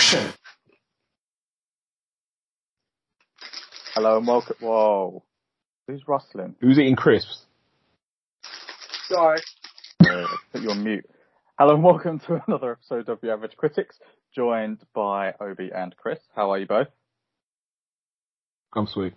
[0.00, 0.32] Action!
[3.92, 4.56] Hello and welcome.
[4.58, 5.22] Whoa.
[5.86, 6.54] Who's rustling?
[6.62, 7.44] Who's eating crisps?
[9.08, 9.40] Sorry.
[10.02, 11.04] Uh, put you on mute.
[11.58, 13.98] Hello and welcome to another episode of The Average Critics,
[14.34, 16.20] joined by Obi and Chris.
[16.34, 16.88] How are you both?
[18.74, 19.12] I'm sweet.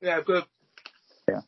[0.00, 0.44] Yeah, good.
[1.28, 1.40] Yeah.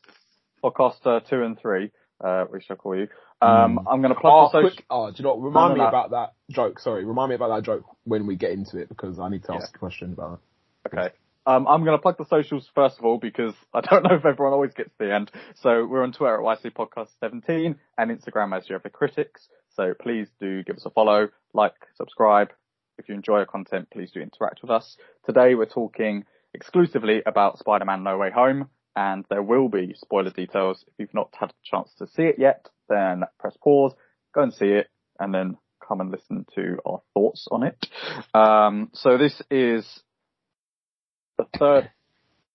[0.63, 1.89] Podcast uh, two and three,
[2.23, 3.07] uh, we shall call you.
[3.41, 3.87] Um, Hmm.
[3.87, 4.69] I'm going to Oh, plug the social.
[4.71, 5.43] quick, oh, do you know what?
[5.43, 5.87] Remind me no.
[5.87, 6.79] about that joke.
[6.79, 9.53] Sorry, remind me about that joke when we get into it because I need to
[9.53, 9.75] ask Yeah.
[9.75, 10.39] a question about
[10.85, 10.93] It.
[10.97, 11.09] Okay.
[11.47, 14.25] Um, I'm going to plug the socials first of all because I don't know if
[14.25, 15.31] everyone always gets to the end.
[15.55, 19.47] So we're on Twitter at YC Podcast 17 and Instagram as the critics.
[19.75, 22.51] So please do give us a follow, like, subscribe.
[22.97, 24.97] If you enjoy our content, please do interact with us.
[25.25, 30.83] Today we're talking exclusively about Spider-Man No Way Home and there will be spoiler details.
[30.87, 33.93] If you've not had a chance to see it yet, then press pause,
[34.33, 34.87] go and see it
[35.19, 37.87] and then come and listen to our thoughts on it.
[38.33, 39.85] Um, so this is
[41.37, 41.91] the third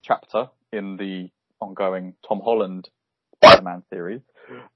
[0.02, 2.88] chapter in the ongoing Tom Holland
[3.36, 4.20] Spider-Man series.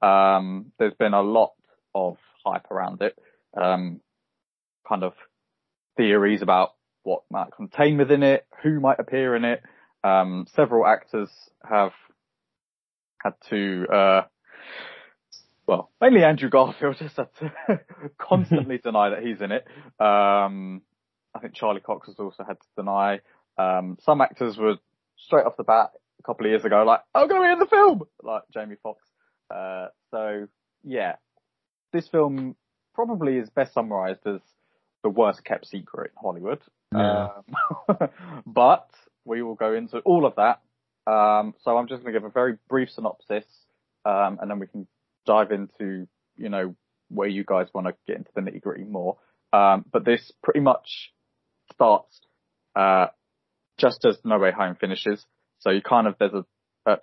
[0.03, 1.53] Um, there's been a lot
[1.95, 3.17] of hype around it,
[3.61, 4.01] um,
[4.87, 5.15] kind of
[5.97, 9.63] theories about what might contain within it, who might appear in it.
[10.05, 11.31] Um, several actors
[11.69, 11.93] have
[13.23, 14.23] had to, uh,
[15.67, 17.53] well, mainly Andrew Garfield just had to
[18.19, 19.67] constantly deny that he's in it.
[19.99, 20.83] Um,
[21.35, 23.21] I think Charlie Cox has also had to deny.
[23.57, 24.77] Um, some actors were
[25.17, 27.59] straight off the bat a couple of years ago, like, I'm going to be in
[27.59, 29.03] the film, like Jamie Foxx.
[29.51, 30.47] Uh, so
[30.85, 31.17] yeah,
[31.93, 32.57] this film
[32.95, 34.41] probably is best summarized as
[35.03, 36.61] the worst kept secret in Hollywood.
[36.93, 37.29] Yeah.
[37.89, 38.09] Um,
[38.47, 38.89] but
[39.25, 40.61] we will go into all of that.
[41.11, 43.45] Um, so I'm just going to give a very brief synopsis,
[44.05, 44.87] um, and then we can
[45.27, 46.75] dive into, you know,
[47.09, 49.19] where you guys want to get into the nitty gritty more.
[49.53, 51.13] Um, but this pretty much
[51.73, 52.21] starts,
[52.75, 53.07] uh,
[53.79, 55.25] just as No Way Home finishes.
[55.61, 56.45] So you kind of, there's a,
[56.87, 56.97] uh,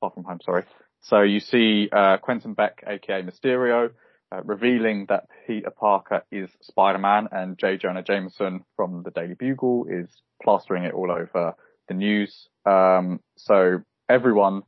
[0.00, 0.64] Far From Home, sorry.
[1.00, 3.90] So you see, uh, Quentin Beck, aka Mysterio,
[4.32, 7.76] uh, revealing that Peter Parker is Spider-Man and J.
[7.76, 10.08] Jonah Jameson from the Daily Bugle is
[10.42, 11.54] plastering it all over
[11.88, 12.48] the news.
[12.64, 14.62] Um, so everyone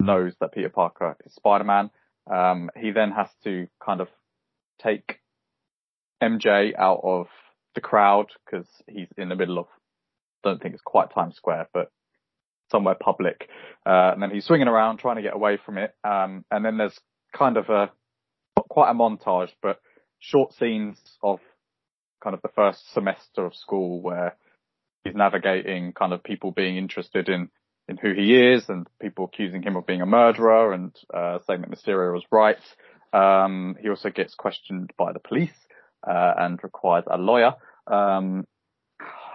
[0.00, 1.90] knows that Peter Parker is Spider-Man.
[2.30, 4.08] Um, he then has to kind of
[4.82, 5.20] take
[6.22, 7.26] MJ out of
[7.74, 9.66] the crowd because he's in the middle of,
[10.44, 11.90] don't think it's quite Times Square, but
[12.70, 13.48] somewhere public.
[13.86, 15.94] Uh, and then he's swinging around trying to get away from it.
[16.04, 16.98] Um, and then there's
[17.36, 17.90] kind of a,
[18.56, 19.80] not quite a montage, but
[20.18, 21.40] short scenes of
[22.22, 24.36] kind of the first semester of school where
[25.08, 27.48] he's navigating kind of people being interested in,
[27.88, 31.62] in who he is and people accusing him of being a murderer and, uh, saying
[31.62, 32.56] that Mysterio was right.
[33.12, 35.58] Um, he also gets questioned by the police,
[36.06, 37.54] uh, and requires a lawyer.
[37.86, 38.46] Um,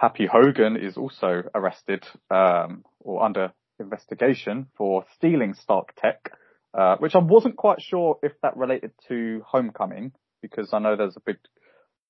[0.00, 6.32] Happy Hogan is also arrested, um, or under investigation for stealing Stark tech,
[6.74, 11.16] uh, which I wasn't quite sure if that related to Homecoming, because I know there's
[11.16, 11.38] a big,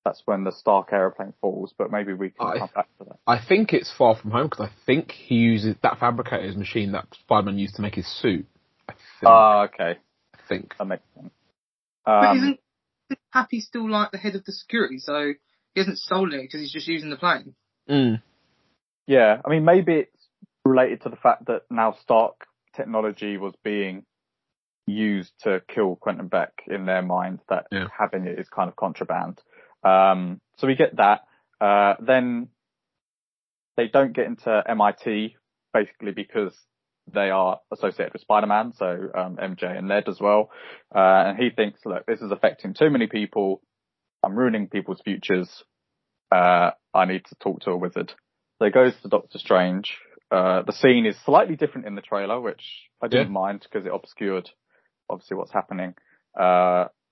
[0.04, 3.16] that's when the Stark aeroplane falls, but maybe we can I- come back to that.
[3.26, 7.06] I think it's Far From Home because I think he uses that fabricator's machine that
[7.22, 8.46] Spider-Man used to make his suit.
[8.88, 9.00] I think.
[9.24, 9.98] Ah, okay.
[10.34, 10.74] I think.
[10.78, 11.32] That makes sense.
[12.04, 12.60] But Um, isn't
[13.30, 14.98] Happy still like the head of the security?
[14.98, 15.32] So
[15.74, 17.54] he hasn't stolen it because he's just using the plane.
[17.88, 18.22] Mm.
[19.06, 20.28] Yeah, I mean, maybe it's
[20.64, 24.04] related to the fact that now Stark technology was being
[24.86, 27.88] used to kill Quentin Beck in their minds that Yeah.
[27.96, 29.40] having it is kind of contraband.
[29.84, 31.22] Um, so we get that.
[31.60, 32.48] Uh, then
[33.76, 35.36] they don't get into MIT
[35.72, 36.54] basically because
[37.12, 40.50] they are associated with Spider-Man, so um, MJ and Ned as well.
[40.94, 43.60] Uh, and he thinks, look, this is affecting too many people.
[44.22, 45.64] I'm ruining people's futures.
[46.32, 48.12] Uh, I need to talk to a wizard.
[48.58, 49.98] So he goes to Doctor Strange.
[50.30, 53.32] Uh, the scene is slightly different in the trailer, which I didn't Yeah.
[53.32, 54.48] mind because it obscured
[55.10, 55.94] obviously what's happening.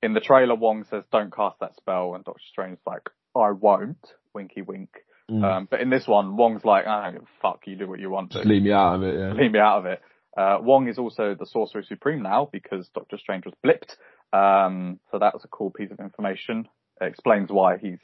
[0.02, 4.04] In the trailer, Wong says, don't cast that spell, and Doctor Strange's like, I won't,
[4.34, 4.90] winky wink.
[5.30, 5.44] Mm.
[5.44, 8.00] Um, but in this one, Wong's like, I don't give a fuck, you do what
[8.00, 9.14] you want Just leave me out of it.
[9.18, 9.32] Yeah.
[9.32, 10.02] Leave me out of it.
[10.36, 13.96] Uh, Wong is also the Sorcerer Supreme now because Doctor Strange was blipped.
[14.36, 16.68] Um, so that was a cool piece of information.
[17.00, 18.00] It explains why he's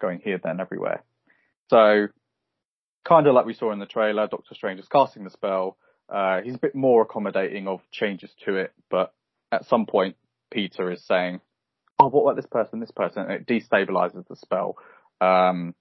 [0.00, 1.04] going here, then, everywhere.
[1.70, 2.08] So,
[3.06, 5.76] kind of like we saw in the trailer, Doctor Strange is casting the spell.
[6.08, 9.12] Uh, he's a bit more accommodating of changes to it, but
[9.52, 10.16] at some point,
[10.50, 11.40] Peter is saying,
[11.98, 13.22] oh, what about this person, this person?
[13.22, 14.76] And it destabilizes the spell.
[15.20, 15.74] Um,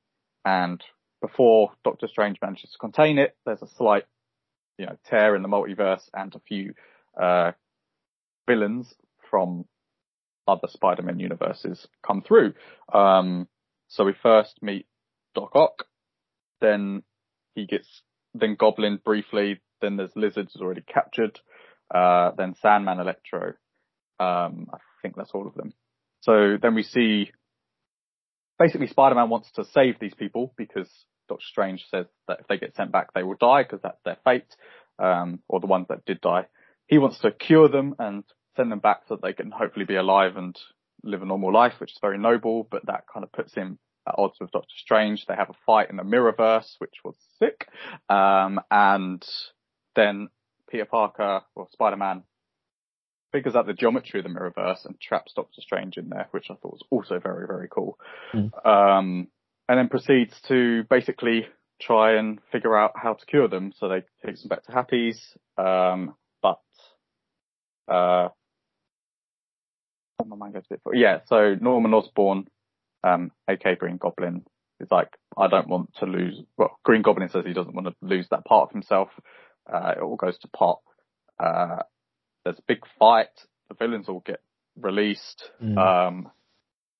[0.43, 0.83] and
[1.21, 4.03] before Doctor Strange manages to contain it, there's a slight,
[4.77, 6.73] you know, tear in the multiverse and a few,
[7.21, 7.51] uh,
[8.47, 8.93] villains
[9.29, 9.65] from
[10.47, 12.53] other Spider-Man universes come through.
[12.93, 13.47] Um,
[13.87, 14.87] So we first meet
[15.35, 15.85] Doc Ock,
[16.59, 17.03] then
[17.53, 18.01] he gets,
[18.33, 21.39] then Goblin briefly, then there's Lizards already captured,
[21.93, 23.53] uh, then Sandman, Electro.
[24.19, 25.73] Um, I think that's all of them.
[26.21, 27.31] So then we see,
[28.57, 30.89] basically Spider-Man wants to save these people because
[31.27, 34.17] Doctor Strange says that if they get sent back, they will die because that's their
[34.23, 34.55] fate,
[34.99, 36.45] um, or the ones that did die.
[36.87, 38.23] He wants to cure them and
[38.55, 40.57] send them back so that they can hopefully be alive and
[41.03, 43.77] live a normal life, which is very noble, but that kind of puts him
[44.07, 45.25] at odds with Doctor Strange.
[45.25, 47.67] They have a fight in the Mirrorverse, which was sick.
[48.09, 49.23] Um, and
[49.95, 50.29] then
[50.69, 52.23] Peter Parker, or Spider-Man,
[53.35, 56.53] figures out the geometry of the Mirrorverse and traps Doctor Strange in there, which I
[56.53, 57.99] thought was also very, very cool.
[58.33, 58.65] Mm.
[58.65, 59.27] Um,
[59.67, 61.45] and then proceeds to basically
[61.81, 63.73] try and figure out how to cure them.
[63.77, 65.19] So they take them back to Happy's.
[65.57, 66.61] Um, but,
[67.89, 68.29] uh,
[70.25, 72.47] my mind goes a bit yeah, so Norman Osborn,
[73.03, 74.45] um, aka Green Goblin,
[74.79, 77.95] is like, I don't want to lose, well, Green Goblin says he doesn't want to
[78.01, 79.09] lose that part of himself.
[79.71, 80.79] Uh, it all goes to pot.
[81.37, 81.83] Uh,
[82.45, 83.27] there's a big fight.
[83.67, 84.39] The villains all get
[84.79, 85.49] released.
[85.61, 85.77] Mm.
[85.77, 86.31] Um,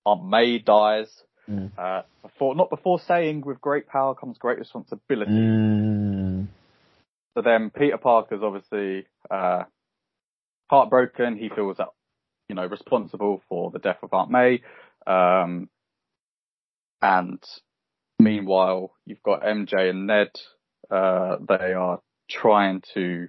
[0.05, 1.07] Aunt May dies.
[1.49, 1.71] Mm.
[1.77, 5.31] Uh, before, not before saying with great power comes great responsibility.
[5.31, 6.47] Mm.
[7.35, 9.63] So then Peter Parker's obviously, uh,
[10.69, 11.37] heartbroken.
[11.37, 11.89] He feels that,
[12.49, 14.61] you know, responsible for the death of Aunt May.
[15.05, 15.69] Um,
[17.01, 17.43] and
[18.19, 20.29] meanwhile, you've got MJ and Ned,
[20.89, 21.99] uh, they are
[22.29, 23.27] trying to,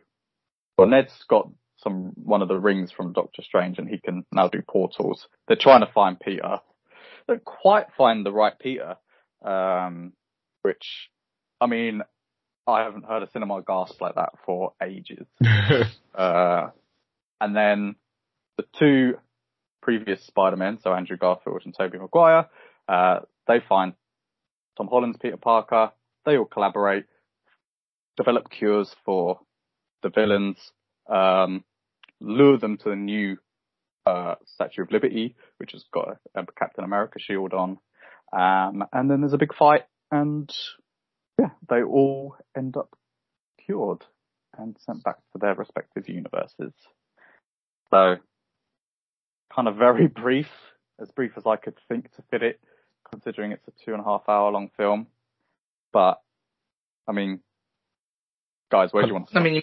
[0.79, 1.51] well, Ned's got
[1.87, 5.29] some, one of the rings from Doctor Strange and he can now do portals.
[5.47, 6.59] They're trying to find Peter.
[7.27, 8.97] They don't quite find the right Peter,
[9.45, 10.13] um,
[10.63, 11.09] which,
[11.61, 12.03] I mean,
[12.67, 15.27] I haven't heard a cinema gasp like that for ages.
[16.17, 16.71] Uh,
[17.43, 17.95] and then
[18.57, 19.19] the two
[19.83, 22.49] previous Spider-Men, so Andrew Garfield and Tobey Maguire,
[22.89, 23.93] uh, they find
[24.79, 25.91] Tom Holland's Peter Parker.
[26.25, 27.05] They all collaborate,
[28.17, 29.41] develop cures for
[30.03, 30.57] the villains,
[31.07, 31.65] um,
[32.21, 33.37] lure them to the new
[34.07, 37.79] uh, Statue of Liberty, which has got a, a Captain America shield on.
[38.33, 40.53] Um, and then there's a big fight, and
[41.39, 42.97] yeah, they all end up
[43.65, 44.05] cured
[44.59, 46.73] and sent back to their respective universes.
[47.91, 48.17] So,
[49.55, 50.49] kind of very brief,
[51.01, 52.61] as brief as I could think to fit it,
[53.11, 55.07] considering it's a two and a half hour long film.
[55.93, 56.21] But,
[57.09, 57.41] I mean,
[58.71, 59.63] guys, where do you want to I mean, you,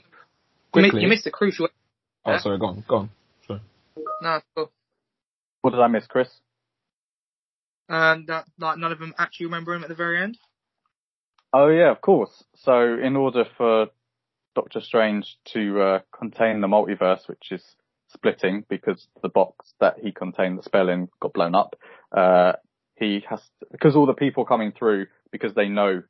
[0.76, 1.68] you, you missed a crucial.
[2.26, 3.10] Oh, sorry, go on, go on.
[3.48, 3.62] Sorry.
[4.22, 4.72] No, it's cool.
[5.62, 6.30] what did I miss, Chris?
[7.90, 10.38] Um, that like none of them actually remember him at the very end.
[11.52, 12.44] Oh yeah, of course.
[12.56, 13.88] So in order for
[14.56, 17.64] Doctor Strange to uh, contain the multiverse, which is
[18.10, 21.76] splitting because the box that he contained the spell in got blown up,
[22.16, 22.54] uh,
[22.96, 26.04] he has to, because all the people coming through because they know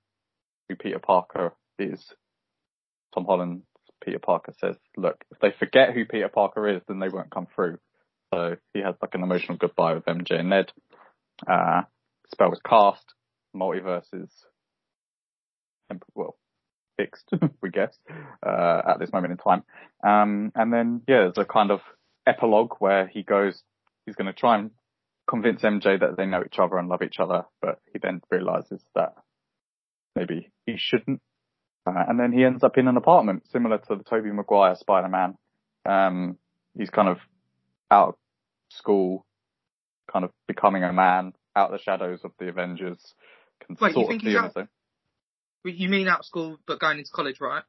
[0.69, 2.13] who Peter Parker is.
[3.13, 3.63] Tom Holland,
[4.03, 7.47] Peter Parker says, "Look, if they forget who Peter Parker is, then they won't come
[7.55, 7.77] through."
[8.33, 10.71] So he has like an emotional goodbye with MJ and Ned.
[11.47, 11.83] Uh,
[12.31, 13.13] spell was cast.
[13.55, 14.29] Multiverse is
[16.15, 16.35] well,
[16.97, 17.29] fixed,
[17.61, 17.95] we guess,
[18.45, 19.63] uh, at this moment in time.
[20.05, 21.81] Um, and then, yeah, there's a kind of
[22.25, 23.61] epilogue where he goes,
[24.05, 24.71] he's going to try and
[25.29, 28.81] convince MJ that they know each other and love each other, but he then realizes
[28.95, 29.13] that
[30.15, 31.21] maybe he shouldn't.
[31.85, 35.35] Uh, and then he ends up in an apartment similar to the Tobey Maguire Spider-Man.
[35.85, 36.37] Um,
[36.77, 37.17] he's kind of
[37.91, 38.15] out of
[38.69, 39.25] school,
[40.11, 43.13] kind of becoming a man out of the shadows of the Avengers.
[43.65, 44.67] Can Wait, you think of he's out- his.
[45.65, 47.63] You mean out of school but going into college, right?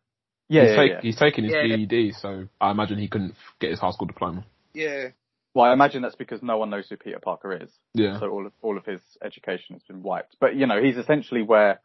[0.49, 1.01] Yeah, he's, yeah, take- yeah.
[1.01, 1.77] he's taking his Yeah, yeah.
[1.77, 4.45] GED, so I imagine he couldn't get his high school diploma.
[4.75, 5.09] Yeah.
[5.55, 7.71] Well, I imagine that's because no one knows who Peter Parker is.
[7.95, 8.19] Yeah.
[8.19, 10.37] So all of all of his education has been wiped.
[10.41, 11.81] But you know, he's essentially where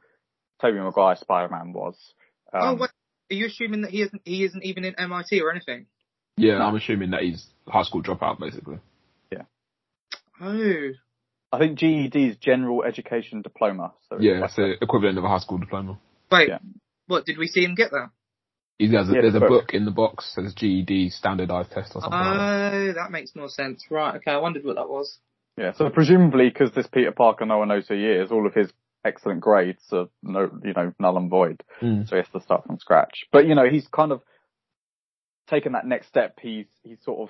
[0.59, 1.95] Tobey Maguire Spider-Man was.
[2.53, 2.89] Oh, Um, wait.
[3.31, 5.85] Are you assuming that he isn't he isn't even in MIT or anything?
[6.37, 6.65] Yeah, No.
[6.65, 8.79] I'm assuming that he's high school dropout, basically.
[9.31, 9.43] Yeah.
[10.41, 10.89] Oh.
[11.51, 13.93] I think GED is General Education Diploma.
[14.09, 15.97] So Yeah, like it's the equivalent of a high school diploma.
[16.31, 16.49] Wait.
[16.49, 16.59] Yeah.
[17.07, 18.09] What did we see him get that?
[18.77, 19.49] He has a, Yeah, there's a book.
[19.49, 22.11] book in the box says GED standardized test or something.
[22.11, 22.73] like that.
[22.73, 23.83] Oh, that makes more sense.
[23.89, 24.15] Right.
[24.15, 24.31] Okay.
[24.31, 25.19] I wondered what that was.
[25.57, 28.53] Yeah, so presumably because this Peter Parker, no one knows who he is, all of
[28.53, 28.71] his
[29.05, 31.63] excellent grades are no, you know, null and void.
[31.81, 32.07] Mm.
[32.07, 33.25] So he has to start from scratch.
[33.31, 34.21] But you know, he's kind of
[35.49, 36.39] taken that next step.
[36.41, 37.29] He's he's sort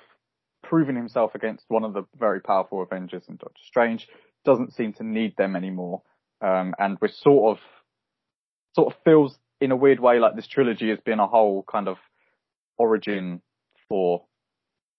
[0.62, 4.08] proven himself against one of the very powerful Avengers in Doctor Strange.
[4.44, 6.02] Doesn't seem to need them anymore.
[6.40, 7.62] Um, and we're sort of
[8.74, 11.88] sort of feels in a weird way like this trilogy has been a whole kind
[11.88, 11.98] of
[12.78, 13.42] origin
[13.88, 14.24] for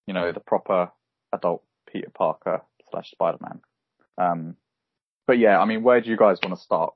[0.05, 0.91] you know the proper
[1.33, 2.61] adult Peter Parker
[2.91, 3.61] slash Spider Man.
[4.17, 4.55] Um,
[5.31, 6.93] but yeah, I mean, where do you guys want to start?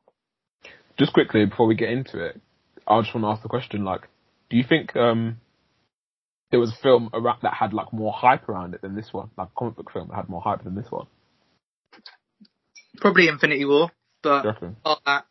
[1.00, 2.42] Just quickly before we get into it,
[2.86, 4.10] I just want to ask the question: like,
[4.50, 5.38] do you think um,
[6.52, 9.30] there was a film around, that had like more hype around it than this one,
[9.38, 11.08] like a comic book film that had more hype than this one?
[12.98, 13.90] Probably Infinity War,
[14.22, 14.76] but Do you reckon?
[14.82, 15.26] apart that,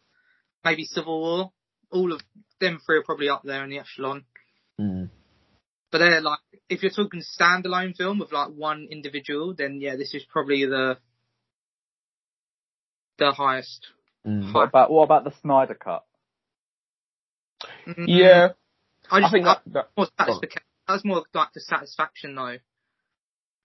[0.64, 1.52] maybe Civil War.
[1.92, 2.22] All of
[2.58, 4.24] them three are probably up there in the echelon.
[4.80, 5.10] Mm.
[5.92, 6.38] But they're like,
[6.70, 10.96] if you're talking standalone film with like one individual, then yeah, this is probably the
[13.18, 13.86] the highest.
[14.26, 14.52] Mm.
[14.52, 16.04] What about what about the Snyder cut?
[17.86, 18.48] Mm, Yeah,
[19.10, 20.40] I I just think think that, that more go on.
[20.40, 20.62] satisfaction.
[20.88, 22.56] That's more like the satisfaction though.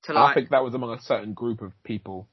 [0.04, 2.28] To I think that was among a certain group of people.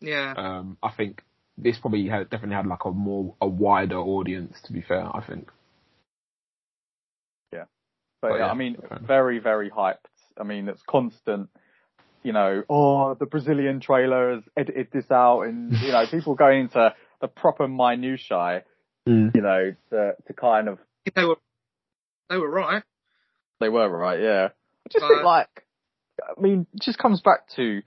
[0.00, 1.22] yeah, Um, I think
[1.56, 4.60] this probably had definitely had like a more a wider audience.
[4.64, 5.48] To be fair, I think.
[7.52, 7.64] Yeah,
[8.20, 9.04] but Oh, yeah, yeah, I mean, okay.
[9.04, 9.98] very very hyped.
[10.38, 11.50] I mean, it's constant.
[12.22, 16.62] You know, oh, the Brazilian trailer has edited this out, and you know, people going
[16.62, 18.64] into the proper minutiae.
[19.08, 19.34] Mm.
[19.34, 20.78] You know, to to kind of
[21.14, 21.36] they were
[22.30, 22.82] they were right.
[23.60, 24.48] They were right, yeah.
[24.84, 25.64] I just Uh, think like,
[26.20, 27.82] I mean, it just comes back to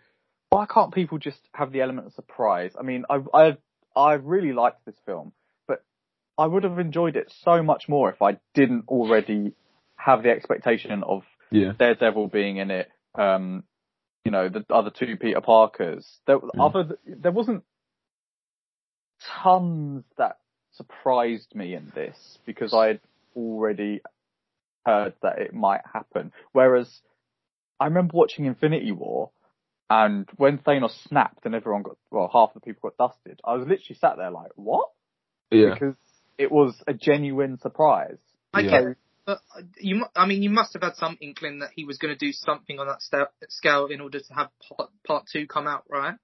[0.50, 2.74] why can't people just have the element of surprise?
[2.80, 3.58] I mean, I I
[3.96, 5.32] I really liked this film,
[5.68, 5.84] but
[6.38, 9.54] I would have enjoyed it so much more if I didn't already
[9.96, 11.72] have the expectation of Yeah.
[11.78, 12.90] Daredevil being in it.
[13.16, 13.75] Um, you
[14.36, 16.20] know, the other two Peter Parkers.
[16.28, 16.50] There, Mm.
[16.60, 17.64] other, there wasn't
[19.44, 20.38] tons that
[20.74, 23.02] surprised me in this because I had
[23.36, 24.02] already
[24.86, 26.32] heard that it might happen.
[26.52, 27.02] Whereas
[27.80, 29.32] I remember watching Infinity War
[29.90, 33.68] and when Thanos snapped and everyone got, well, half the people got dusted, I was
[33.68, 34.90] literally sat there like, what?
[35.52, 35.74] Yeah.
[35.74, 35.96] Because
[36.38, 38.18] it was a genuine surprise.
[38.54, 38.70] I Yeah.
[38.72, 41.98] get, but uh, you, I mean, you must have had some inkling that he was
[41.98, 45.48] going to do something on that sta- scale in order to have part, part two
[45.48, 46.16] come out, right?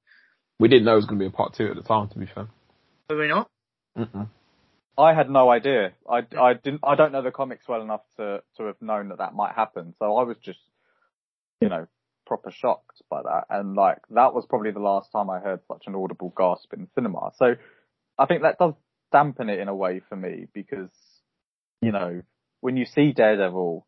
[0.60, 2.10] We didn't know it was going to be a part two at the time.
[2.10, 2.48] To be fair.
[3.10, 3.50] Were we not?
[3.98, 4.28] Mm-mm.
[4.98, 5.94] I had no idea.
[6.10, 6.82] I, I didn't.
[6.84, 9.96] I don't know the comics well enough to to have known that that might happen.
[9.98, 10.60] So I was just,
[11.60, 11.88] you know,
[12.28, 13.46] proper shocked by that.
[13.50, 16.88] And like that was probably the last time I heard such an audible gasp in
[16.94, 17.32] cinema.
[17.38, 17.56] So
[18.20, 18.74] I think that does
[19.12, 20.92] dampen it in a way for me because,
[21.82, 22.22] you know,
[22.62, 23.86] when you see Daredevil,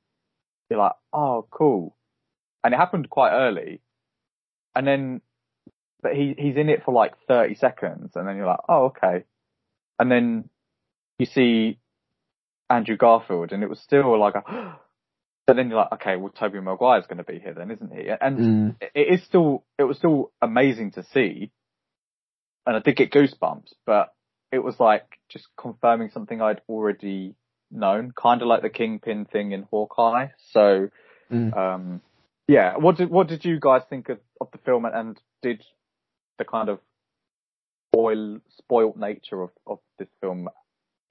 [0.69, 1.95] you're like, oh, cool,
[2.63, 3.81] and it happened quite early,
[4.75, 5.21] and then,
[6.01, 9.23] but he he's in it for like 30 seconds, and then you're like, oh, okay,
[9.99, 10.49] and then
[11.19, 11.79] you see
[12.69, 14.77] Andrew Garfield, and it was still like a.
[15.45, 18.07] But then you're like, okay, well, Tobey Maguire's going to be here then, isn't he?
[18.09, 18.75] And Mm.
[18.95, 21.51] it is still, it was still amazing to see,
[22.65, 23.73] and I did get goosebumps.
[23.85, 24.13] But
[24.53, 27.35] it was like just confirming something I'd already
[27.73, 30.27] known, kind of like the Kingpin thing in Hawkeye.
[30.51, 30.89] So,
[31.31, 31.57] Mm.
[31.57, 32.01] um,
[32.47, 32.77] yeah.
[32.77, 35.63] What did what did you guys think of, of the film, and did
[36.37, 36.79] the kind of
[37.93, 40.49] spoil spoiled nature of of this film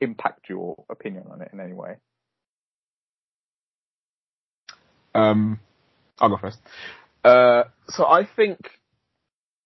[0.00, 1.96] impact your opinion on it in any way?
[5.14, 5.60] Um,
[6.18, 6.58] I'll go first.
[7.24, 8.58] Uh, so I think,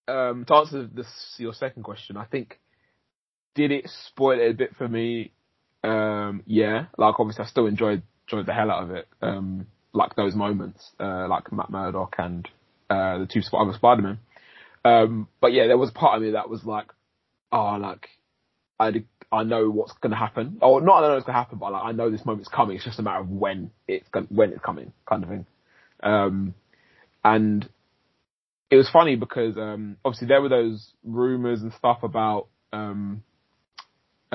[0.08, 2.60] um, to answer this, your second question, I think,
[3.54, 5.32] did it spoil it a bit for me?
[5.82, 9.06] Um, yeah, like obviously I still enjoyed, enjoyed the hell out of it.
[9.22, 12.48] Um, like those moments, uh, like Matt Murdock and,
[12.90, 14.18] uh, the two other Spider-Man.
[14.84, 16.86] Um, but yeah, there was part of me that was like,
[17.50, 18.08] oh, like,
[18.78, 20.58] I, I know what's gonna happen.
[20.60, 22.76] Or not I know what's gonna happen, but like, I know this moment's coming.
[22.76, 25.46] It's just a matter of when it's going when it's coming, kind of thing.
[26.02, 26.54] Um,
[27.24, 27.68] and
[28.70, 33.22] it was funny because, um, obviously there were those rumors and stuff about, um,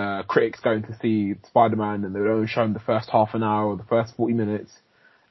[0.01, 3.33] uh, critics going to see Spider-Man and they would only show them the first half
[3.33, 4.71] an hour or the first 40 minutes.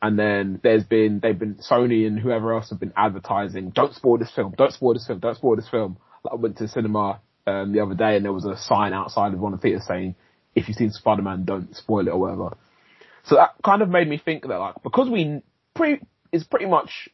[0.02, 4.18] And then there's been, they've been, Sony and whoever else have been advertising, don't spoil
[4.18, 5.98] this film, don't spoil this film, don't spoil this film.
[6.24, 8.92] Like I went to the cinema, um, the other day and there was a sign
[8.92, 10.14] outside of one of the theaters saying,
[10.54, 12.56] if you've seen Spider-Man, don't spoil it or whatever.
[13.24, 15.42] So that kind of made me think that like, because we
[15.74, 17.08] pretty, it's pretty much,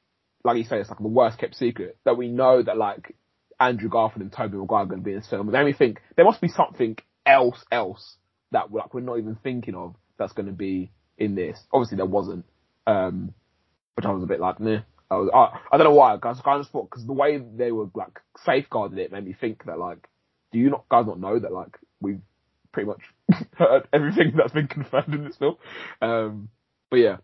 [0.44, 3.16] like you say, it's like the worst kept secret, that we know that like,
[3.58, 5.48] Andrew Garfield and Tobey Maguire are going to be in this film.
[5.48, 8.16] It made me think, there must be something else, else,
[8.52, 11.58] that like, we're not even thinking of that's going to be in this.
[11.72, 12.44] Obviously there wasn't,
[12.86, 13.34] um,
[13.94, 14.80] which I was a bit like, meh.
[15.10, 16.36] I, was, I, I don't know why, guys.
[16.38, 19.64] I kind of thought because the way they were like safeguarding it made me think
[19.64, 20.08] that like,
[20.52, 22.20] do you not guys not know that like we've
[22.72, 23.02] pretty much
[23.56, 25.56] heard everything that's been confirmed in this film?
[26.02, 26.48] Um,
[26.90, 27.16] but yeah,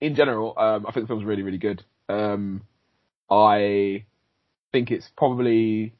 [0.00, 1.82] in general, um, I think the film's really really good.
[2.08, 2.62] Um,
[3.30, 4.04] I
[4.72, 5.94] think it's probably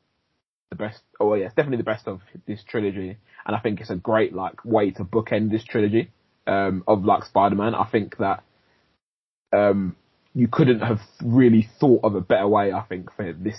[0.70, 1.00] the best.
[1.18, 4.32] Oh yeah, it's definitely the best of this trilogy, and I think it's a great
[4.32, 6.10] like way to bookend this trilogy
[6.46, 7.74] um, of like Spider-Man.
[7.74, 8.42] I think that
[9.52, 9.96] um,
[10.34, 13.58] you couldn't have really thought of a better way, I think, for this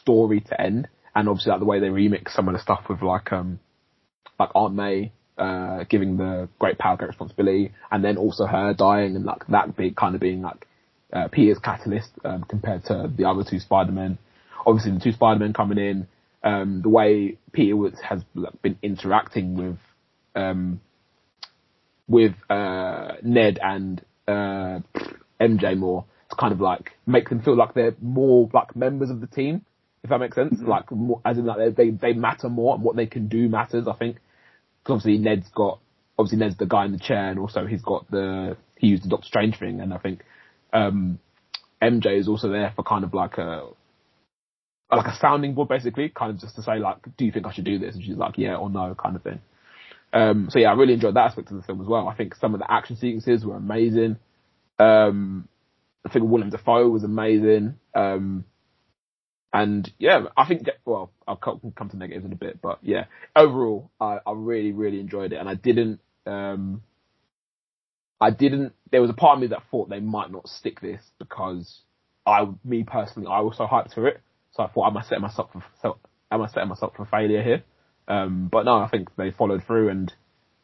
[0.00, 0.88] story to end.
[1.16, 3.58] and obviously like the way they remix some of the stuff with like um
[4.38, 9.16] like Aunt May uh giving the great power, great responsibility, and then also her dying
[9.16, 10.66] and like that big kind of being like
[11.12, 14.18] uh, Peter's catalyst um, compared to the other two Spider-Men.
[14.66, 16.08] Obviously, the two Spider-Men coming in,
[16.46, 18.22] um, the way Peter was, has
[18.62, 19.78] been interacting with
[20.36, 20.80] um,
[22.08, 24.78] with uh, Ned and uh,
[25.40, 29.20] MJ more to kind of like make them feel like they're more like members of
[29.20, 29.64] the team,
[30.04, 30.60] if that makes sense.
[30.60, 30.68] Mhm.
[30.68, 33.88] Like more, as in like they, they matter more and what they can do matters.
[33.88, 34.18] I think
[34.84, 35.80] 'Cause obviously Ned's got
[36.16, 39.08] obviously Ned's the guy in the chair and also he's got the he used the
[39.08, 40.24] Doctor Strange thing and I think
[40.72, 41.18] um
[41.82, 43.66] MJ is also there for kind of like a
[44.90, 47.52] like a sounding board basically, kind of just to say like, do you think I
[47.52, 47.94] should do this?
[47.94, 49.40] And she's like, yeah or no kind of thing.
[50.12, 52.08] Um, so yeah, I really enjoyed that aspect of the film as well.
[52.08, 54.16] I think some of the action sequences were amazing.
[54.78, 55.48] Um,
[56.04, 57.76] I think Willem Dafoe was amazing.
[57.94, 58.44] Um,
[59.52, 63.90] and yeah, I think, well, I'll come to negatives in a bit, but yeah, overall,
[64.00, 65.36] I, I really, really enjoyed it.
[65.36, 66.82] And I didn't, um,
[68.20, 71.02] I didn't, there was a part of me that thought they might not stick this
[71.18, 71.80] because
[72.24, 74.20] I, me personally, I was so hyped for it.
[74.56, 75.98] So I thought, am I setting myself for, so,
[76.30, 77.62] am I setting myself for failure here?
[78.08, 80.12] Um, but no, I think they followed through and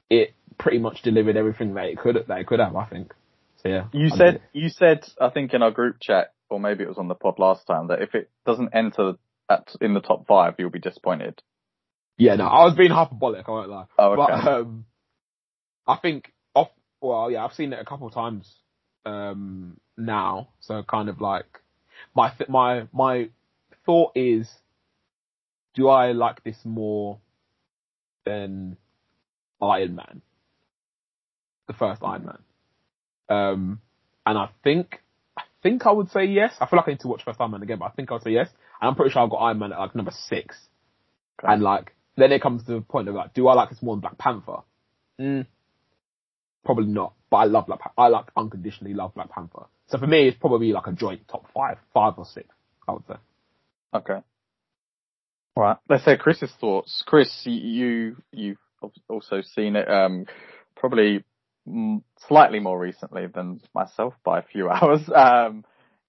[0.08, 3.12] it pretty much delivered everything that it could, that it could have, I think.
[3.62, 3.84] So yeah.
[3.92, 6.98] You I said you said I think in our group chat, or maybe it was
[6.98, 9.14] on the pod last time, that if it doesn't enter
[9.48, 11.42] at in the top five, you'll be disappointed.
[12.18, 13.84] Yeah, no, I was being hyperbolic, I won't lie.
[13.98, 14.48] Oh, But okay.
[14.50, 14.84] um,
[15.86, 16.68] I think off.
[17.00, 18.52] Well, yeah, I've seen it a couple of times
[19.04, 21.46] um, now, so kind of like
[22.14, 23.28] my my my
[23.84, 24.48] thought is,
[25.74, 27.18] do I like this more
[28.24, 28.76] than
[29.60, 30.22] Iron Man,
[31.66, 32.38] the first Iron Man?
[33.28, 33.80] Um,
[34.26, 35.02] and I think
[35.36, 36.54] I think I would say yes.
[36.60, 38.14] I feel like I need to watch first Iron Man again, but I think I
[38.14, 38.48] would say yes.
[38.80, 40.56] And I'm pretty sure I've got Iron Man at like number six.
[41.42, 41.52] Okay.
[41.52, 43.94] And like, then it comes to the point of like, do I like this more
[43.94, 44.58] than Black Panther?
[45.20, 45.46] Mm,
[46.64, 47.14] probably not.
[47.30, 47.80] But I love Black.
[47.80, 49.66] Pan- I like unconditionally love Black Panther.
[49.86, 52.48] So for me, it's probably like a joint top five, five or six.
[52.86, 53.14] I would say.
[53.94, 54.18] Okay.
[55.54, 55.76] All right.
[55.88, 57.02] Let's hear Chris's thoughts.
[57.06, 58.56] Chris, you you've
[59.08, 60.26] also seen it, um,
[60.76, 61.24] probably
[62.26, 65.02] slightly more recently than myself by a few hours.
[65.14, 65.64] Um,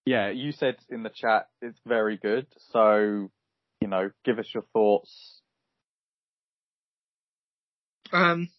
[0.06, 2.48] yeah, you said in the chat it's very good.
[2.72, 3.30] So,
[3.82, 5.42] you know, give us your thoughts.
[8.12, 8.50] Um,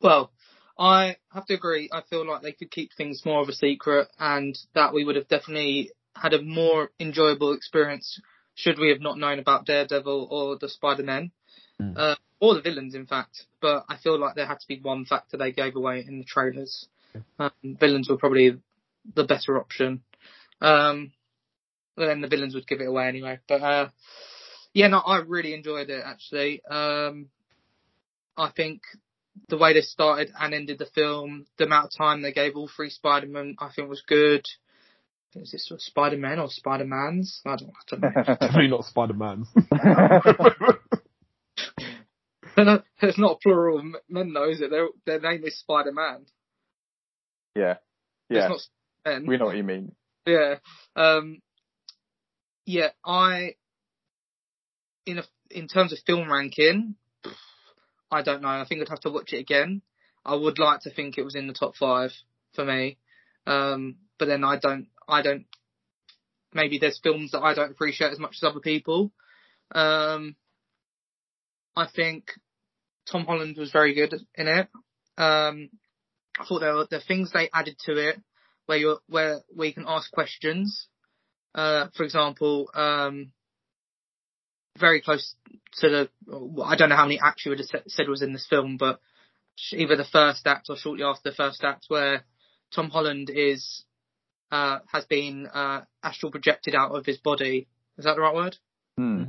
[0.00, 0.32] well,
[0.78, 1.90] I have to agree.
[1.92, 5.16] I feel like they could keep things more of a secret, and that we would
[5.16, 8.20] have definitely had a more enjoyable experience
[8.54, 11.30] should we have not known about Daredevil or the Spider-Men,
[11.80, 11.94] Mm.
[11.96, 13.46] uh, or the villains, in fact.
[13.60, 16.24] But I feel like there had to be one factor they gave away in the
[16.24, 16.86] trailers.
[17.38, 18.60] Um, villains were probably
[19.14, 20.02] the better option.
[20.60, 21.12] Um,
[21.96, 23.40] but then the villains would give it away anyway.
[23.48, 23.88] But uh,
[24.72, 26.64] yeah, no, I really enjoyed it actually.
[26.64, 27.28] Um,
[28.36, 28.82] I think
[29.48, 32.68] the way they started and ended the film, the amount of time they gave all
[32.68, 34.46] three Spider-Man, I think was good.
[35.36, 37.40] Is this Spider-Man or Spider-Mans?
[37.46, 38.10] I don't, I don't know.
[38.40, 39.48] Definitely not Spider Man's.
[42.56, 44.70] They're not- It's not plural of men though, is it?
[44.70, 46.26] Their, their name is Spider-Man.
[47.54, 47.76] yeah.
[48.30, 48.48] Yeah.
[48.52, 48.70] It's
[49.04, 49.26] not men.
[49.26, 49.94] We know what you mean.
[50.26, 50.54] Yeah.
[50.96, 51.42] Um,
[52.64, 53.56] yeah, I,
[55.04, 56.94] in a, in terms of film ranking,
[58.10, 58.48] I don't know.
[58.48, 59.82] I think I'd have to watch it again.
[60.24, 62.12] I would like to think it was in the top five
[62.54, 62.96] for me.
[63.46, 65.46] Um, but then I don't, I don't,
[66.52, 69.12] maybe there's films that I don't appreciate as much as other people.
[69.72, 70.36] Um,
[71.76, 72.30] I think
[73.10, 74.68] Tom Holland was very good in it.
[75.18, 75.70] Um,
[76.38, 78.20] I thought there were the things they added to it
[78.66, 80.88] where you where where can ask questions.
[81.54, 83.32] Uh, for example, um,
[84.78, 85.34] very close
[85.80, 88.32] to the well, I don't know how many acts you would have said was in
[88.32, 89.00] this film, but
[89.72, 92.24] either the first act or shortly after the first act, where
[92.74, 93.84] Tom Holland is
[94.50, 97.68] uh, has been uh, astral projected out of his body.
[97.98, 98.56] Is that the right word?
[98.96, 99.24] Hmm.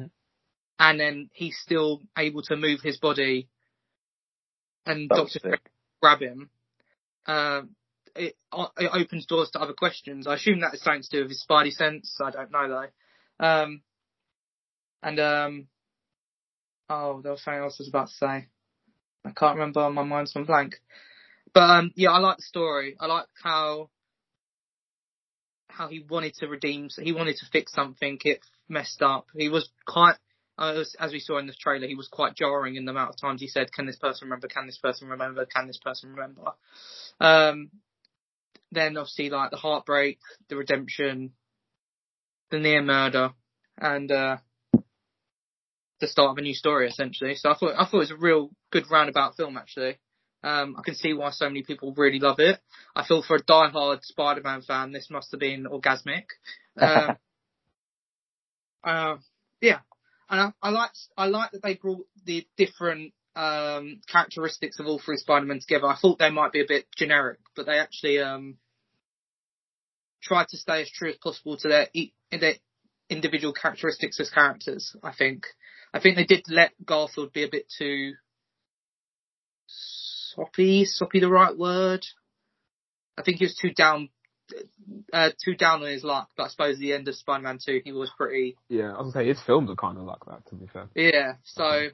[0.77, 3.47] And then he's still able to move his body,
[4.85, 5.59] and Doctor
[6.01, 6.49] grab him.
[7.25, 7.71] Um,
[8.15, 8.35] it,
[8.77, 10.27] it opens doors to other questions.
[10.27, 12.17] I assume that is something to do with his spidey sense.
[12.21, 13.45] I don't know though.
[13.45, 13.81] Um,
[15.01, 15.67] and um,
[16.89, 18.47] oh, there was something else I was about to say.
[19.25, 19.89] I can't remember.
[19.89, 20.75] My mind's gone blank.
[21.53, 22.95] But um, yeah, I like the story.
[22.99, 23.89] I like how
[25.75, 26.89] how he wanted to redeem.
[26.97, 28.19] He wanted to fix something.
[28.23, 29.27] It messed up.
[29.35, 30.15] He was quite.
[30.57, 33.09] Uh, as, as we saw in the trailer, he was quite jarring in the amount
[33.09, 34.47] of times he said, "Can this person remember?
[34.47, 35.45] Can this person remember?
[35.45, 36.53] Can this person remember?"
[37.19, 37.71] Um,
[38.71, 41.33] then obviously like the heartbreak, the redemption,
[42.51, 43.31] the near murder,
[43.77, 44.37] and uh,
[45.99, 47.35] the start of a new story essentially.
[47.35, 49.97] So I thought I thought it was a real good roundabout film actually.
[50.45, 52.59] Um, I can see why so many people really love it.
[52.95, 56.25] I feel for a die-hard Spider-Man fan, this must have been orgasmic.
[56.79, 57.17] Um,
[58.83, 59.15] uh,
[59.59, 59.79] yeah,
[60.29, 65.01] and I, I like I like that they brought the different um, characteristics of all
[65.03, 65.87] three Spider-Men together.
[65.87, 68.57] I thought they might be a bit generic, but they actually um,
[70.21, 71.87] tried to stay as true as possible to their,
[72.29, 72.53] their
[73.09, 74.95] individual characteristics as characters.
[75.01, 75.47] I think.
[75.91, 78.13] I think they did let Garfield be a bit too
[80.35, 80.85] soppy.
[80.85, 82.05] Soppy, the right word?
[83.17, 84.09] I think he was too down,
[85.13, 86.29] uh, too down on his luck.
[86.35, 88.57] But I suppose the end of Spider-Man Two, he was pretty.
[88.69, 90.45] Yeah, I was gonna say his films are kind of like that.
[90.49, 90.89] To be fair.
[90.95, 91.33] Yeah.
[91.43, 91.89] So,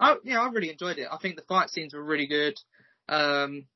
[0.00, 1.08] I yeah, I really enjoyed it.
[1.10, 2.54] I think the fight scenes were really good.
[3.08, 3.66] Um,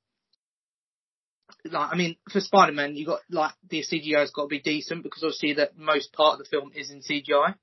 [1.64, 5.22] like, I mean, for Spider-Man, you got like the CGI's got to be decent because
[5.22, 7.55] obviously that most part of the film is in CGI.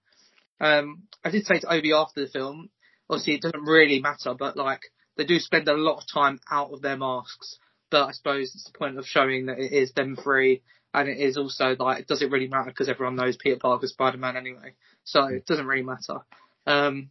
[0.62, 2.70] Um, I did say to Obi after the film,
[3.10, 4.82] obviously it doesn't really matter, but like
[5.20, 7.60] they do spend a lot of time out of their masks.
[7.92, 10.62] But I suppose it's the point of showing that it is them free,
[10.94, 14.38] and it is also like, does it really matter because everyone knows Peter Parker's Spider-Man
[14.38, 16.20] anyway, so it doesn't really matter.
[16.66, 17.10] Um,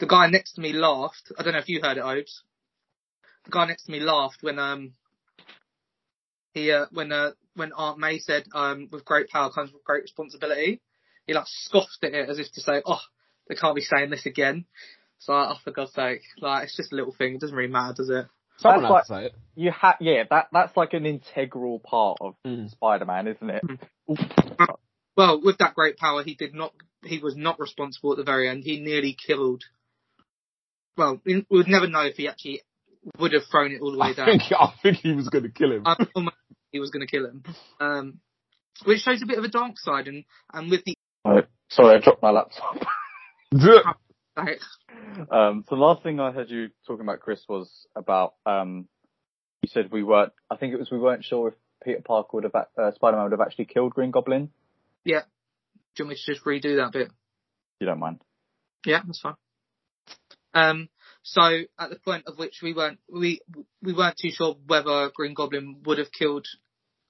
[0.00, 1.30] the guy next to me laughed.
[1.38, 2.42] I don't know if you heard it, Obes.
[3.44, 4.92] The guy next to me laughed when um
[6.54, 10.02] he uh, when uh, when Aunt May said um with great power comes with great
[10.02, 10.80] responsibility.
[11.26, 13.00] He like scoffed at it as if to say, "Oh,
[13.48, 14.64] they can't be saying this again."
[15.20, 17.34] So like, oh, for God's sake, like it's just a little thing.
[17.34, 18.26] It doesn't really matter, does it?
[18.58, 19.34] Someone That's has to say it.
[19.54, 22.70] You ha yeah, that that's like an integral part of Mm.
[22.70, 23.62] Spider-Man, isn't it?
[25.16, 26.72] Well, with that great power, he did not.
[27.04, 28.62] He was not responsible at the very end.
[28.62, 29.64] He nearly killed.
[30.96, 32.62] Well, we would never know if he actually
[33.18, 34.26] would have thrown it all the way I down.
[34.26, 35.82] think I think he was gonna kill him.
[35.84, 36.36] I almost
[36.70, 37.42] he was going to kill him.
[37.80, 38.20] Um,
[38.84, 41.46] which shows a bit of a dark side, and and with the Right.
[41.68, 42.76] Sorry, I dropped my laptop.
[44.38, 44.60] like,
[45.30, 48.88] Um, so the last thing I heard you talking about, Chris, was about um,
[49.62, 50.32] you said we weren't.
[50.50, 53.32] I think it was we weren't sure if Peter Parker would have, uh, Spider-Man would
[53.32, 54.50] have actually killed Green Goblin.
[55.04, 55.22] yeah.
[55.94, 57.10] Do you want me to just redo that bit?
[57.80, 58.20] You don't mind.
[58.86, 59.34] Yeah, that's fine.
[60.54, 60.88] Um,
[61.22, 61.42] so
[61.78, 63.40] at the point of which we weren't we
[63.82, 66.46] we weren't too sure whether Green Goblin would have killed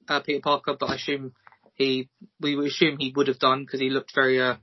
[0.09, 1.35] uh, Peter Parker, but I assume
[1.75, 2.09] he
[2.41, 4.57] we assume he would have done because he looked very uh,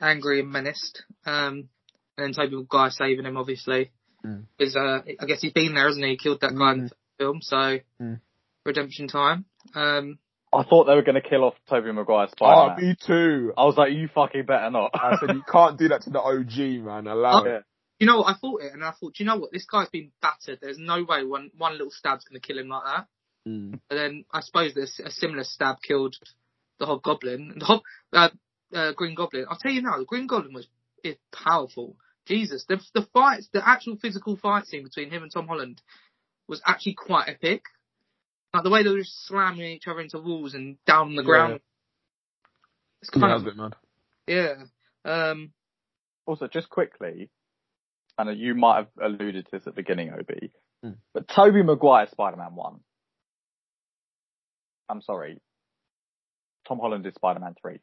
[0.00, 1.04] angry and menaced.
[1.28, 1.68] Um,
[2.16, 3.90] and then Tobey Maguire saving him obviously
[4.26, 4.46] Mm.
[4.58, 6.10] is uh I guess he's been there, hasn't he?
[6.12, 8.20] He killed that guy in the film, so Mm.
[8.64, 9.44] redemption time.
[9.74, 10.18] Um,
[10.52, 12.88] I thought they were going to kill off Tobey Maguire's oh, Spider-Man.
[12.88, 13.52] me too.
[13.56, 14.90] I was like, you fucking better not.
[14.94, 17.06] I said you can't do that to the OG man.
[17.06, 17.44] Allow Oh.
[17.44, 17.64] it.
[18.00, 18.34] you know what?
[18.34, 19.52] I thought it, and I thought, you know what?
[19.52, 20.58] This guy's been battered.
[20.60, 23.06] There's no way one one little stab's going to kill him like that.
[23.46, 23.78] Mm.
[23.90, 26.16] And then I suppose this a similar stab killed
[26.78, 27.54] the Hobgoblin.
[27.58, 28.30] The Hob, uh,
[28.74, 29.46] uh, Green Goblin.
[29.48, 30.66] I'll tell you now, the Green Goblin was
[31.04, 31.96] is powerful.
[32.26, 35.80] Jesus, the the fights, the actual physical fight scene between him and Tom Holland
[36.46, 37.62] was actually quite epic.
[38.52, 41.22] Like the way they were just slamming each other into walls and down on the
[41.22, 41.26] Yeah.
[41.26, 41.60] ground.
[43.02, 43.76] It's Yeah, kind that was of a bit mad.
[44.26, 44.64] yeah.
[45.30, 45.52] Um,
[46.26, 47.30] also, just quickly,
[48.18, 50.92] and you might have alluded to this at the beginning, Obi, Hmm.
[51.14, 52.80] but Tobey Maguire Spider-Man 1.
[54.90, 55.40] I'm sorry.
[56.66, 57.80] Tom Holland is Spider-Man 3.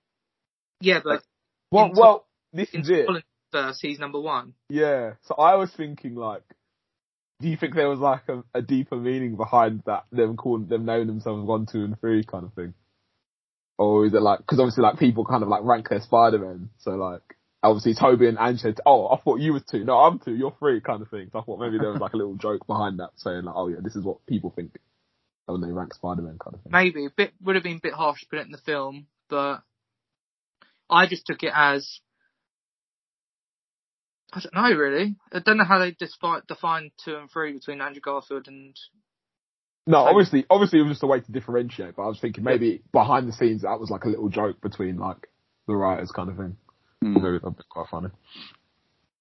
[0.82, 1.24] yeah, but
[1.72, 3.08] Well, well, this is it.
[3.52, 4.54] Verse, he's number one.
[4.70, 5.14] Yeah.
[5.28, 6.44] So I was thinking like,
[7.42, 10.06] do you think there was like a, a deeper meaning behind that?
[10.12, 12.74] Them calling them knowing themselves one, two, and three kind of thing,
[13.78, 16.70] or is it like because obviously like people kind of like rank their Spider Man,
[16.80, 17.22] so like
[17.62, 20.56] obviously Tobey and Ange said, oh I thought you was two, no I'm two, you're
[20.60, 21.30] three kind of thing.
[21.32, 23.68] So I thought maybe there was like a little joke behind that saying like, oh
[23.68, 24.78] yeah, this is what people think
[25.46, 26.72] when they rank Spider Man kind of thing.
[26.72, 29.08] maybe a bit would have been a bit harsh to put it in the film,
[29.30, 29.62] but
[30.90, 32.00] I just took it as
[34.36, 35.16] I don't know really.
[35.32, 38.76] I don't know how they define define two and three between Andrew Garfield and
[39.88, 41.96] No, So- obviously, obviously it was just a way to differentiate.
[41.96, 44.98] But I was thinking maybe behind the scenes that was like a little joke between
[44.98, 45.28] like
[45.68, 46.58] the writers kind of thing.
[47.02, 47.14] Hmm.
[47.14, 48.10] Maybe that'd be quite funny.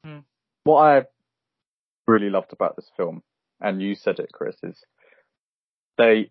[0.04, 0.18] Hmm.
[0.64, 1.02] What I
[2.06, 3.22] really loved about this film,
[3.60, 4.82] and you said it, Chris, is
[5.96, 6.30] they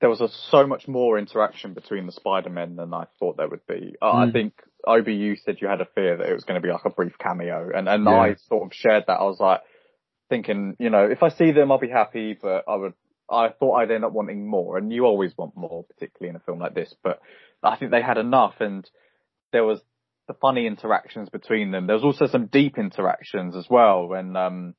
[0.00, 3.66] there was a, so much more interaction between the Spider-Men than I thought there would
[3.66, 3.94] be.
[4.00, 4.32] Uh, I Mm.
[4.32, 6.84] think Obi, you said you had a fear that it was going to be like
[6.86, 8.10] a brief cameo, and and Yeah.
[8.12, 9.20] I sort of shared that.
[9.20, 9.62] I was like
[10.30, 12.94] thinking, you know, if I see them, I'll be happy, but I would.
[13.32, 16.40] I thought I'd end up wanting more, and you always want more, particularly in a
[16.40, 16.92] film like this.
[17.04, 17.20] But
[17.62, 18.88] I think they had enough, and
[19.52, 19.80] there was
[20.26, 21.86] the funny interactions between them.
[21.86, 24.74] There was also some deep interactions as well when, um,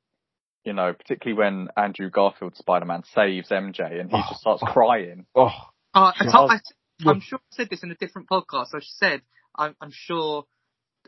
[0.64, 4.22] you know, particularly when Andrew Garfield Spider-Man saves MJ and he Oh.
[4.28, 5.26] just starts crying.
[5.34, 6.30] Oh, uh, I, Yeah.
[6.32, 6.60] told- I,
[7.06, 8.74] I'm sure I said this in a different podcast.
[8.74, 9.22] I said
[9.56, 10.44] I'm, I'm sure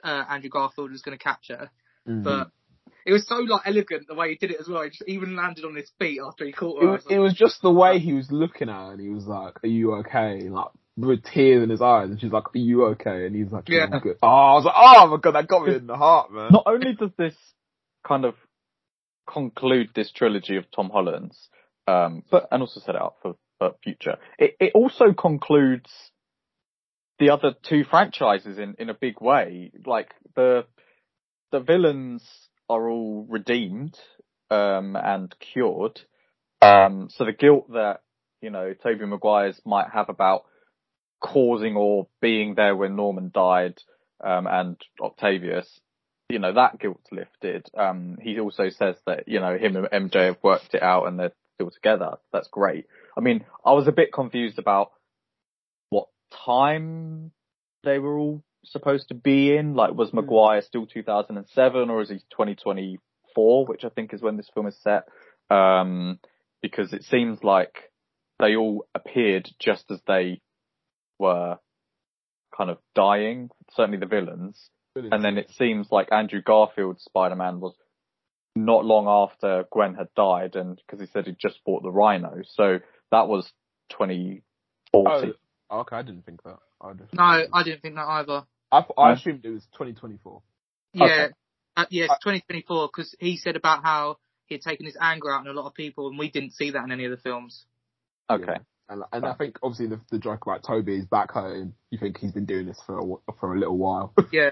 [0.02, 1.70] uh, Andrew Garfield was going to catch her,
[2.08, 2.24] Mm.
[2.24, 2.50] but
[3.06, 4.82] it was so like elegant the way he did it as well.
[4.82, 6.88] He just even landed on his feet after he caught her.
[6.88, 9.08] I was, was it was just the way he was looking at her, and he
[9.08, 12.54] was like, "Are you okay?" And, like with tears in his eyes, and she's like,
[12.54, 13.94] "Are you okay?" And he's like, "Yeah, Yeah.
[13.96, 16.30] I'm good." Oh, I was like, "Oh my god, that got me in the heart,
[16.32, 17.34] man." Not only does this
[18.06, 18.34] kind of
[19.26, 21.48] conclude this trilogy of Tom Holland's,
[21.86, 24.16] um, but and also set it up for, for future.
[24.38, 25.90] It it also concludes
[27.18, 29.72] the other two franchises in in a big way.
[29.84, 30.66] Like the
[31.52, 32.28] the villains
[32.68, 33.98] are all redeemed
[34.50, 36.00] um, and cured.
[36.62, 38.00] Um, so the guilt that
[38.40, 40.44] you know Tobey Maguire's might have about
[41.20, 43.78] causing or being there when Norman died
[44.22, 45.80] um, and Octavius,
[46.28, 47.66] you know that guilt's lifted.
[47.76, 51.18] Um, he also says that you know him and MJ have worked it out and
[51.18, 52.16] they're still together.
[52.32, 52.86] That's great.
[53.16, 54.92] I mean, I was a bit confused about
[55.90, 56.08] what
[56.44, 57.32] time
[57.84, 59.74] they were all supposed to be in.
[59.74, 64.50] Like, was Maguire still 2007 or is he 2024, which I think is when this
[64.52, 65.04] film is set?
[65.50, 66.18] Um,
[66.62, 67.92] because it seems like
[68.40, 70.40] they all appeared just as they
[71.18, 71.58] were
[72.56, 74.70] kind of dying, certainly the villains.
[74.96, 77.74] And then it seems like Andrew Garfield's Spider-Man was
[78.56, 82.42] not long after Gwen had died and because he said he'd just bought the Rhino.
[82.54, 82.78] So
[83.10, 83.50] that was
[83.90, 85.32] 2040.
[85.70, 86.58] Oh, okay, I didn't think that.
[86.80, 88.44] I just, no, I didn't think that either.
[88.70, 89.14] I, I No?
[89.14, 90.42] assumed it was 2024.
[90.92, 91.34] Yeah, Okay.
[91.76, 95.40] uh, yeah, it's 2024 because he said about how he had taken his anger out
[95.40, 97.64] on a lot of people, and we didn't see that in any of the films.
[98.30, 98.56] Okay.
[98.88, 101.74] And, and I think obviously the, the joke about Tobey is back home.
[101.90, 104.12] You think he's been doing this for a, for a little while.
[104.32, 104.50] Yeah,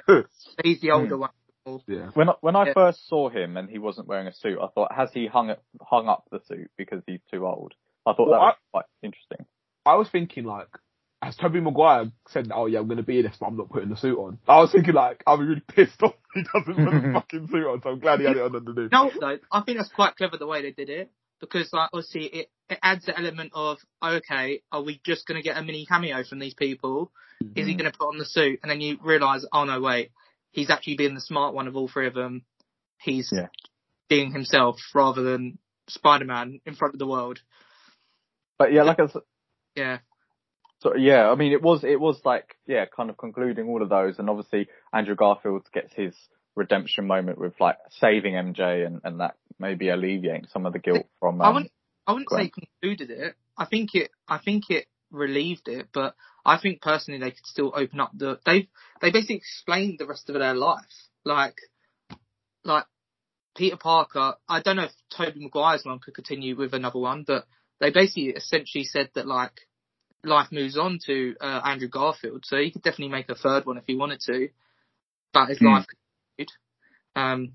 [0.63, 1.21] he's the older hmm.
[1.21, 1.81] one.
[1.87, 2.11] yeah.
[2.15, 2.73] When I, when I Yeah.
[2.75, 5.61] first saw him and he wasn't wearing a suit, I thought, has he hung it,
[5.81, 7.75] hung up the suit because he's too old?
[8.07, 9.47] I thought Well, that was quite interesting.
[9.85, 10.69] I was thinking like,
[11.21, 13.71] has Tobey Maguire said, "Oh yeah, I'm going to be in this, but I'm not
[13.71, 14.39] putting the suit on"?
[14.49, 17.49] I was thinking like, I'll be really pissed off if he doesn't put the fucking
[17.49, 17.81] suit on.
[17.83, 18.91] So I'm glad he had it on underneath.
[18.91, 22.25] No, though, I think that's quite clever the way they did it because, like, obviously,
[22.25, 25.85] it, it adds the element of okay, are we just going to get a mini
[25.85, 27.13] cameo from these people?
[27.45, 27.59] Mm-hmm.
[27.59, 28.61] Is he going to put on the suit?
[28.63, 30.11] And then you realise, oh no, wait,
[30.53, 32.45] he's actually being the smart one of all three of them.
[32.99, 33.49] He's Yeah.
[34.09, 37.41] being himself rather than Spider-Man in front of the world.
[38.59, 39.23] But yeah, like I said,
[39.75, 39.99] Yeah,
[40.81, 43.89] So yeah, I mean, it was it was like yeah, kind of concluding all of
[43.89, 46.15] those, and obviously Andrew Garfield gets his
[46.55, 51.07] redemption moment with like saving MJ, and and that maybe alleviate some of the guilt
[51.21, 51.41] from.
[51.41, 51.73] Um, I wouldn't,
[52.07, 53.35] I wouldn't say concluded it.
[53.57, 57.73] I think it, I think it relieved it, but I think personally they could still
[57.75, 58.39] open up the.
[58.45, 58.69] They
[59.01, 60.85] they basically explained the rest of their life,
[61.25, 61.57] like
[62.65, 62.87] like
[63.57, 64.35] Peter Parker.
[64.49, 67.47] I don't know if Tobey Maguire's one could continue with another one, but
[67.81, 69.53] they basically essentially said that like
[70.25, 73.79] life moves on to uh, Andrew Garfield, so he could definitely make a third one
[73.79, 74.49] if he wanted to.
[75.33, 75.67] But his Hmm.
[75.67, 75.87] life
[76.37, 76.53] continued.
[77.15, 77.53] Um,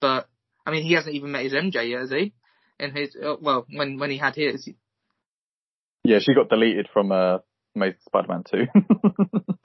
[0.00, 0.28] but
[0.66, 2.34] I mean, he hasn't even met his MJ yet, has he?
[2.78, 4.68] In his uh, well, when when he had his,
[6.04, 7.38] yeah, she got deleted from uh,
[7.74, 8.66] Amazing Spider-Man 2.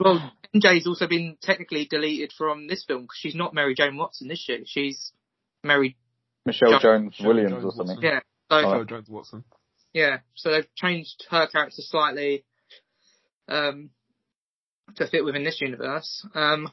[0.00, 4.28] well, MJ's also been technically deleted from this film because she's not Mary Jane Watson
[4.28, 4.60] this year.
[4.64, 5.12] She's
[5.62, 5.96] Mary.
[6.46, 7.96] Michelle Jo- Jones Michelle Williams Jones or something.
[7.96, 8.10] Watson.
[8.50, 8.62] Yeah.
[8.62, 8.62] So.
[8.62, 9.44] Joe Jones Watson.
[9.92, 12.44] yeah, so they've changed her character slightly
[13.48, 13.90] um,
[14.96, 16.26] to fit within this universe.
[16.34, 16.68] Um,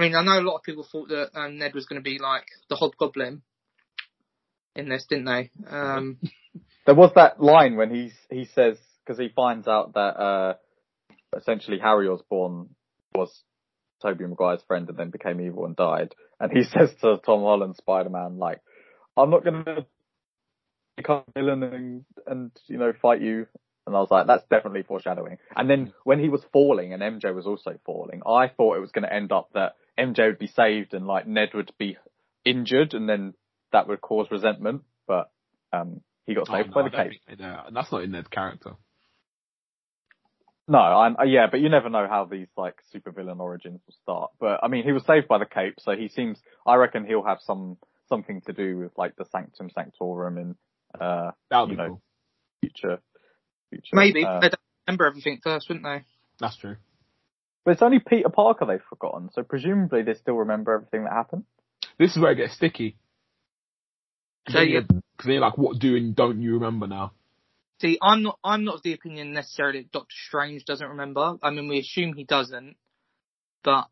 [0.00, 2.02] I mean, I know a lot of people thought that um, Ned was going to
[2.02, 3.42] be like the Hobgoblin
[4.74, 5.50] in this, didn't they?
[5.68, 6.18] Um,
[6.86, 10.54] There was that line when he's he says because he finds out that uh,
[11.36, 12.70] essentially Harry Osborn
[13.14, 13.30] was
[14.02, 17.76] Toby Maguire's friend and then became evil and died, and he says to Tom Holland
[17.76, 18.60] Spider-Man like,
[19.16, 19.86] "I'm not gonna
[20.96, 23.46] become a villain and and you know fight you."
[23.90, 25.38] And I was like, that's definitely foreshadowing.
[25.56, 28.92] And then when he was falling and MJ was also falling, I thought it was
[28.92, 31.96] going to end up that MJ would be saved and like Ned would be
[32.44, 33.34] injured and then
[33.72, 34.82] that would cause resentment.
[35.08, 35.30] But
[35.72, 37.20] um, he got Oh, saved no, by the cape.
[37.36, 38.76] no, that's not in Ned's character.
[40.68, 44.30] No, I'm, uh, yeah, but you never know how these like supervillain origins will start.
[44.38, 46.38] But I mean, he was saved by the cape, so he seems.
[46.64, 47.76] I reckon he'll have some
[48.08, 50.54] something to do with like the Sanctum Sanctorum in
[51.00, 51.32] uh
[51.70, 51.86] You know.
[51.88, 52.02] cool.
[52.60, 52.98] future.
[53.70, 53.94] Future.
[53.94, 56.04] maybe Uh, they don't remember everything first, wouldn't they?
[56.38, 56.76] That's true.
[57.64, 61.44] but it's only Peter Parker they've forgotten, so presumably they still remember everything that happened.
[61.98, 62.96] This is where it gets sticky.
[64.48, 67.12] So you Because they're like, what do and don't you remember now?
[67.80, 68.38] See, I'm not.
[68.44, 71.36] I'm not of the opinion necessarily that Doctor Strange doesn't remember.
[71.42, 72.76] I mean, we assume he doesn't,
[73.64, 73.86] but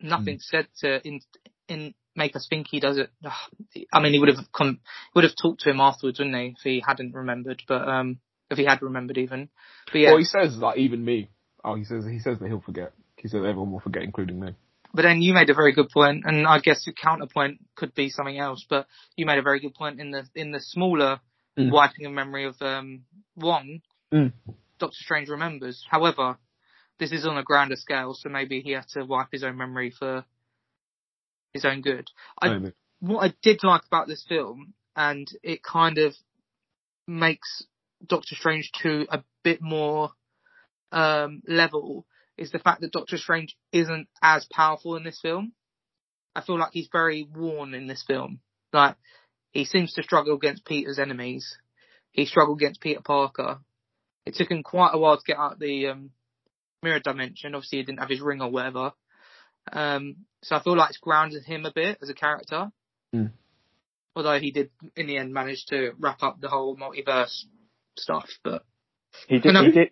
[0.00, 1.20] nothing said to in
[1.68, 3.10] in make us think he does it.
[3.92, 4.80] I mean, he would have come,
[5.14, 7.62] would have talked to him afterwards, wouldn't he, if he hadn't remembered?
[7.66, 8.18] But um,
[8.50, 9.48] if he had remembered even,
[9.86, 11.30] but yeah, Well, he says like even me.
[11.64, 12.92] Oh, he says he says that he'll forget.
[13.16, 14.54] He says everyone will forget, including me.
[14.92, 18.10] but then you made a very good point, and I guess your counterpoint could be
[18.10, 18.64] something else.
[18.68, 21.20] But you made a very good point in the in the smaller
[21.56, 21.70] Mm.
[21.70, 23.04] wiping of memory of um,
[23.36, 23.80] Wong.
[24.12, 24.32] Mm.
[24.80, 25.84] Doctor Strange remembers.
[25.88, 26.36] However,
[26.98, 29.90] this is on a grander scale, so maybe he had to wipe his own memory
[29.96, 30.24] for
[31.52, 32.10] his own good.
[32.42, 36.14] I, what I did like about this film, and it kind of
[37.06, 37.62] makes
[38.06, 40.10] Doctor Strange 2 a bit more
[40.92, 45.52] um, level, is the fact that Doctor Strange isn't as powerful in this film.
[46.34, 48.40] I feel like he's very worn in this film.
[48.72, 48.96] Like,
[49.52, 51.56] he seems to struggle against Peter's enemies.
[52.10, 53.60] He struggled against Peter Parker.
[54.26, 56.10] It took him quite a while to get out the um,
[56.82, 57.54] mirror dimension.
[57.54, 58.92] Obviously, he didn't have his ring or whatever.
[59.72, 62.70] Um, so I feel like it's grounded him a bit as a character.
[63.14, 63.30] Mm.
[64.16, 67.44] Although he did, in the end, manage to wrap up the whole multiverse
[67.98, 68.28] stuff.
[68.42, 68.64] But
[69.28, 69.46] He did.
[69.46, 69.88] And I'm- He did.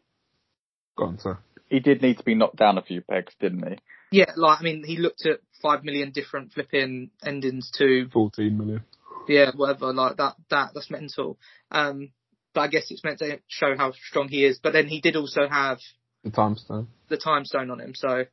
[0.96, 1.38] Go on, sir.
[1.68, 3.78] He did need to be knocked down a few pegs, didn't he?
[4.18, 8.84] yeah, like I mean, he looked at five million different flipping endings to 14 million.
[9.26, 10.34] yeah, whatever, like that.
[10.50, 11.38] That that's mental.
[11.70, 12.12] Um,
[12.52, 14.58] but I guess it's meant to show how strong he is.
[14.62, 15.78] But then he did also have
[16.24, 16.88] The time stone.
[17.08, 17.94] the time stone on him.
[17.94, 18.24] So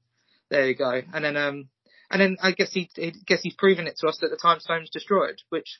[0.49, 1.01] there you go.
[1.13, 1.69] And then um
[2.11, 4.59] and then I guess he I guess he's proven it to us that the time
[4.59, 5.79] stone's destroyed, which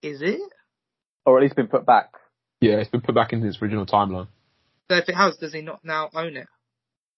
[0.00, 0.40] is it?
[1.26, 2.12] Or at least been put back.
[2.60, 4.28] Yeah, it's been put back into its original timeline.
[4.90, 6.46] So if it has, does he not now own it?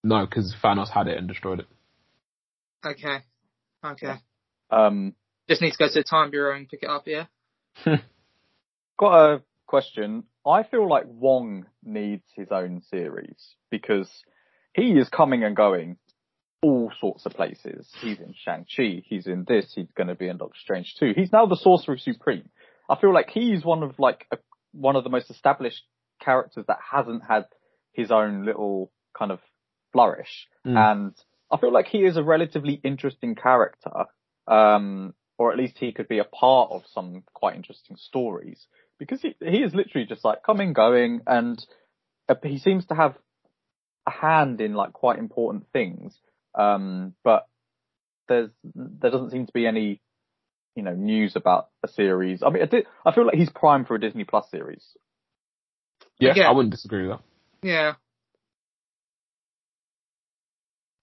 [0.03, 1.67] No, because Thanos had it and destroyed it.
[2.85, 3.19] Okay.
[3.83, 4.15] Okay.
[4.69, 5.13] Um,
[5.47, 7.25] Just need to go to the time bureau and pick it up, yeah?
[8.97, 10.23] got a question.
[10.45, 14.09] I feel like Wong needs his own series because
[14.73, 15.97] he is coming and going
[16.61, 17.89] all sorts of places.
[18.01, 21.13] He's in Shang-Chi, he's in this, he's going to be in Doctor Strange too.
[21.15, 22.49] He's now the Sorcerer Supreme.
[22.89, 24.37] I feel like he's one of like a,
[24.71, 25.83] one of the most established
[26.21, 27.45] characters that hasn't had
[27.93, 29.39] his own little kind of
[29.91, 30.47] flourish.
[30.65, 30.77] Mm.
[30.77, 31.15] And
[31.51, 34.05] I feel like he is a relatively interesting character.
[34.47, 38.67] Um, or at least he could be a part of some quite interesting stories
[38.99, 41.65] because he, he is literally just like coming, going, and
[42.27, 43.15] uh, he seems to have
[44.05, 46.19] a hand in like quite important things.
[46.53, 47.47] Um, but
[48.27, 50.01] there's there doesn't seem to be any,
[50.79, 52.41] you know, news about a series.
[52.41, 54.81] I mean, I, did, I feel like he's primed for a Disney Plus series.
[56.19, 56.47] Yeah, Yeah.
[56.49, 57.67] I wouldn't disagree with that.
[57.67, 57.93] Yeah.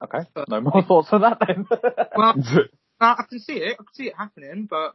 [0.03, 1.67] Okay, But- no more thoughts on that then.
[2.17, 2.35] Well,
[2.99, 3.73] Uh, I can see it.
[3.75, 4.93] I can see it happening, but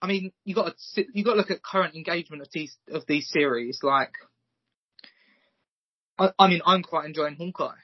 [0.00, 3.04] I mean, you got to you got to look at current engagement of these of
[3.08, 3.80] these series.
[3.82, 4.12] Like,
[6.16, 7.74] I, I mean, I'm quite enjoying Hawkeye,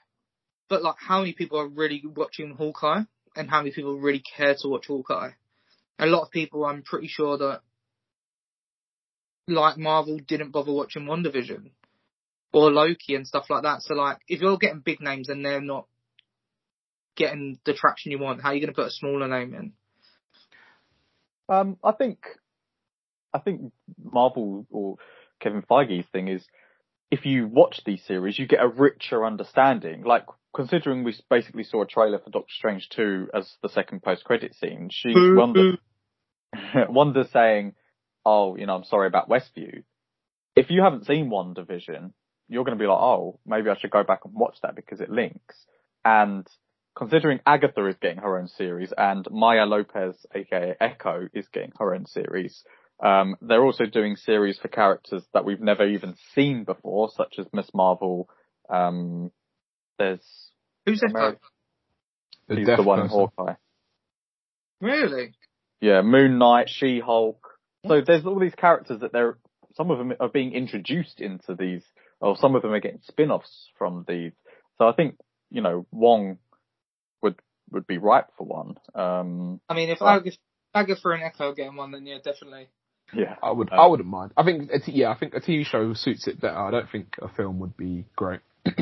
[0.68, 3.02] but like, how many people are really watching Hawkeye,
[3.34, 5.30] and how many people really care to watch Hawkeye?
[5.98, 7.60] A lot of people, I'm pretty sure that,
[9.46, 11.70] like Marvel, didn't bother watching WandaVision
[12.52, 13.82] or Loki and stuff like that.
[13.82, 15.86] So like, if you're getting big names and they're not
[17.16, 19.72] getting the traction you want, how are you going to put a smaller name in?
[21.48, 22.18] Um, I think,
[23.32, 24.96] I think Marvel or
[25.40, 26.44] Kevin Feige's thing is,
[27.10, 30.02] if you watch these series, you get a richer understanding.
[30.02, 34.54] Like, considering we basically saw a trailer for Doctor Strange 2 as the second post-credit
[34.54, 35.78] scene, she's Wanda,
[36.88, 37.74] Wanda saying,
[38.24, 39.82] oh, you know, I'm sorry about Westview.
[40.56, 42.12] If you haven't seen WandaVision,
[42.48, 45.00] you're going to be like, oh, maybe I should go back and watch that because
[45.00, 45.56] it links.
[46.04, 46.46] And
[46.96, 51.94] considering Agatha is getting her own series and Maya Lopez, aka Echo, is getting her
[51.94, 52.62] own series,
[53.02, 57.46] um, they're also doing series for characters that we've never even seen before, such as
[57.52, 58.28] Miss Marvel.
[58.70, 59.32] Um,
[59.98, 60.20] there's
[60.86, 61.10] Who's that?
[61.14, 61.38] Ameri-
[62.48, 63.08] The he's the one in.
[63.08, 63.54] Hawkeye.
[64.80, 65.32] Really?
[65.80, 67.48] Yeah, Moon Knight, She Hulk.
[67.86, 69.38] So there's all these characters that they're
[69.76, 71.82] some of them are being introduced into these,
[72.20, 74.32] or some of them are getting spin-offs from these.
[74.78, 75.16] So I think
[75.50, 76.38] you know Wong
[77.22, 77.36] would
[77.70, 78.76] would be ripe for one.
[78.94, 82.68] Um, I mean, if I go for an Echo are getting one, then yeah, definitely.
[83.12, 83.72] yeah, I would.
[83.72, 84.32] Uh, I wouldn't mind.
[84.36, 84.70] I think.
[84.70, 86.56] A t- yeah, I think a TV show suits it better.
[86.58, 88.40] I don't think a film would be great.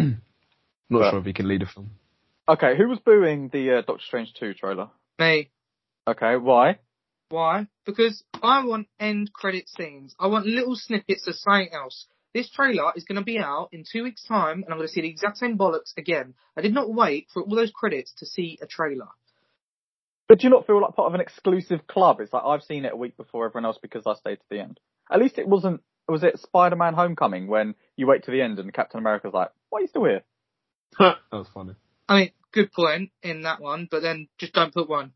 [0.92, 1.90] Not But- sure if he can lead a film.
[2.48, 4.90] Okay, who was booing the uh, Doctor Strange two trailer?
[5.18, 5.48] Me.
[6.06, 6.78] Okay, why?
[7.30, 7.66] Why?
[7.86, 10.14] Because I want end credit scenes.
[10.18, 12.06] I want little snippets of something else.
[12.34, 14.92] This trailer is going to be out in two weeks' time, and I'm going to
[14.92, 16.34] see the exact same bollocks again.
[16.56, 19.08] I did not wait for all those credits to see a trailer.
[20.28, 22.20] But do you not feel like part of an exclusive club?
[22.20, 24.60] It's like I've seen it a week before everyone else because I stayed to the
[24.60, 24.80] end.
[25.10, 25.80] At least it wasn't.
[26.08, 29.78] Was it Spider-Man: Homecoming when you wait to the end and Captain America's like, "Why
[29.78, 30.22] are you still here?"
[30.98, 31.74] That was funny.
[32.08, 35.12] I mean, good point in that one, but then just don't put one.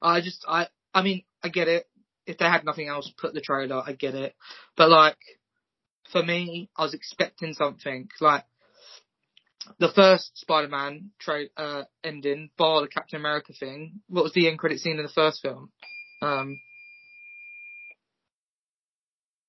[0.00, 1.88] I just, I, I mean, I get it.
[2.26, 3.82] If they had nothing else, put the trailer.
[3.84, 4.34] I get it.
[4.76, 5.18] But like,
[6.12, 8.08] for me, I was expecting something.
[8.20, 8.44] Like,
[9.78, 14.00] the first Spider-Man tra- uh, ending, bar the Captain America thing.
[14.08, 15.70] What was the end credit scene in the first film?
[16.22, 16.60] Um,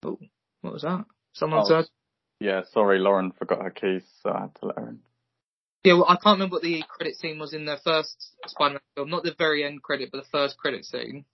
[0.04, 0.20] oh,
[0.62, 1.06] what was that?
[1.34, 1.68] Someone Oh.
[1.68, 1.86] said.
[2.40, 5.00] Yeah, sorry, Lauren forgot her keys, so I had to let her in.
[5.84, 8.16] Yeah, well, I can't remember what the credit scene was in the first
[8.48, 9.10] Spider-Man film.
[9.10, 11.26] Not the very end credit, but the first credit scene.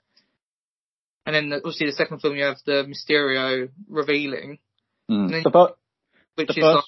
[1.25, 4.59] And then the, obviously the second film, you have the Mysterio revealing,
[5.09, 5.31] Mm.
[5.31, 5.73] then- The, fir-
[6.35, 6.87] which the is like, first,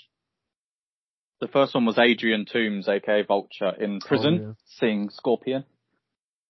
[1.41, 4.51] the first one was Adrian Toomes, aka Vulture, in prison, yeah.
[4.65, 5.63] seeing Scorpion.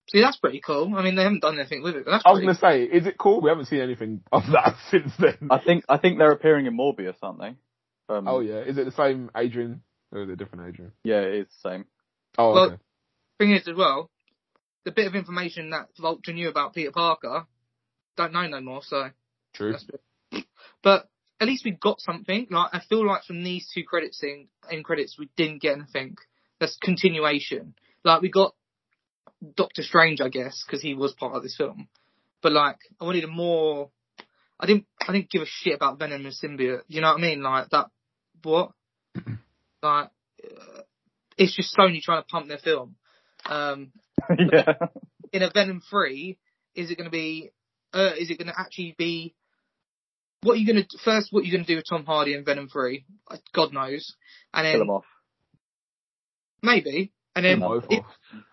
[0.09, 0.93] see, that's pretty cool.
[0.95, 3.05] I mean, they haven't done anything with it, but that's I was gonna say, is
[3.05, 3.41] it cool?
[3.41, 5.47] We haven't seen anything of that since then.
[5.51, 7.55] I think I think they're appearing in Morbius, aren't they?
[8.13, 9.81] Um, oh yeah, is it the same Adrian?
[10.11, 10.91] Or is it a different Adrian?
[11.03, 11.85] yeah, it is the same.
[12.37, 12.77] Oh Well- okay.
[13.39, 14.09] thing is as well,
[14.85, 17.45] the bit of information that Vulture knew about Peter Parker,
[18.17, 18.81] don't know no more.
[18.83, 19.09] So
[19.53, 19.71] True.
[19.71, 19.85] that's.
[20.83, 22.47] But at least we got something.
[22.49, 26.15] Like I feel like from these two credits in, end credits, we didn't get anything.
[26.59, 27.75] That's continuation.
[28.03, 28.55] Like we got
[29.55, 31.87] Doctor Strange, I guess, because he was part of this film.
[32.41, 33.89] But like, I wanted a more.
[34.59, 34.85] I didn't.
[35.07, 36.81] I didn't give a shit about Venom and symbiote.
[36.87, 37.41] You know what I mean?
[37.41, 37.87] Like that.
[38.43, 38.71] What?
[39.81, 40.09] like,
[40.43, 40.81] uh,
[41.37, 42.95] it's just Sony trying to pump their film.
[43.45, 43.91] Um,
[44.51, 44.73] yeah.
[45.31, 46.37] in a Venom three,
[46.75, 47.51] is it going to be?
[47.93, 49.33] Uh, is it going to actually be?
[50.41, 51.29] What are you going to first?
[51.31, 53.05] What are you going to do with Tom Hardy in Venom three?
[53.29, 54.15] Uh, God knows.
[54.53, 55.05] And then Kill them off.
[56.61, 58.03] maybe, and then Both if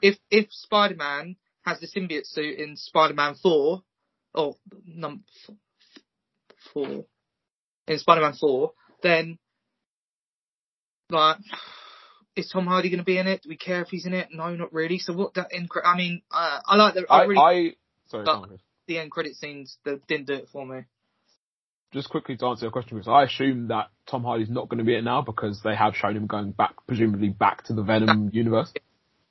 [0.03, 3.83] if if Spider Man has the symbiote suit in Spider Man four,
[4.35, 4.57] or
[4.87, 5.57] num f-
[6.72, 7.05] four
[7.89, 8.72] in Spider Man four,
[9.03, 9.39] then
[11.11, 11.39] like.
[12.35, 13.43] Is Tom Hardy going to be in it?
[13.45, 14.29] Do we care if he's in it?
[14.31, 14.99] No, not really.
[14.99, 15.71] So what that end?
[15.71, 17.07] cre- I mean, uh, I like the.
[17.09, 18.61] I, I, really I sorry, But- go on, Chris.
[18.87, 20.81] the end credit scenes that didn't do it for me.
[21.95, 24.85] just quickly to answer your question, because I assume that Tom Hardy's not going to
[24.85, 27.83] be in it now because they have shown him going back, presumably back to the
[27.83, 28.71] Venom universe.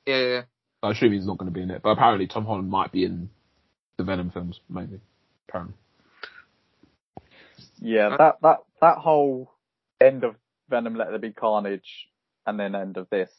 [0.07, 0.41] Yeah, yeah, yeah.
[0.81, 3.03] I assume he's not going to be in it, but apparently Tom Holland might be
[3.05, 3.29] in
[3.97, 4.99] the Venom films, maybe.
[5.47, 5.75] Apparently.
[7.79, 9.51] Yeah, that that that whole
[10.01, 10.35] end of
[10.69, 12.07] Venom Let There Be Carnage
[12.45, 13.29] and then end of this,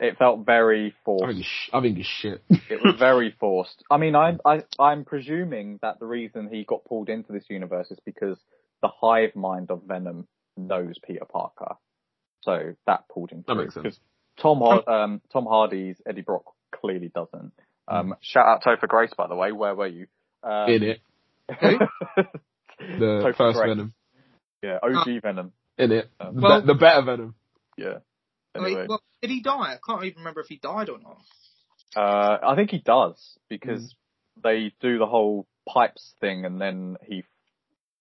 [0.00, 1.24] it felt very I forced.
[1.26, 2.42] think it's, sh- I think it's shit.
[2.50, 3.82] it was very forced.
[3.90, 7.90] I mean, I'm I, I'm presuming that the reason he got pulled into this universe
[7.90, 8.38] is because
[8.82, 11.76] the hive mind of Venom knows Peter Parker,
[12.42, 13.44] so that pulled him.
[13.46, 13.62] That through.
[13.62, 13.84] makes sense.
[13.84, 14.00] 'Cause
[14.36, 16.44] Tom um, Tom Hardy's Eddie Brock
[16.74, 17.52] clearly doesn't.
[17.86, 19.52] Um, shout out Topher Grace, by the way.
[19.52, 20.06] Where were you?
[20.42, 21.00] Um, in it.
[22.78, 23.68] The Topher first Grace.
[23.70, 23.94] Venom.
[24.62, 25.52] Yeah, OG Venom.
[25.78, 26.10] In it.
[26.20, 27.34] Um, The, Well- be- the better Venom.
[27.76, 27.98] Yeah.
[28.54, 29.74] Wait, Anyway, well, did he die?
[29.74, 31.18] I can't even remember if he died or not.
[31.96, 33.94] uh, I think he does because
[34.38, 34.42] Mm.
[34.42, 37.24] they do the whole pipes thing and then he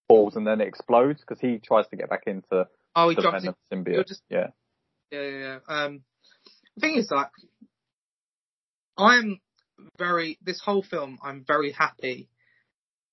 [0.07, 3.21] falls and then it explodes because he tries to get back into Oh, he the
[3.23, 3.55] jumps in.
[3.69, 4.07] Venom You're symbiote.
[4.07, 4.47] just- Yeah.
[5.11, 5.59] Yeah, yeah, yeah.
[5.67, 6.03] Um,
[6.75, 7.29] the thing is, like,
[8.97, 9.39] I'm
[9.97, 11.19] very this whole film.
[11.23, 12.29] I'm very happy,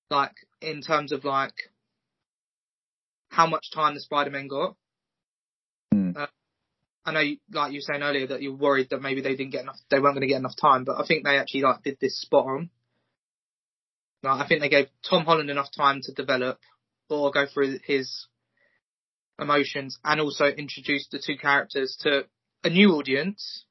[0.09, 1.71] like in terms of like
[3.31, 4.75] how much time the Spider-Man got.
[5.91, 6.11] Hmm.
[6.15, 6.27] Uh,
[7.05, 9.53] I know, you, like you were saying earlier, that you're worried that maybe they didn't
[9.53, 9.77] get enough.
[9.89, 12.21] They weren't going to get enough time, but I think they actually like did this
[12.21, 12.69] spot on.
[14.21, 16.59] Like, I think they gave Tom Holland enough time to develop
[17.09, 18.27] or go through his
[19.39, 22.25] emotions and also introduce the two characters to
[22.63, 23.65] a new audience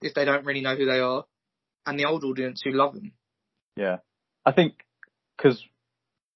[0.00, 1.24] if they don't really know who they are
[1.86, 3.12] and the old audience who love them.
[3.76, 3.98] Yeah.
[4.44, 4.74] I think
[5.36, 5.62] because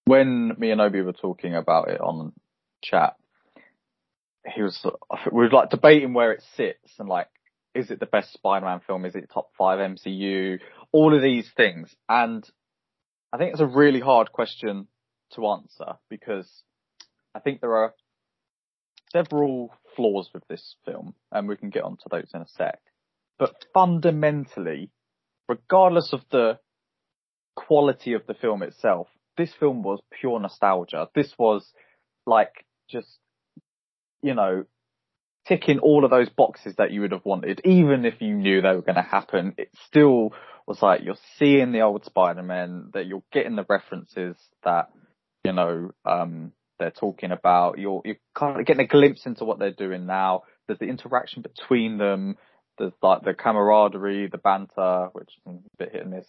[0.08, 2.32] when me and Obi were talking about it on
[2.82, 3.14] chat,
[4.54, 4.84] he was
[5.30, 7.28] we were like debating where it sits and like,
[7.74, 9.04] is it the best Spider-Man film?
[9.04, 10.58] Is it top five MCU?
[10.92, 12.48] All of these things, and
[13.32, 14.88] I think it's a really hard question
[15.34, 16.48] to answer because
[17.34, 17.94] I think there are
[19.12, 22.80] several flaws with this film, and we can get onto those in a sec.
[23.38, 24.90] But fundamentally,
[25.48, 26.58] regardless of the
[27.54, 31.08] quality of the film itself, this film was pure nostalgia.
[31.14, 31.72] This was
[32.26, 33.08] like just,
[34.20, 34.64] you know,
[35.46, 38.74] ticking all of those boxes that you would have wanted, even if you knew they
[38.74, 39.54] were going to happen.
[39.56, 40.34] It still
[40.66, 44.90] was like you're seeing the old Spider-Man, that you're getting the references that,
[45.44, 47.78] you know, um, they're talking about.
[47.78, 50.42] You're, you're kind of getting a glimpse into what they're doing now.
[50.66, 52.36] There's the interaction between them.
[52.76, 56.26] There's like the camaraderie, the banter, which is a bit hit and miss.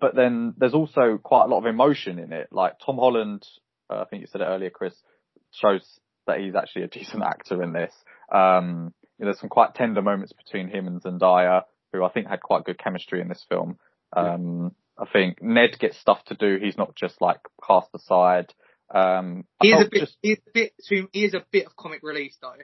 [0.00, 2.48] But then there's also quite a lot of emotion in it.
[2.50, 3.46] Like Tom Holland,
[3.90, 4.94] uh, I think you said it earlier, Chris,
[5.52, 5.82] shows
[6.26, 7.92] that he's actually a decent actor in this.
[8.32, 11.62] Um, you know, there's some quite tender moments between him and Zendaya,
[11.92, 13.78] who I think had quite good chemistry in this film.
[14.16, 16.58] Um, I think Ned gets stuff to do.
[16.62, 18.52] He's not just like cast aside.
[18.94, 20.72] Um, He is a bit, just, he is a bit,
[21.12, 22.54] he is a bit of comic relief though.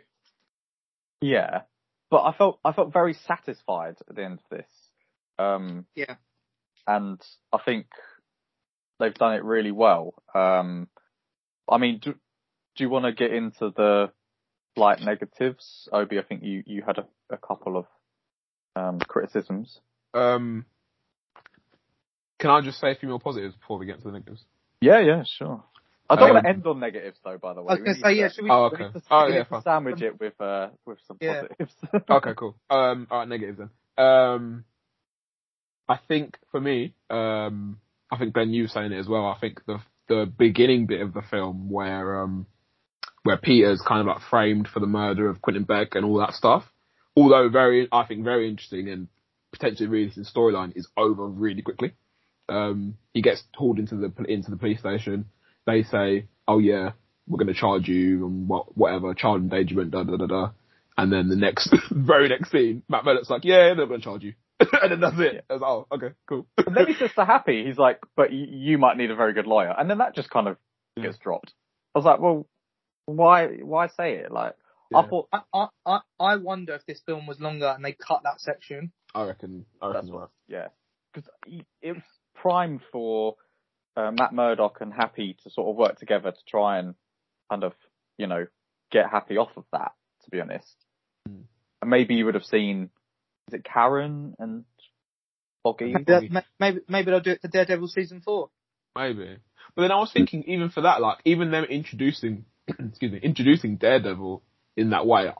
[1.20, 1.62] yeah,
[2.10, 4.70] but I felt I felt very satisfied at the end of this.
[5.38, 6.16] Um, Yeah.
[6.88, 7.20] And
[7.52, 7.86] I think
[8.98, 10.14] they've done it really well.
[10.34, 10.88] Um,
[11.70, 12.14] I mean, do,
[12.76, 14.10] do you want to get into the
[14.74, 16.18] slight negatives, Obi?
[16.18, 17.86] I think you you had a, a couple of
[18.74, 19.80] um, criticisms.
[20.14, 20.64] Um,
[22.40, 24.44] can I just say a few more positives before we get to the negatives?
[24.80, 25.62] Yeah, yeah, sure.
[26.08, 27.36] I don't want Um, to end on negatives though.
[27.36, 28.50] By the way, I was going to say, yeah, should we?
[28.50, 28.84] Oh, we okay.
[28.84, 31.42] need to- Oh, yeah, need to sandwich it with uh with some Yeah.
[31.42, 31.74] positives.
[32.10, 32.56] okay, cool.
[32.70, 33.70] Um, alright, negatives then.
[34.06, 34.64] Um,
[35.88, 37.80] I think for me, um,
[38.10, 39.26] I think Ben, you were saying it as well.
[39.26, 42.46] I think the the beginning bit of the film where um
[43.22, 46.32] where Peter's kind of like framed for the murder of Quentin Beck and all that
[46.32, 46.64] stuff,
[47.16, 49.08] although very, I think very interesting and
[49.52, 51.92] potentially really interesting storyline, is over really quickly.
[52.48, 55.26] Um, he gets hauled into the into the police station.
[55.66, 56.92] They say, "Oh yeah,
[57.26, 60.50] we're going to charge you and what whatever child endangerment, da da da da."
[60.96, 64.22] And then the next, very next scene, Matt Murdock's like, "Yeah, they're going to charge
[64.22, 64.34] you,"
[64.82, 65.44] and then that's it.
[65.48, 67.64] I was like, "Oh, okay, cool." And then he's just so happy.
[67.64, 69.74] He's like, but y- you might need a very good lawyer.
[69.76, 70.56] And then that just kind of
[70.96, 71.04] Yeah.
[71.04, 71.52] gets dropped.
[71.94, 72.46] I was like, well,
[73.06, 74.30] why, why say it?
[74.32, 74.54] Like,
[74.90, 74.98] Yeah.
[74.98, 78.22] I thought I, I, I, I wonder if this film was longer and they cut
[78.24, 78.92] that section.
[79.14, 79.64] I reckon.
[79.80, 80.68] I reckon that's you're yeah.
[81.14, 81.30] Because
[81.80, 82.02] it was
[82.34, 83.36] prime for
[83.96, 86.94] uh, Matt Murdock and Happy to sort of work together to try and
[87.50, 87.72] kind of,
[88.18, 88.46] you know,
[88.90, 89.92] get Happy off of that,
[90.24, 90.76] to be honest.
[91.26, 91.42] Hmm.
[91.80, 92.90] And maybe you would have seen,
[93.48, 94.64] is it Karen and
[95.62, 95.92] Foggy?
[95.92, 98.50] Maybe, maybe, maybe they'll do it for Daredevil season four.
[98.96, 99.36] Maybe.
[99.74, 103.76] But then I was thinking, even for that, like, even them introducing, excuse me, introducing
[103.76, 104.42] Daredevil
[104.76, 105.30] in that way,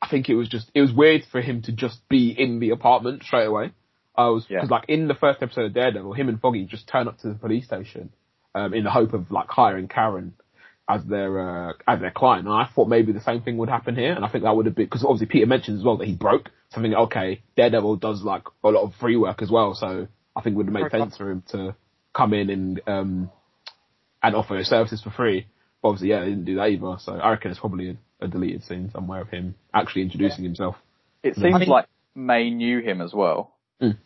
[0.00, 2.70] I think it was just, it was weird for him to just be in the
[2.70, 3.72] apartment straight away.
[4.16, 4.60] I was, Yeah.
[4.60, 7.28] cause like in the first episode of Daredevil, him and Foggy just turn up to
[7.28, 8.10] the police station,
[8.54, 10.34] um, in the hope of like hiring Karen
[10.88, 12.46] as their, uh, as their client.
[12.46, 14.12] And I thought maybe the same thing would happen here.
[14.12, 16.14] And I think that would have been, cause obviously Peter mentions as well that he
[16.14, 16.50] broke.
[16.70, 16.94] something.
[16.94, 19.74] Okay, Daredevil does like a lot of free work as well.
[19.74, 21.74] So I think it would have made sense for him to
[22.14, 23.30] come in and, um,
[24.22, 25.46] and offer his services for free.
[25.82, 26.96] But obviously, yeah, they didn't do that either.
[26.98, 30.76] So I reckon it's probably a, a deleted scene somewhere of him actually introducing himself.
[31.22, 33.54] It seems I mean- like May knew him as well.
[33.82, 33.96] Mm.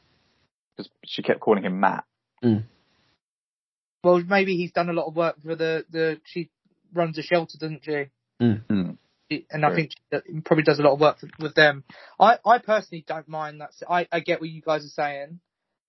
[0.76, 2.04] Because she kept calling him Matt.
[4.04, 6.50] Well, maybe he's done a lot of work for the, the, she
[6.92, 8.06] runs a shelter, doesn't she?
[8.40, 8.90] Hmm.
[9.30, 11.84] She- And I think she probably does a lot of work with- with them.
[12.18, 13.72] I, I personally don't mind that.
[13.88, 15.40] I, I get what you guys are saying.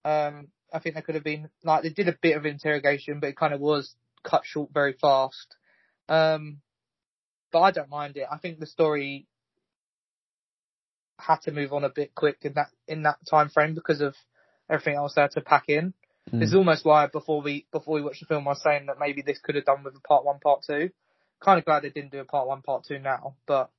[0.04, 3.28] Um, I think there could have been, like, they did a bit of interrogation, but
[3.30, 5.56] it kind of was cut short very fast.
[6.08, 6.62] Um,
[7.52, 8.28] but I don't mind it.
[8.30, 9.26] I think the story
[11.18, 14.16] had to move on a bit quick in that, in that time frame because of
[14.70, 15.93] everything else they had to pack in.
[16.32, 16.40] Mm.
[16.40, 19.00] This is almost why before we, before we watched the film, I was saying that
[19.00, 20.90] maybe this could have done with a part one, part two.
[21.44, 23.70] Kind of glad they didn't do a part one, part two now, but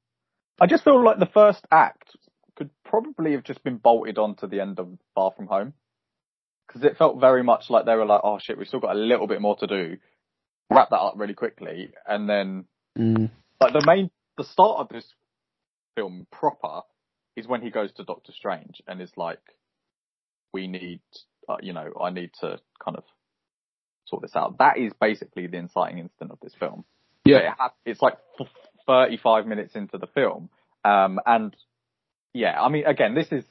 [0.60, 2.16] I just feel like the first act
[2.56, 5.72] could probably have just been bolted onto the end of Far From Home.
[6.66, 8.98] Because it felt very much like they were like, oh shit, we've still got a
[8.98, 9.96] little bit more to do.
[10.70, 11.92] Wrap that up really quickly.
[12.06, 12.66] And then,
[12.98, 13.30] Mm.
[13.60, 15.14] like the main, the start of this
[15.96, 16.82] film proper
[17.36, 19.40] is when he goes to Doctor Strange and is like,
[20.52, 21.00] we need,
[21.50, 23.04] uh, you know, I need to kind of
[24.06, 24.58] sort this out.
[24.58, 26.84] That is basically the inciting incident of this film.
[27.24, 27.38] Yeah.
[27.38, 28.46] It ha- it's like f-
[28.86, 30.48] 35 minutes into the film.
[30.84, 31.54] Um, and
[32.32, 33.44] yeah, I mean, again, this is,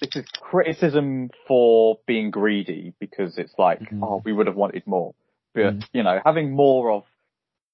[0.00, 4.00] this is criticism for being greedy because it's like, Mhm.
[4.02, 5.14] oh, we would have wanted more.
[5.54, 5.88] But, Mhm.
[5.92, 7.04] you know, having more of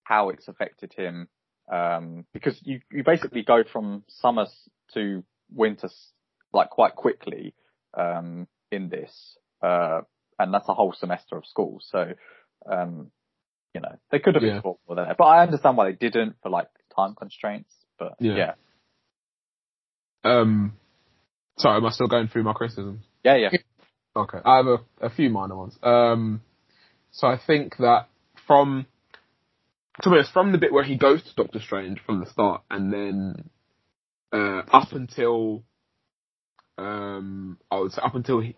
[0.04, 1.28] how it's affected him,
[1.70, 4.46] um, because you, you basically go from summer
[4.94, 5.88] to winter,
[6.52, 7.54] like quite quickly,
[7.94, 10.00] um, in this, uh,
[10.38, 11.78] and that's a whole semester of school.
[11.82, 12.12] So,
[12.70, 13.10] um,
[13.74, 14.54] you know, they could have Yeah.
[14.56, 18.36] explored more there, but I understand why they didn't for like time constraints, but Yeah.
[18.36, 18.54] yeah,
[20.24, 20.76] Um,
[21.58, 23.04] sorry, am I still going through my criticisms?
[23.24, 23.50] yeah, yeah.
[24.14, 25.76] Okay, I have a, a few minor ones.
[25.82, 26.42] Um,
[27.12, 28.08] so I think that
[28.46, 28.86] from,
[30.02, 32.62] to be honest, from the bit where he goes to Doctor Strange from the start,
[32.70, 33.50] and then
[34.32, 35.64] uh, up until,
[36.78, 38.56] um, I would say up until he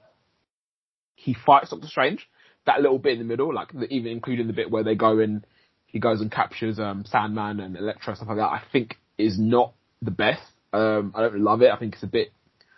[1.14, 2.28] he fights Doctor Strange,
[2.66, 5.18] that little bit in the middle, like the, even including the bit where they go
[5.18, 5.46] and
[5.86, 9.74] he goes and captures um, Sandman and Electro stuff like that, I think is not
[10.02, 10.42] the best.
[10.72, 11.70] Um, I don't love it.
[11.70, 12.32] I think it's a bit,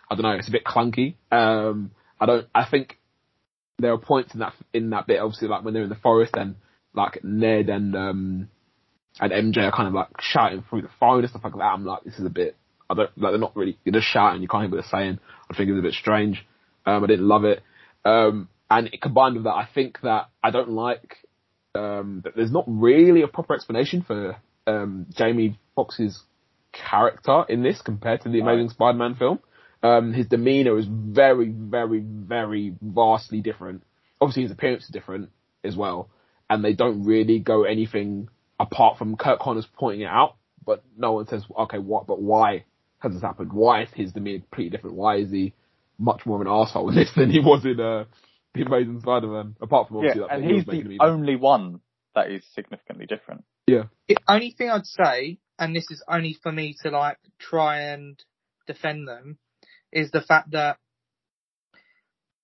[0.09, 1.15] I don't know, it's a bit clunky.
[1.31, 2.47] Um, I don't.
[2.53, 2.99] I think
[3.79, 6.33] there are points in that in that bit, obviously, like when they're in the forest
[6.35, 6.55] and
[6.93, 8.49] like Ned and um
[9.19, 11.59] and MJ are kind of like shouting through the phone and stuff like that.
[11.59, 12.55] I'm like, this is a bit.
[12.89, 13.77] I don't like they're not really.
[13.83, 14.41] You're just shouting.
[14.41, 15.19] You can't hear what they're saying.
[15.51, 16.45] I think it's a bit strange.
[16.85, 17.61] Um, I didn't love it.
[18.05, 21.17] Um, and combined with that, I think that I don't like
[21.75, 26.23] um that there's not really a proper explanation for um Jamie Foxx's
[26.73, 28.53] character in this compared to the Right.
[28.53, 29.39] Amazing Spider-Man film.
[29.83, 33.83] Um, his demeanor is very, very, very vastly different.
[34.19, 35.29] Obviously, his appearance is different
[35.63, 36.09] as well,
[36.49, 38.29] and they don't really go anything
[38.59, 40.35] apart from Curt Connors pointing it out.
[40.65, 42.07] But no one says, okay, what?
[42.07, 42.65] But why
[42.99, 43.53] has this happened?
[43.53, 44.95] Why is his demeanor completely different?
[44.95, 45.53] Why is he
[45.97, 48.05] much more of an asshole in this than he was in uh,
[48.53, 49.55] the Amazing Spider-Man?
[49.61, 51.81] Apart from Yeah, obviously, that and thing he he's making the only one
[52.15, 53.43] that is significantly different.
[53.67, 53.83] yeah.
[54.07, 58.21] The only thing I'd say, and this is only for me to like try and
[58.65, 59.37] defend them,
[59.91, 60.77] is the fact that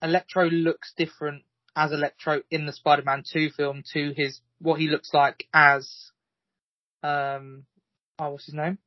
[0.02, 1.44] Electro looks different
[1.76, 6.12] as Electro in the Spider-Man 2 film to his what he looks like as
[7.02, 7.66] um
[8.20, 8.78] oh what's his name?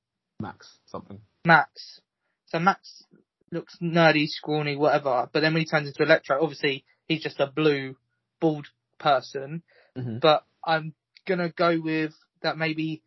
[0.40, 1.20] Max something.
[1.46, 2.00] Max.
[2.46, 3.04] So Max
[3.50, 7.46] looks nerdy, scrawny, whatever, but then when he turns into Electro, obviously he's just a
[7.46, 7.96] blue,
[8.40, 8.66] bald
[8.98, 9.62] person.
[9.96, 10.20] Mhm.
[10.20, 10.94] But I'm
[11.26, 13.02] gonna go with that maybe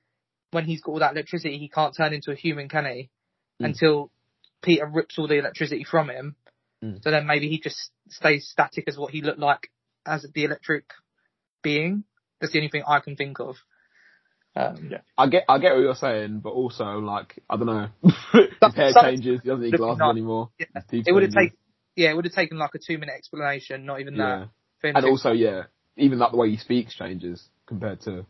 [0.51, 3.09] when he's got all that electricity, he can't turn into a human, can he?
[3.61, 3.67] Mm.
[3.67, 4.11] Until
[4.61, 6.35] Peter rips all the electricity from him.
[6.83, 7.03] Mm.
[7.03, 9.69] So then maybe he just stays static as what he looked like
[10.05, 10.85] as the electric
[11.61, 12.03] being.
[12.39, 13.57] That's the only thing I can think of.
[14.55, 14.97] Um, Yeah.
[15.17, 17.87] I get, I get what you're saying, but also like, I don't know.
[18.61, 19.41] His hair some- changes.
[19.43, 20.11] He doesn't need glasses nice.
[20.11, 20.49] anymore.
[20.59, 20.65] Yeah.
[20.91, 21.57] It would have taken,
[21.95, 24.39] yeah, it would have taken like a two minute explanation, not even Yeah.
[24.39, 24.49] that.
[24.81, 25.63] for And also, yeah,
[25.97, 28.25] even that the way he speaks changes compared to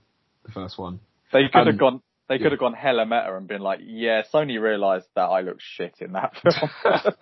[0.46, 1.00] the first one.
[1.32, 2.02] They could have Um, gone.
[2.28, 2.44] They yeah.
[2.44, 5.96] could have gone hella meta and been like, "Yeah, Sony realised that I look shit
[6.00, 6.70] in that film."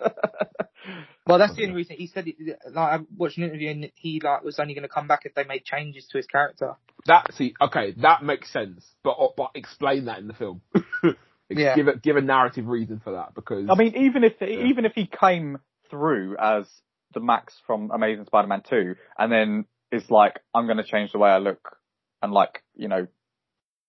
[1.28, 2.26] Well, that's the only reason he said.
[2.26, 5.26] It, like I watched an interview and he like was only going to come back
[5.26, 6.74] if they made changes to his character.
[7.06, 10.62] That see, okay, that makes sense, but but explain that in the film.
[11.50, 11.74] Yeah.
[11.76, 14.66] Give it, give a narrative reason for that because I mean, even if Yeah.
[14.66, 15.58] even if he came
[15.90, 16.66] through as
[17.14, 21.18] the Max from Amazing Spider-Man 2, and then is like, "I'm going to change the
[21.18, 21.78] way I look,"
[22.20, 23.06] and like, you know,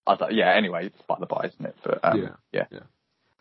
[0.07, 0.53] I don't, yeah.
[0.55, 1.75] Anyway, it's by the by, isn't it?
[1.83, 2.65] But um, Yeah.
[2.71, 2.79] yeah.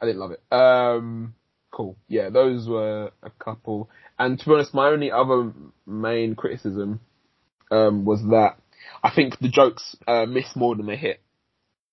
[0.01, 0.42] I didn't love it.
[0.53, 1.34] Um,
[1.79, 1.97] cool.
[2.09, 3.89] Yeah, those were a couple.
[4.18, 5.53] And to be honest, my only other
[5.87, 6.99] main criticism
[7.70, 8.57] um, was that
[9.03, 11.20] I think the jokes uh, miss more than they hit.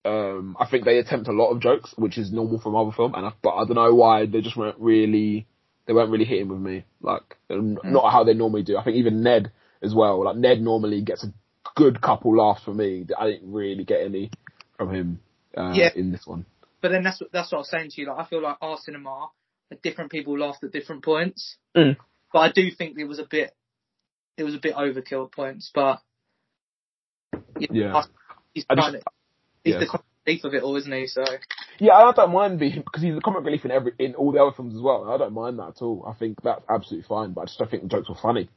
[0.03, 3.13] Um, I think they attempt a lot of jokes, which is normal from other film,
[3.13, 5.47] and I, but I don't know why they just weren't really
[5.85, 6.85] they weren't really hitting with me.
[7.01, 8.77] Like um, not how they normally do.
[8.77, 9.51] I think even Ned
[9.83, 10.23] as well.
[10.25, 11.33] Like Ned normally gets a
[11.75, 13.05] good couple laughs from me.
[13.17, 14.31] I didn't really get any
[14.77, 15.19] from him
[15.55, 15.89] uh, Yeah.
[15.95, 16.45] in this one.
[16.81, 18.07] But then that's what that's what I was saying to you.
[18.07, 19.29] Like I feel like our cinema,
[19.83, 21.57] different people laughed at different points.
[21.75, 21.97] Mm.
[22.31, 23.53] But I do think it was a bit,
[24.37, 25.71] it was a bit overkill at points.
[25.73, 25.99] But
[27.59, 28.03] you know, Yeah.
[28.53, 29.03] he's I just- kind of
[29.63, 29.79] he's yeah.
[29.79, 31.07] the comic relief of it all, isn't he?
[31.07, 31.23] So
[31.79, 34.41] Yeah, I don't mind being because he's the comic relief in every in all the
[34.41, 35.09] other films as well.
[35.11, 36.05] I don't mind that at all.
[36.07, 38.49] I think that's absolutely fine, but I just don't think the jokes were funny.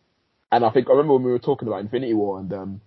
[0.50, 2.80] And I think I remember when we were talking about Infinity War and um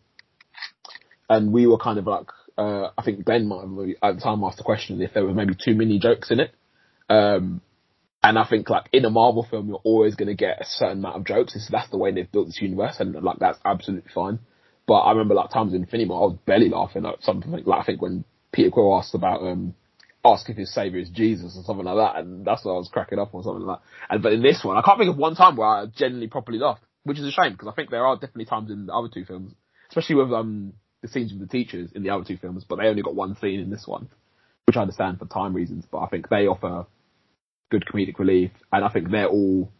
[1.29, 4.43] and we were kind of like uh I think Glenn might have at the time
[4.43, 6.51] asked the question if there were maybe too many jokes in it.
[7.09, 7.61] Um
[8.23, 11.17] and I think like in a Marvel film you're always gonna get a certain amount
[11.17, 11.55] of jokes.
[11.55, 14.39] It's, that's the way they've built this universe and like that's absolutely fine.
[14.87, 17.79] But I remember like times in Infinity War I was barely laughing at something like
[17.79, 19.73] I think when Peter Quill asked about um
[20.23, 22.89] ask if his savior is Jesus or something like that, and that's what I was
[22.89, 24.13] cracking up or something like that.
[24.13, 26.59] And but in this one, I can't think of one time where I genuinely properly
[26.59, 29.09] laughed, which is a shame because I think there are definitely times in the other
[29.11, 29.53] two films,
[29.89, 32.85] especially with um the scenes with the teachers in the other two films, but they
[32.85, 34.09] only got one scene in this one,
[34.65, 36.85] which I understand for time reasons, but I think they offer
[37.71, 39.71] good comedic relief, and I think they're all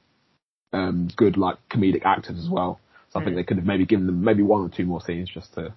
[0.74, 2.80] um good like comedic actors as well.
[3.10, 3.40] So I think Mm.
[3.40, 5.74] they could have maybe given them maybe one or two more scenes just to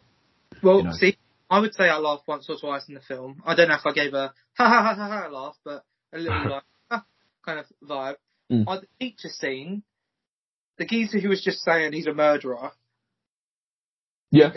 [0.62, 0.92] well, You know.
[0.92, 1.18] see,
[1.50, 3.42] I would say I laughed once or twice in the film.
[3.44, 5.84] I don't know if I gave a ha ha ha ha ha laugh, but
[6.14, 7.04] a little like ha,
[7.44, 8.16] kind of vibe.
[8.50, 8.64] Mm.
[8.68, 9.82] On the teacher scene,
[10.78, 12.70] the geezer who was just saying he's a murderer.
[14.30, 14.52] yeah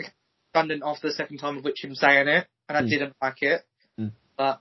[0.54, 2.88] redundant after the second time of which him saying it, and I Mm.
[2.88, 3.62] didn't like it.
[3.98, 4.12] Mm.
[4.36, 4.60] But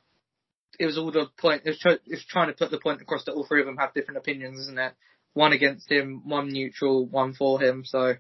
[0.79, 1.63] it was all the point.
[1.65, 3.65] It was, try, it was trying to put the point across that all three of
[3.65, 4.93] them have different opinions, isn't it?
[5.33, 7.83] One against him, one neutral, one for him.
[7.85, 8.15] So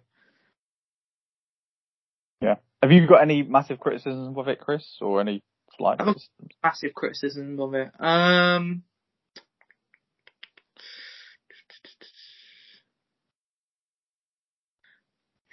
[2.41, 2.55] Yeah.
[2.81, 5.43] Have you got any massive criticisms of it, Chris, or any
[5.77, 6.29] slight criticisms?
[6.63, 7.91] massive criticism of it.
[7.99, 8.83] Um.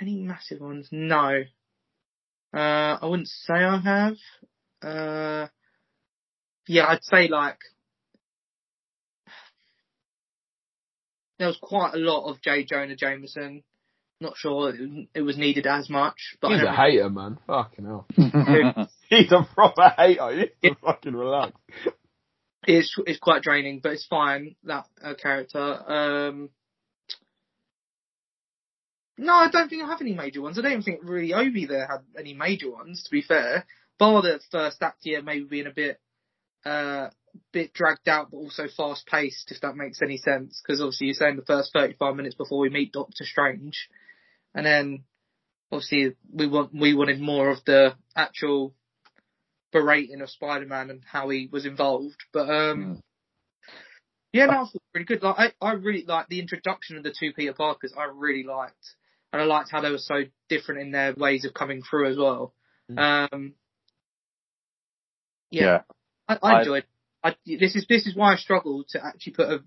[0.00, 0.88] Any massive ones?
[0.92, 1.44] No.
[2.52, 4.16] Uh, I wouldn't say I have.
[4.82, 5.46] Uh,
[6.66, 7.58] yeah, I'd say like
[11.38, 12.64] there was quite a lot of J.
[12.64, 13.62] Jonah Jameson.
[14.20, 17.38] Not sure it, it was needed as much, but I he's a really- hater, man.
[17.46, 18.06] Fucking hell.
[19.10, 20.30] He's a proper hater.
[20.32, 21.52] You need to fucking relax.
[22.66, 25.58] it's it's quite draining, but it's fine that uh, character.
[25.60, 26.48] Um,
[29.18, 30.58] no, I don't think I have any major ones.
[30.58, 33.02] I don't even think really Obi there had any major ones.
[33.04, 33.66] To be fair,
[33.98, 36.00] bar the first act, yeah, maybe being a bit
[36.64, 37.08] uh,
[37.52, 40.62] bit dragged out, but also fast paced, if that makes any sense.
[40.64, 43.88] Because obviously you're saying the first 35 minutes before we meet Doctor Strange,
[44.54, 45.04] and then
[45.70, 48.74] obviously we want we wanted more of the actual
[49.72, 52.16] berating of Spider-Man and how he was involved.
[52.32, 53.00] But um, Mm.
[54.32, 55.22] yeah, I thought pretty good.
[55.22, 57.92] Like I, I really like the introduction of the two Peter Parkers.
[57.96, 58.94] I really liked,
[59.32, 62.16] and I liked how they were so different in their ways of coming through as
[62.16, 62.54] well.
[62.96, 63.54] Um,
[65.50, 65.82] yeah,
[66.28, 66.84] I I- enjoyed.
[67.22, 69.64] I, this is this is why I struggle to actually put a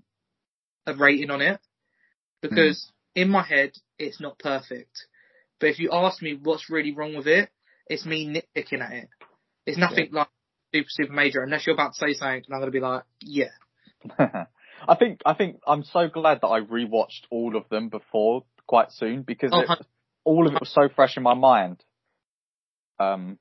[0.85, 1.59] a rating on it
[2.41, 5.07] because in my head it's not perfect.
[5.59, 7.49] But if you ask me what's really wrong with it,
[7.87, 9.09] it's me nitpicking at it.
[9.65, 10.27] It's nothing like
[10.73, 13.49] super super major unless you're about to say something and I'm gonna be like, yeah,
[14.19, 18.91] I think I think I'm so glad that I rewatched all of them before quite
[18.91, 19.69] soon because Oh, it,
[20.23, 21.83] all of it was so fresh in my mind.
[22.99, 23.39] Um,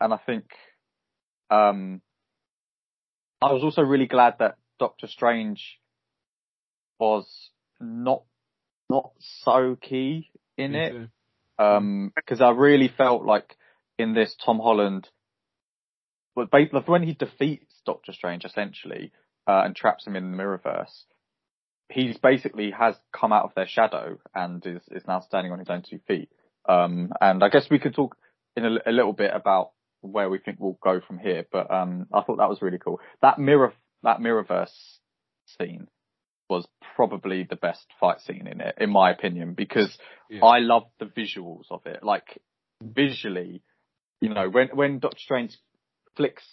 [0.00, 0.44] and I think
[1.50, 2.00] um,
[3.42, 5.78] I was also really glad that Doctor Strange
[6.98, 7.26] was
[7.80, 8.22] not
[8.88, 10.92] not so key in Me it.
[10.92, 11.08] too.
[11.58, 13.56] Um 'cause I really felt like
[13.98, 15.08] in this Tom Holland,
[16.34, 16.50] but
[16.86, 19.12] when he defeats Doctor Strange essentially
[19.46, 21.04] uh, and traps him in the Mirrorverse,
[21.88, 25.70] he's basically has come out of their shadow and is is now standing on his
[25.70, 26.28] own two feet.
[26.68, 28.16] Um, and I guess we could talk
[28.56, 29.70] in a, a little bit about
[30.06, 31.44] where we think we'll go from here.
[31.50, 33.00] But um, I thought that was really cool.
[33.22, 34.98] That mirror that Mirrorverse
[35.58, 35.88] scene
[36.48, 39.98] was probably the best fight scene in it, in my opinion, because
[40.30, 40.44] Yeah.
[40.44, 42.02] I loved the visuals of it.
[42.02, 42.40] Like
[42.82, 43.62] visually,
[44.20, 45.56] you know, when when Doctor Strange
[46.16, 46.44] flicks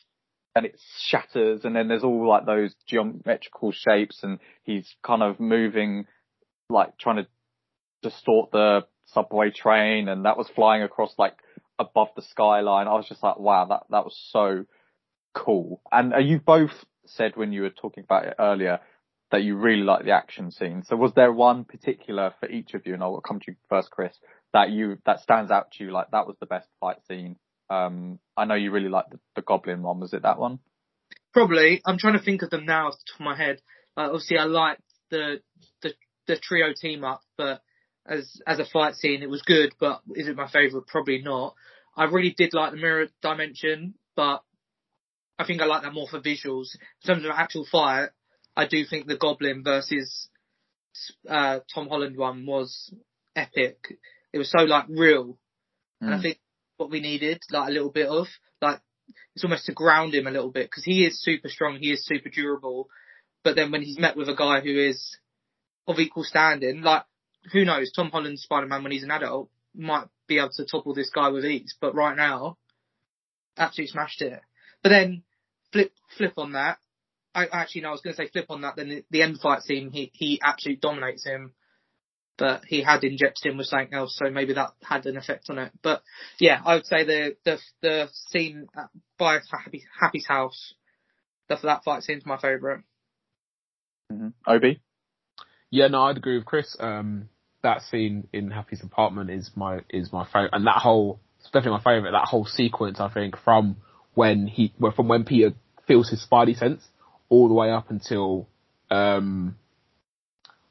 [0.55, 5.39] and it shatters, and then there's all like those geometrical shapes, and he's kind of
[5.39, 6.05] moving,
[6.69, 7.27] like trying to
[8.01, 11.35] distort the subway train, and that was flying across like
[11.79, 12.87] above the skyline.
[12.87, 14.65] I was just like, wow, that that was so
[15.33, 15.81] cool.
[15.91, 18.79] And uh, you both said when you were talking about it earlier
[19.31, 20.83] that you really like the action scene.
[20.85, 23.89] So was there one particular for each of you, and I'll come to you first,
[23.89, 24.13] Chris,
[24.53, 27.37] that you that stands out to you like that was the best fight scene?
[27.69, 29.99] Um, I know you really liked the, the Goblin one.
[29.99, 30.59] Was it that one?
[31.33, 31.81] probably.
[31.85, 33.61] I'm trying to think of them now off the top of my head.
[33.97, 35.41] Like, obviously, I liked the
[35.81, 35.93] the
[36.27, 37.61] the trio team up, but
[38.07, 39.73] as as a fight scene, it was good.
[39.79, 40.87] But is it my favourite?
[40.87, 41.55] Probably not.
[41.95, 44.43] I really did like the mirror dimension, but
[45.37, 46.67] I think I like that more for visuals.
[47.03, 48.09] In terms of actual fight,
[48.55, 50.29] I do think the Goblin versus
[51.29, 52.93] uh, Tom Holland one was
[53.35, 53.97] epic.
[54.31, 55.37] It was so like real,
[56.01, 56.21] and I Mm.
[56.21, 56.39] think
[56.77, 58.27] what we needed, like a little bit of,
[58.61, 58.81] like
[59.35, 62.05] it's almost to ground him a little bit because he is super strong, he is
[62.05, 62.89] super durable.
[63.43, 65.17] But then when he's met with a guy who is
[65.87, 67.03] of equal standing, like
[67.51, 71.09] who knows, Tom Holland's Spider-Man when he's an adult might be able to topple this
[71.09, 71.75] guy with ease.
[71.79, 72.57] But right now,
[73.57, 74.39] absolutely smashed it.
[74.81, 75.23] But then
[75.71, 76.77] flip flip on that.
[77.35, 78.75] I actually no, I was going to say flip on that.
[78.75, 81.53] Then the, the end fight scene, he he absolutely dominates him.
[82.37, 85.59] But he had injected him with something else, so maybe that had an effect on
[85.59, 85.71] it.
[85.83, 86.01] But
[86.39, 88.67] yeah, I would say the the the scene
[89.19, 90.73] by Happy Happy's house,
[91.47, 92.81] the, that fight scene's my favourite.
[94.09, 94.81] hmm Obi.
[95.69, 96.75] Yeah, no, I'd agree with Chris.
[96.79, 97.29] Um,
[97.63, 101.79] that scene in Happy's apartment is my is my favorite, and that whole it's definitely
[101.83, 102.11] my favorite.
[102.11, 103.77] That whole sequence, I think, from
[104.13, 105.53] when he well, from when Peter
[105.87, 106.83] feels his Spidey sense
[107.29, 108.47] all the way up until
[108.91, 109.57] um,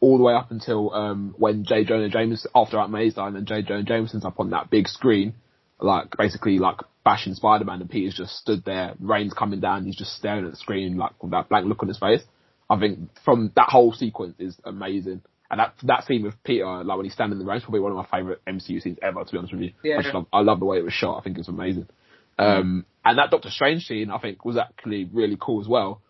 [0.00, 1.84] all the way up until um, when J.
[1.84, 3.62] Jonah Jameson after Aunt May's died, and J.
[3.62, 5.34] Jonah Jameson's up on that big screen,
[5.80, 9.96] like basically like bashing Spider Man, and Peter's just stood there, rain's coming down, he's
[9.96, 12.22] just staring at the screen like with that blank look on his face.
[12.70, 15.22] I think from that whole sequence is amazing.
[15.52, 17.80] And that that scene with Peter, like when he's standing in the rain, is probably
[17.80, 19.22] one of my favourite MCU scenes ever.
[19.22, 19.98] To be honest with you, Yeah.
[19.98, 21.18] I, just love, I love the way it was shot.
[21.18, 21.86] I think it's amazing.
[22.38, 26.00] Um, and that Doctor Strange scene, I think, was actually really cool as well.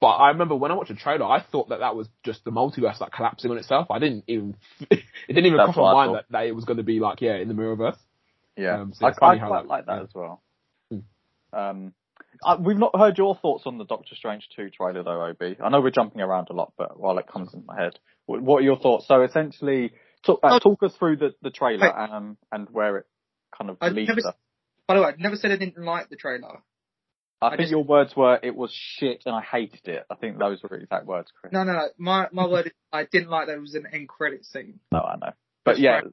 [0.00, 2.50] But I remember when I watched the trailer, I thought that that was just the
[2.50, 3.90] multiverse like collapsing on itself.
[3.90, 4.56] I didn't even
[4.90, 7.20] it didn't even That's cross my mind that, that it was going to be like
[7.20, 7.98] yeah in the Mirrorverse.
[8.56, 10.02] Yeah, Um, so I, I quite that- like that yeah.
[10.02, 10.42] as well.
[10.90, 10.98] Hmm.
[11.52, 11.92] Um,
[12.44, 15.56] I, we've not heard your thoughts on the Doctor Strange 2 trailer though, Obi.
[15.62, 18.58] I know we're jumping around a lot, but while it comes in my head, what,
[18.58, 19.06] are your thoughts?
[19.08, 19.92] So essentially,
[20.24, 20.58] talk, uh, Oh.
[20.58, 23.06] talk us through the, the trailer um, and where it
[23.56, 24.34] kind of leads never, us.
[24.88, 26.60] by the way, I've never said I didn't like the trailer.
[27.40, 30.04] I, I think just- your words were, it was shit and I hated it.
[30.10, 31.52] I think those were exact words, Chris.
[31.52, 31.88] No, no, no.
[31.98, 34.80] My my word is I didn't like that it was an end credit scene.
[34.90, 35.32] No, I know.
[35.64, 36.04] But That's yeah, right.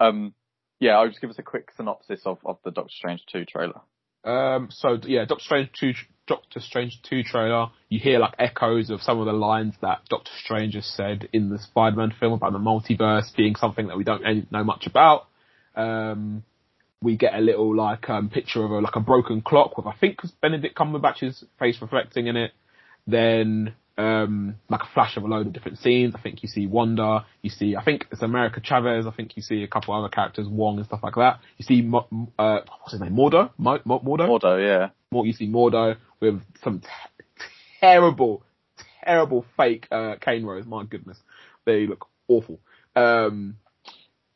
[0.00, 0.34] um,
[0.80, 3.80] yeah, I'll just give us a quick synopsis of, of the Doctor Strange 2 trailer.
[4.24, 5.92] Um, so yeah, Doctor Strange two,
[6.26, 7.66] Doctor Strange two trailer.
[7.88, 11.50] You hear like echoes of some of the lines that Doctor Strange has said in
[11.50, 15.26] the Spider-Man film about the multiverse being something that we don't know much about.
[15.76, 16.44] Um,
[17.02, 19.94] we get a little like um, picture of a like a broken clock with I
[20.00, 22.52] think Benedict Cumberbatch's face reflecting in it.
[23.06, 26.14] then um, like a flash of a load of different scenes.
[26.16, 29.42] I think you see Wanda, you see, I think it's America Chavez, I think you
[29.42, 31.40] see a couple other characters, Wong and stuff like that.
[31.58, 31.88] You see,
[32.38, 33.50] uh, what's his name, Mordo?
[33.56, 34.28] Mo- Mo- Mordo?
[34.28, 34.90] Mordo, yeah.
[35.10, 36.86] Mor- You see Mordo with some t-
[37.80, 38.42] terrible,
[39.04, 41.18] terrible fake, uh, cane rows, my goodness.
[41.64, 42.60] They look awful.
[42.96, 43.58] Um,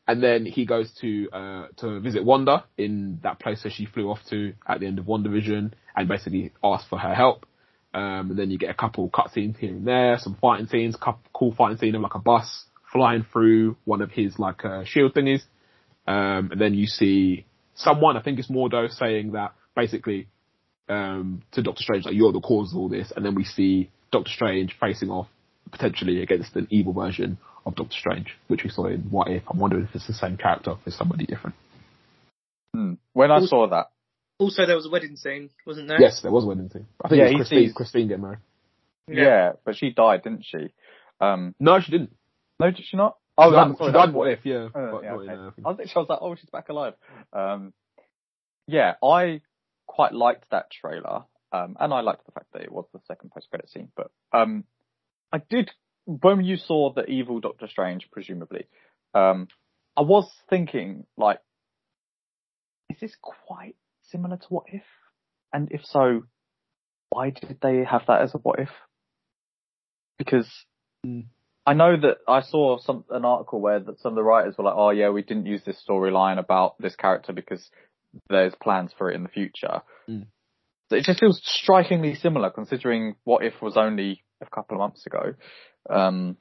[0.07, 4.11] and then he goes to, uh, to visit Wanda in that place that she flew
[4.11, 7.45] off to at the end of WandaVision and basically asks for her help.
[7.95, 11.23] Um, and then you get a couple cutscenes here and there, some fighting scenes, couple
[11.33, 15.15] cool fighting scene of like a bus flying through one of his like uh, shield
[15.15, 15.43] thingies.
[16.07, 20.29] Um, and then you see someone, I think it's Mordo, saying that basically
[20.89, 23.13] um, to Doctor Strange, like you're the cause of all this.
[23.15, 25.29] And then we see Doctor Strange facing off
[25.71, 29.43] potentially against an evil version of Doctor Strange, which we saw in What If.
[29.51, 31.57] I'm wondering if it's the same character or if it's somebody different.
[32.75, 32.95] Hmm.
[33.13, 33.91] When I saw that,
[34.39, 36.01] Also, there was a wedding scene, wasn't there?
[36.01, 36.87] Yes, there was a wedding scene.
[37.05, 38.39] I think Yeah, it was Christine, sees- Christine getting married.
[39.09, 39.53] yeah.
[39.65, 40.73] but she died, didn't she?
[41.21, 42.15] Um, No, she didn't.
[42.61, 43.17] no, did she not?
[43.19, 44.67] She Oh, died, that- she died What If, yeah.
[44.75, 45.63] Uh, but yeah, not in, okay.
[45.65, 46.95] uh, I think I was like, oh, she's back alive.
[47.33, 47.73] Um,
[48.67, 49.41] yeah, I
[49.87, 53.31] quite liked that trailer, um, and I liked the fact that it was the second
[53.33, 53.91] post-credit scene.
[53.97, 54.65] But um,
[55.33, 55.71] I did
[56.05, 58.67] when you saw the evil Doctor Strange, presumably,
[59.15, 59.49] um,
[59.97, 61.41] I was thinking like,
[62.89, 63.77] is this quite
[64.11, 64.83] similar to What If?
[65.53, 66.23] And if so,
[67.11, 68.71] why did they have that as a What If?
[70.19, 70.49] Because
[71.05, 71.21] Hmm.
[71.67, 74.65] I know that I saw some an article where that some of the writers were
[74.65, 77.71] like, "Oh yeah, we didn't use this storyline about this character because
[78.29, 80.27] there's plans for it in the future." Mm.
[80.89, 85.05] So it just feels strikingly similar, considering What If was only a couple of months
[85.05, 85.35] ago.
[85.91, 86.39] Um,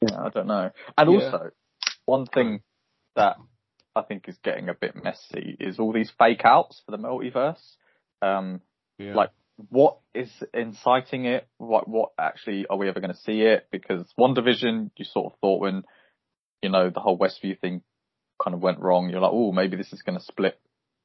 [0.00, 0.70] yeah, I don't know.
[0.98, 1.16] And Yeah.
[1.16, 1.50] also,
[2.06, 2.60] one thing
[3.14, 3.36] that
[3.96, 7.62] I think is getting a bit messy is all these fake outs for the multiverse.
[8.22, 8.60] Um,
[8.98, 9.14] yeah.
[9.14, 9.30] like
[9.70, 11.46] what is inciting it?
[11.58, 13.68] What what actually are we ever going to see it?
[13.70, 15.84] Because WandaVision, you sort of thought when
[16.62, 17.82] you know the whole Westview thing
[18.42, 20.58] kind of went wrong, you're like, oh, maybe this is going to split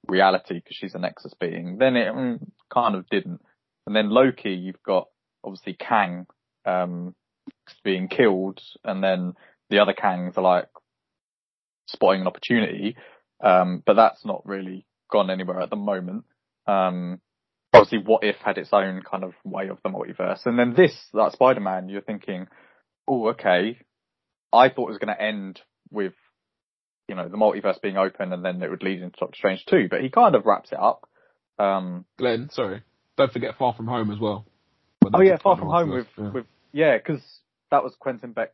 [0.08, 1.78] reality because she's a Nexus being.
[1.78, 2.40] Then it mm,
[2.74, 3.42] kind of didn't.
[3.86, 5.08] And then Loki, you've got
[5.44, 6.26] obviously Kang
[6.66, 7.16] um,
[7.84, 9.34] being killed, and then
[9.70, 10.70] the other Kangs are like
[11.92, 12.96] spotting an opportunity,
[13.44, 16.26] um, but that's not really gone anywhere at the moment.
[16.68, 17.20] Um,
[17.74, 20.94] obviously, what if had its own kind of way of the multiverse, and then this,
[21.14, 22.48] that Spider-Man, you're thinking,
[23.08, 23.80] oh, okay,
[24.54, 25.62] I thought it was going to end
[25.92, 26.14] with,
[27.08, 29.88] you know, the multiverse being open, and then it would lead into Doctor Strange 2,
[29.90, 31.08] but he kind of wraps it up.
[31.58, 32.84] Um, Glenn, sorry.
[33.18, 34.46] Don't forget Far From Home as well.
[35.14, 37.22] oh yeah, Far From Home with with, with, yeah, because
[37.72, 38.54] that was Quentin Beck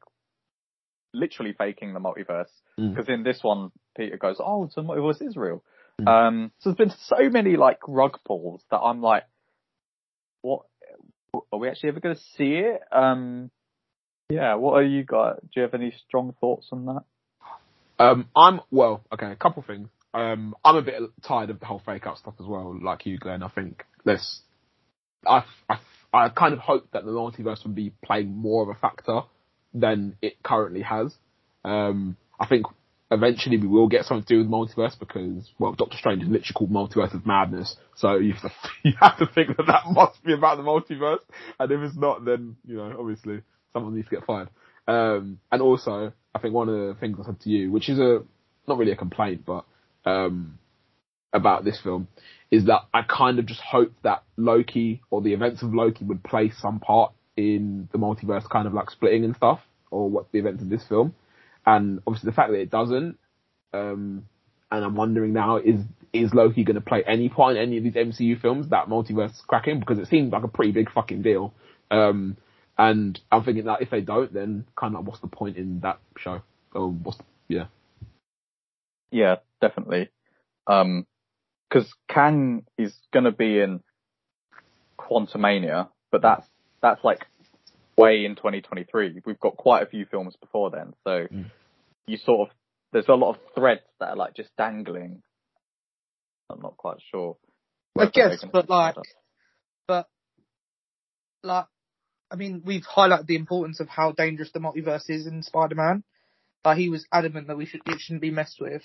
[1.16, 2.50] literally faking the multiverse.
[2.80, 2.94] Mm.
[2.94, 5.64] Because in this one, Peter goes, "Oh, so the multiverse is real."
[6.02, 6.08] Mm.
[6.08, 9.24] Um, so there's been so many like rug pulls that I'm like,
[10.42, 10.64] "What?
[11.52, 13.52] Are we actually ever going to see it?" Um,
[14.30, 14.56] yeah.
[14.56, 15.42] What are you got?
[15.42, 17.04] Do you have any strong thoughts on that?
[17.98, 19.06] Um, I'm well.
[19.14, 19.90] Okay, a couple things.
[20.14, 22.78] Um, I'm a bit tired of the whole fake out stuff as well.
[22.82, 23.44] Like you, Glenn.
[23.44, 24.42] I think this.
[25.28, 25.80] I, I,
[26.14, 29.22] I kind of hope that the multiverse would be playing more of a factor
[29.76, 31.14] than it currently has.
[31.64, 32.66] Um, I think
[33.12, 36.54] eventually we will get something to do with multiverse because, well, Doctor Strange is literally
[36.56, 37.76] called Multiverse of Madness.
[37.96, 38.52] So you have to,
[38.84, 41.20] you have to think that that must be about the multiverse.
[41.60, 43.42] And if it's not, then, you know, obviously
[43.74, 44.50] someone needs to get fired.
[44.88, 48.00] Um, and also, I think one of the things I said to you, which is
[48.00, 48.24] a,
[48.68, 49.66] not really a complaint, but,
[50.06, 50.60] um,
[51.34, 52.08] about this film
[52.50, 56.24] is that I kind of just hope that Loki or the events of Loki would
[56.24, 59.60] play some part in the multiverse kind of like splitting and stuff
[59.92, 61.14] or what the events of this film.
[61.66, 63.18] And obviously the fact that it doesn't,
[63.74, 64.26] um,
[64.72, 65.82] and I'm wondering now is,
[66.14, 69.46] is Loki going to play any part in any of these MCU films that multiverse
[69.48, 69.80] cracking?
[69.80, 71.54] Because it seems like a pretty big fucking deal.
[71.92, 72.38] Um,
[72.78, 76.00] and I'm thinking that if they don't, then kind of what's the point in that
[76.18, 76.42] show?
[76.74, 77.18] Or what's,
[77.48, 77.66] yeah.
[79.12, 80.10] Yeah, definitely.
[80.68, 81.06] Um,
[81.70, 83.82] because Kang is going to be in
[85.00, 86.48] Quantumania, but that's
[86.86, 87.26] that's like
[87.98, 89.22] way in 2023.
[89.26, 91.52] We've got quite a few films before then, so Mm.
[92.06, 92.56] you sort of
[92.92, 95.24] there's a lot of threads that are like just dangling.
[96.50, 97.38] I'm not quite sure.
[97.98, 98.96] I guess, but like,
[99.88, 100.08] but
[101.44, 101.66] like,
[102.30, 106.04] I mean, we've highlighted the importance of how dangerous the multiverse is in Spider-Man.
[106.64, 108.84] But he was adamant that we should it shouldn't be messed with.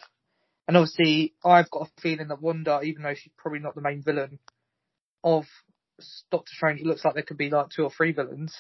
[0.67, 4.03] And obviously, I've got a feeling that Wanda, even though she's probably not the main
[4.03, 4.39] villain
[5.25, 5.45] of
[6.31, 8.55] Doctor Strange, it looks like there could be like two or three villains.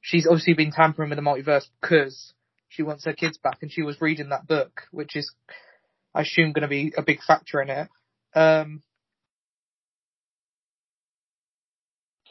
[0.00, 2.32] She's obviously been tampering with the multiverse because
[2.68, 5.32] she wants her kids back, and she was reading that book, which is,
[6.14, 7.88] I assume, going to be a big factor in it.
[8.34, 8.82] Um,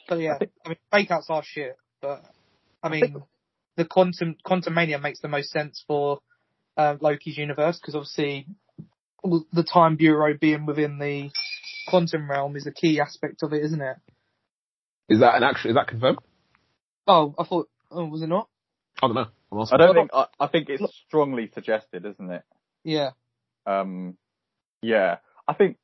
[0.08, 1.78] But yeah, I think- I mean, fake outs are shit.
[2.02, 2.26] But
[2.84, 3.24] I mean, think-
[3.78, 6.20] the quantum quantum mania makes the most sense for
[6.76, 8.48] uh, Loki's universe because obviously
[9.24, 11.30] the time bureau being within the
[11.88, 13.98] quantum realm is a key aspect of it, isn't it?
[15.10, 15.72] Is that an actual?
[15.72, 16.20] Is that confirmed?
[17.08, 17.70] Oh, I thought.
[17.90, 18.48] Oh, was it not?
[19.02, 19.28] I don't know.
[19.52, 20.12] I'm I don't think.
[20.14, 22.44] I, I think it's strongly suggested, isn't it?
[22.84, 23.12] Yeah.
[23.66, 24.18] Um,
[24.82, 25.78] yeah, I think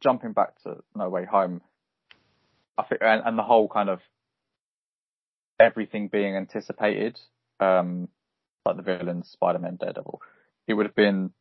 [0.00, 1.60] jumping back to No Way Home,
[2.76, 4.00] I think, and, and the whole kind of
[5.60, 7.18] everything being anticipated,
[7.60, 8.08] um,
[8.64, 10.20] like the villains, Spider-Man, Daredevil,
[10.66, 11.32] it would have been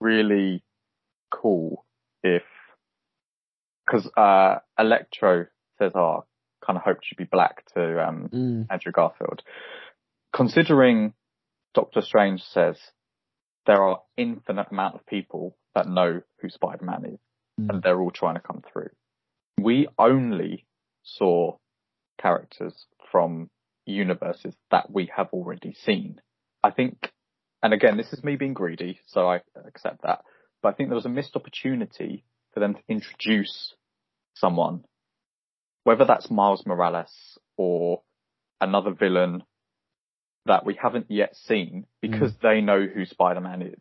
[0.00, 0.62] really
[1.30, 1.84] cool
[2.22, 2.42] if,
[3.88, 5.46] because uh, Electro
[5.78, 6.24] says, "Oh,
[6.64, 8.66] kind of hoped you'd be black" to um, Mm.
[8.70, 9.42] Andrew Garfield.
[10.34, 11.14] Considering
[11.74, 12.76] Doctor Strange says
[13.66, 17.18] there are infinite amount of people that know who Spider-Man is
[17.60, 17.70] Mm.
[17.70, 18.90] and they're all trying to come through.
[19.60, 20.64] We only
[21.02, 21.56] saw
[22.20, 23.50] characters from
[23.84, 26.20] universes that we have already seen.
[26.62, 27.12] I think,
[27.62, 30.20] and again, this is me being greedy, so I accept that,
[30.62, 33.74] but I think there was a missed opportunity for them to introduce
[34.38, 34.84] someone,
[35.84, 38.02] whether that's Miles Morales or
[38.60, 39.42] another villain
[40.46, 42.40] that we haven't yet seen because mm.
[42.40, 43.80] they know who Spider-Man is.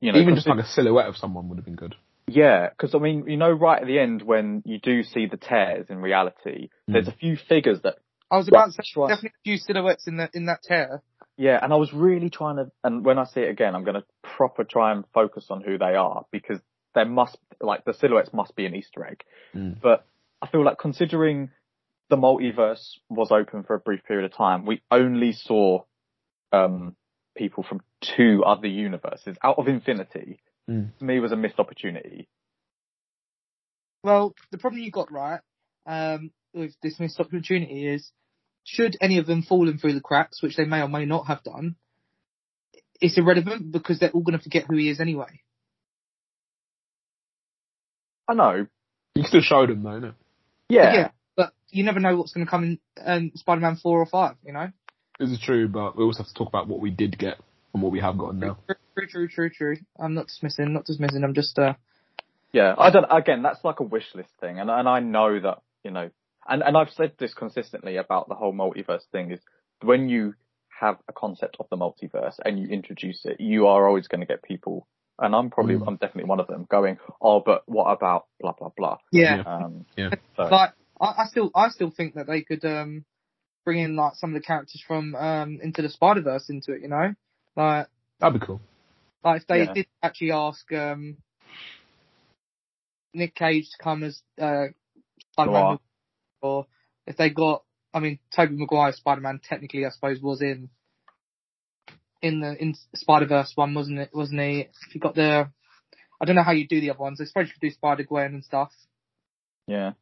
[0.00, 1.96] You know, Even just consi- like a silhouette of someone would have been good.
[2.28, 5.36] yeah, because I mean, you know, right at the end when you do see the
[5.36, 7.14] tears in reality, there's mm.
[7.14, 7.96] a few figures that,
[8.30, 9.08] I was about to say Right.
[9.08, 11.02] definitely a few silhouettes in that in that tear.
[11.36, 13.94] yeah, and I was really trying to, and when I see it again, I'm going
[13.94, 16.60] to proper try and focus on who they are because
[16.94, 19.22] there must, like, the silhouettes must be an Easter egg.
[19.54, 19.80] Mm.
[19.80, 20.06] But
[20.40, 21.50] I feel like considering
[22.10, 25.84] the multiverse was open for a brief period of time, we only saw,
[26.52, 26.96] um,
[27.36, 30.40] people from two other universes out of infinity.
[30.68, 30.96] Mm.
[30.98, 32.28] To me was a missed opportunity.
[34.02, 35.40] Well, the problem you got right
[35.86, 38.10] um, with this missed opportunity is,
[38.64, 41.42] should any of them fallen through the cracks, which they may or may not have
[41.42, 41.76] done,
[43.00, 45.40] it's irrelevant because they're all going to forget who he is anyway.
[48.28, 48.66] I know.
[49.14, 50.14] You can still showed them though, innit?
[50.68, 50.94] Yeah.
[50.94, 51.08] Yeah.
[51.36, 54.36] But you never know what's going to come in um, Spider-Man four or five.
[54.44, 54.70] You know.
[55.18, 57.38] This is true, but we also have to talk about what we did get
[57.74, 58.58] and what we have gotten now.
[58.96, 59.76] True, true, true, true.
[59.98, 61.24] I'm not dismissing, not dismissing.
[61.24, 61.74] I'm just uh,
[62.52, 63.06] Yeah, I don't.
[63.10, 66.10] Again, that's like a wish list thing, and and I know that you know,
[66.48, 69.40] and and I've said this consistently about the whole multiverse thing is
[69.82, 70.34] when you
[70.80, 74.26] have a concept of the multiverse and you introduce it, you are always going to
[74.26, 74.86] get people,
[75.18, 75.88] and I'm probably Mm.
[75.88, 78.98] I'm definitely one of them going, oh, but what about blah blah blah.
[79.12, 79.42] yeah.
[79.46, 80.10] Um, Yeah.
[80.36, 83.04] So, Like I, I still, I still think that they could um
[83.64, 86.82] bring in like some of the characters from um into the Spider Verse into it.
[86.82, 87.14] You know,
[87.56, 87.88] like
[88.20, 88.60] That'd be cool.
[89.24, 89.72] Like if they Yeah.
[89.74, 91.16] did actually ask um,
[93.14, 94.66] Nick Cage to come as uh,
[95.32, 95.78] Spider-Man,
[96.40, 96.66] or
[97.06, 100.70] if they got, I mean, Tobey Maguire's Spider-Man technically, I suppose, was in
[102.22, 104.10] in the in Spider-Verse one, wasn't it?
[104.12, 104.68] Wasn't he?
[104.86, 105.48] If you got the,
[106.20, 107.20] I don't know how you do the other ones.
[107.20, 108.72] I suppose you could do Spider-Gwen and stuff.
[109.66, 109.92] yeah,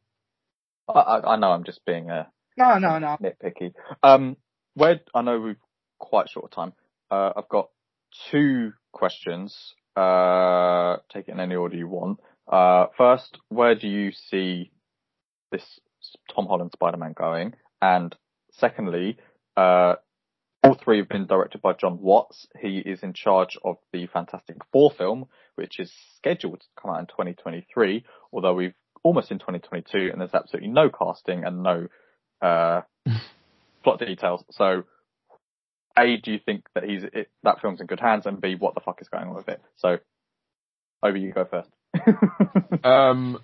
[0.87, 2.25] I, I know I'm just being uh,
[2.57, 3.17] No, no, no.
[3.21, 3.73] nitpicky.
[4.03, 4.37] Um,
[4.73, 5.55] where I know we've
[5.99, 6.73] quite short of time.
[7.11, 7.69] Uh, I've got
[8.31, 9.73] two questions.
[9.95, 12.19] Uh, take it in any order you want.
[12.51, 14.71] Uh, first, where do you see
[15.51, 15.63] this
[16.33, 17.53] Tom Holland Spider-Man going?
[17.81, 18.15] And
[18.53, 19.17] secondly,
[19.57, 19.95] uh,
[20.63, 22.47] all three have been directed by Jon Watts.
[22.59, 26.99] He is in charge of the Fantastic Four film, which is scheduled to come out
[26.99, 31.87] in 2023, although we've almost in 2022 and there's absolutely no casting and no,
[32.41, 32.81] uh,
[33.83, 34.43] plot details.
[34.51, 34.83] So,
[35.97, 38.25] A, do you think that he's, it, that film's in good hands?
[38.25, 39.61] And B, what the fuck is going on with it?
[39.77, 39.97] So,
[41.03, 41.69] over you go first.
[42.83, 43.39] Um,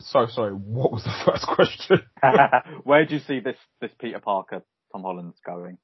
[0.00, 0.52] so sorry.
[0.52, 2.02] What was the first question?
[2.84, 5.78] Where do you see this, this Peter Parker, Tom Holland's going?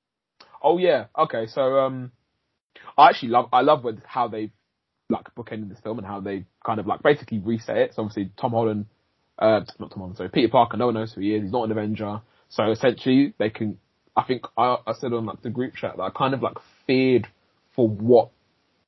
[0.64, 1.06] Oh yeah.
[1.16, 1.46] Okay.
[1.46, 2.10] So um,
[2.96, 4.50] I actually love I love with how they've
[5.10, 7.94] like bookended this film and how they kind of like basically reset it.
[7.94, 8.86] So obviously Tom Holland,
[9.38, 10.78] uh, not Tom Holland, sorry, Peter Parker.
[10.78, 11.42] No one knows who he is.
[11.42, 12.22] He's not an Avenger.
[12.48, 13.78] So essentially they can.
[14.16, 16.56] I think I, I said on like the group chat that I kind of like
[16.86, 17.28] feared
[17.76, 18.30] for what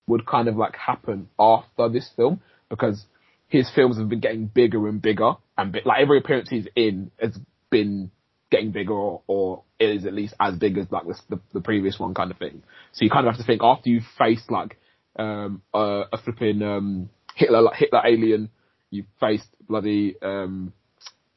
[0.07, 3.05] would kind of like happen after this film because
[3.49, 7.37] his films have been getting bigger and bigger and like every appearance he's in has
[7.71, 8.11] been
[8.57, 12.15] getting bigger or, or is at least as big as like the, the previous one
[12.15, 12.63] kind of thing.
[12.93, 14.79] So you kind of have to think after you've faced like
[15.19, 18.51] um, a, a flipping um, Hitler like Hitler alien,
[18.91, 20.73] you've faced bloody um,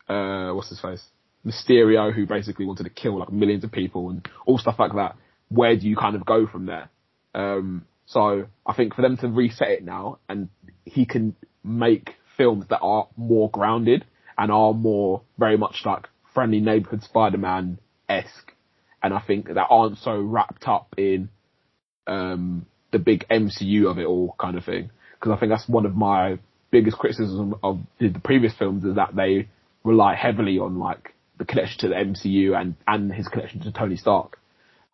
[0.07, 1.03] uh, what's his face
[1.45, 5.15] Mysterio who basically wanted to kill like millions of people and all stuff like that.
[5.49, 6.89] Where do you kind of go from there?
[7.33, 10.49] Um, so I think for them to reset it now and
[10.85, 14.05] he can make films that are more grounded
[14.37, 18.53] and are more very much like friendly neighborhood Spider-Man esque,
[19.01, 21.29] and I think that aren't so wrapped up in
[22.07, 24.89] um, the big MCU of it all kind of thing.
[25.13, 26.39] Because I think that's one of my
[26.71, 29.49] biggest criticisms of the, previous films is that they
[29.83, 33.95] rely heavily on like the connection to the MCU and and his connection to Tony
[33.95, 34.39] Stark.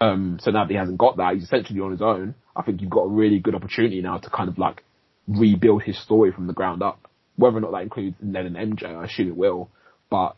[0.01, 2.35] Um, so now that he hasn't got that, he's essentially on his own.
[2.55, 4.83] I think you've got a really good opportunity now to kind of like
[5.27, 7.09] rebuild his story from the ground up.
[7.37, 9.69] Whether or not that includes Ned and MJ, I assume it will.
[10.09, 10.35] But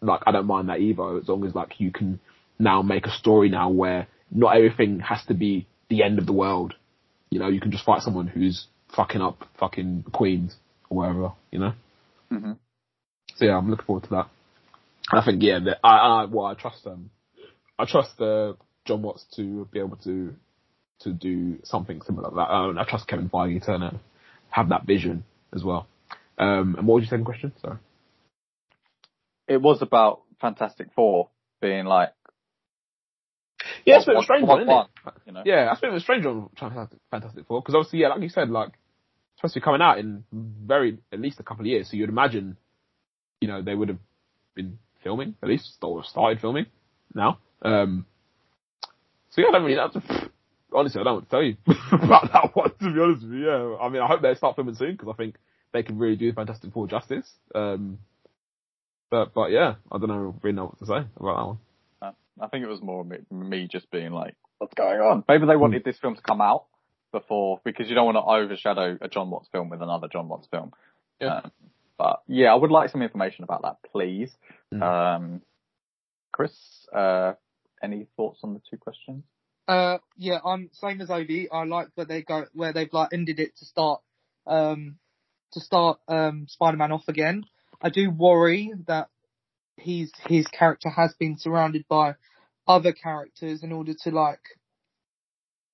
[0.00, 2.20] like, I don't mind that either, as long as like you can
[2.58, 6.32] now make a story now where not everything has to be the end of the
[6.32, 6.74] world.
[7.30, 10.56] You know, you can just fight someone who's fucking up fucking Queens
[10.88, 11.72] or wherever, you know?
[12.30, 12.52] hmm
[13.36, 14.28] So yeah, I'm looking forward to that.
[15.10, 17.10] I think yeah, that I, I well I trust um
[17.78, 18.54] I trust uh,
[18.86, 20.34] Jon Watts to be able to
[21.00, 22.80] to do something similar like that.
[22.80, 23.90] I trust Kevin Feige to uh,
[24.50, 25.24] have that vision
[25.54, 25.86] as well.
[26.38, 27.52] Um, and what was your second question?
[27.62, 27.76] Sorry.
[29.48, 31.30] It was about Fantastic Four
[31.60, 32.10] being like
[33.84, 35.12] Yeah, it's a bit strange one- isn't one, it?
[35.26, 35.42] You know?
[35.44, 36.48] Yeah, that's a bit strange one.
[36.56, 39.98] Fantastic, Four, because obviously, yeah, like you said, like it's supposed to be coming out
[39.98, 41.90] in very at least a couple of years.
[41.90, 42.56] So you'd imagine,
[43.40, 43.98] you know, they would have
[44.54, 46.66] been filming at least or started filming
[47.14, 47.38] now.
[47.62, 48.06] Um,
[49.30, 49.76] so yeah, I don't really.
[49.76, 49.96] That's,
[50.72, 51.56] honestly, I don't want to tell you
[51.92, 52.70] about that one.
[52.80, 53.76] To be honest with you, yeah.
[53.80, 55.36] I mean, I hope they start filming soon because I think
[55.72, 57.28] they can really do Fantastic Four justice.
[57.54, 57.98] Um,
[59.10, 61.58] but but yeah, I don't know really know what to say about that one.
[62.02, 65.24] Uh, I think it was more me, me just being like, what's going on?
[65.28, 66.64] Maybe they wanted this film to come out
[67.12, 70.46] before, because you don't want to overshadow a Jon Watts film with another Jon Watts
[70.50, 70.72] film.
[71.20, 71.38] Yeah.
[71.38, 71.52] Um,
[71.96, 74.30] but yeah, I would like some information about that, please.
[74.72, 74.82] Mm.
[74.82, 75.42] Um,
[76.32, 76.52] Chris,
[76.94, 77.32] uh,
[77.82, 79.24] any thoughts on the two questions?
[79.66, 81.46] Uh, yeah, I'm same as Ovi.
[81.52, 84.00] I like where they go, where they've like ended it to start,
[84.46, 84.96] um,
[85.52, 87.44] to start um Spider-Man off again.
[87.80, 89.08] I do worry that
[89.76, 92.14] he's his character has been surrounded by
[92.66, 94.40] other characters in order to like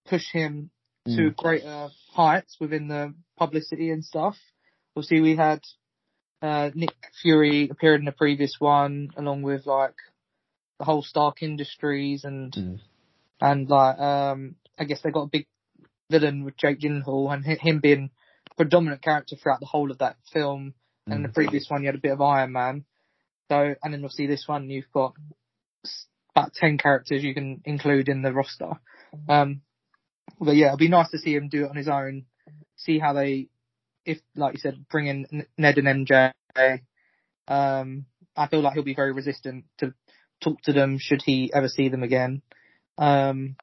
[0.06, 0.70] push him
[1.06, 4.36] to greater heights within the publicity and stuff.
[4.96, 5.60] Obviously, we had
[6.40, 9.94] uh, Nick Fury appeared in the previous one, along with like
[10.78, 12.80] the whole Stark Industries and Mm.
[13.40, 15.46] and like um I guess they got a big
[16.10, 18.10] villain with Jake Gyllenhaal and him being
[18.50, 20.74] a predominant character throughout the whole of that film.
[21.06, 22.84] And in the previous one, you had a bit of Iron Man.
[23.50, 25.14] So, and then obviously this one, you've got
[26.34, 28.72] about ten characters you can include in the roster.
[29.28, 29.60] Um,
[30.40, 32.24] but yeah, it'd be nice to see him do it on his own.
[32.76, 33.48] See how they,
[34.04, 36.32] if like you said, bring in Ned and MJ.
[37.46, 39.94] Um, I feel like he'll be very resistant to
[40.42, 42.42] talk to them should he ever see them again.
[42.98, 43.56] Um,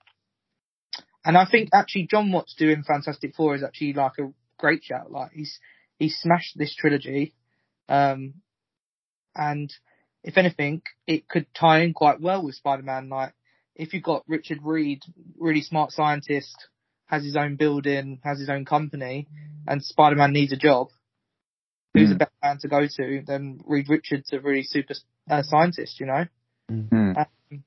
[1.25, 5.11] and I think actually Jon Watts doing Fantastic Four is actually like a great shout.
[5.11, 5.59] Like he's
[6.01, 7.33] he's smashed this trilogy,
[7.87, 8.33] um,
[9.35, 9.71] and
[10.23, 13.07] if anything, it could tie in quite well with Spider-Man.
[13.09, 13.33] Like
[13.75, 15.01] if you've got Richard Reed,
[15.37, 16.55] really smart scientist,
[17.05, 19.27] has his own building, has his own company,
[19.67, 20.87] and Spider-Man needs a job.
[21.93, 22.15] Who's Mm.
[22.15, 24.95] a better man to go to than Reed Richards, a really super
[25.29, 25.99] uh, scientist?
[25.99, 26.25] You know.
[26.69, 27.13] Hmm.
[27.17, 27.63] Um,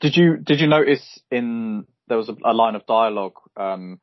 [0.00, 4.00] Did you did you notice in there was a, a line of dialogue um,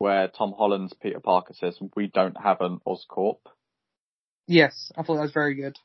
[0.00, 3.36] where Tom Holland's Peter Parker says, "We don't have an Oscorp."
[4.48, 5.78] yes, I thought that was very good.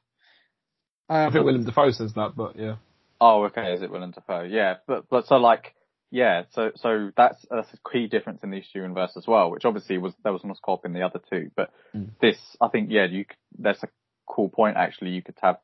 [1.07, 2.77] I Um, think Willem Dafoe says that, but yeah.
[3.21, 3.73] Oh, okay.
[3.73, 4.43] Is it Willem Dafoe?
[4.43, 5.75] Yeah, but but so like
[6.11, 9.51] yeah, so so that's that's a key difference in this universe as well.
[9.51, 12.09] Which obviously was there was an Oscorp in the other two, but Mm.
[12.21, 13.25] this I think yeah, you
[13.59, 13.89] that's a
[14.27, 15.11] cool point actually.
[15.11, 15.57] You could have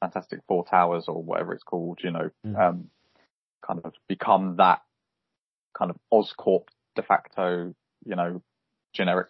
[0.00, 2.58] Fantastic Four Towers or whatever it's called, you know, Mm.
[2.58, 2.90] um,
[3.66, 4.82] kind of become that
[5.78, 6.64] kind of Oscorp
[6.94, 7.74] de facto,
[8.04, 8.42] you know,
[8.94, 9.28] generic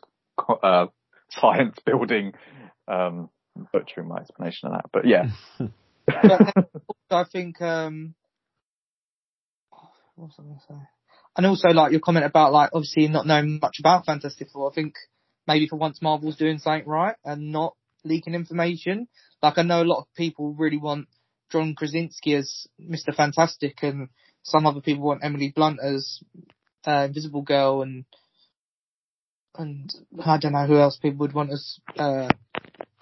[0.63, 0.87] uh,
[1.31, 2.33] science building.
[2.87, 3.31] Um,
[3.73, 5.31] butchering my explanation of that, but yeah.
[7.11, 8.15] I think um
[10.17, 10.89] what was I gonna say?
[11.37, 14.71] And also like your comment about like obviously not knowing much about Fantastic Four.
[14.71, 14.95] I think
[15.47, 17.75] maybe for once Marvel's doing something right and not
[18.05, 19.09] leaking information.
[19.43, 21.09] Like I know a lot of people really want
[21.51, 23.15] John Krasinski as Mr.
[23.15, 24.09] Fantastic and
[24.43, 26.21] some other people want Emily Blunt as
[26.87, 28.05] uh, Invisible Girl and
[29.57, 29.93] and
[30.25, 32.29] I don't know who else people would want as uh,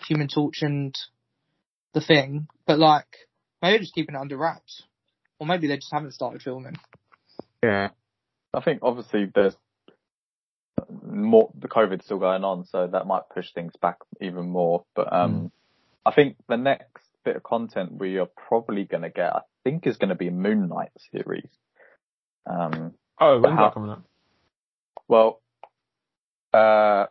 [0.07, 0.97] Human Torch and
[1.95, 2.47] the thing.
[2.66, 3.07] But like
[3.61, 4.83] maybe just keeping it under wraps,
[5.39, 6.77] or maybe they just haven't started filming.
[7.62, 7.89] Yeah.
[8.55, 9.57] I think obviously there's
[11.05, 14.85] more, the COVID's still going on, so that might push things back even more.
[14.95, 15.51] But, um,
[16.05, 19.87] I think the next bit of content we are probably going to get, I think
[19.87, 21.49] is going to be a Moon Knight series.
[22.47, 24.03] Um, Oh, when's how- that coming out?
[25.07, 25.41] well,
[26.53, 27.07] uh,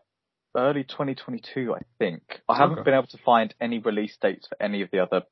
[0.55, 2.41] early 2022, I think.
[2.47, 2.85] I haven't Okay.
[2.85, 5.23] been able to find any release dates for any of the other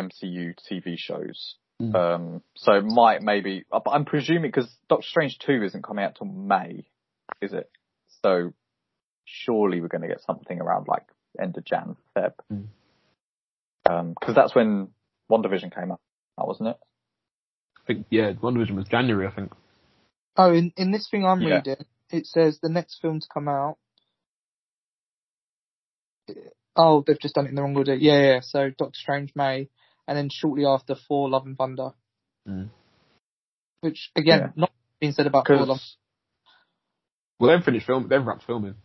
[0.00, 1.56] MCU TV shows.
[1.80, 1.94] Mm.
[1.94, 6.16] Um, so might maybe, uh, but I'm presuming because Doctor Strange 2 isn't coming out
[6.16, 6.84] till May,
[7.40, 7.70] is it?
[8.22, 8.52] So
[9.24, 11.04] surely we're going to get something around like
[11.40, 12.32] end of Jan, Feb.
[12.52, 12.66] Mm.
[13.88, 14.88] Um, cause that's when
[15.30, 16.00] WandaVision came out,
[16.36, 16.76] that wasn't it?
[17.78, 19.52] I think yeah, WandaVision was January, I think.
[20.36, 21.56] Oh, in, in this thing I'm Yeah.
[21.56, 23.78] reading, it says the next film to come out.
[26.76, 27.94] Oh, they've just done it in the wrong order.
[27.94, 28.40] Yeah, yeah.
[28.42, 29.68] So Doctor Strange May,
[30.06, 31.90] and then shortly after Thor: Love and Thunder.
[32.48, 32.70] Mm.
[33.80, 34.50] Which again, Yeah.
[34.56, 35.68] not being said about Thor: Love.
[35.68, 35.96] Cause,
[37.38, 38.08] Well, they've finished film.
[38.08, 38.76] They've wrapped filming.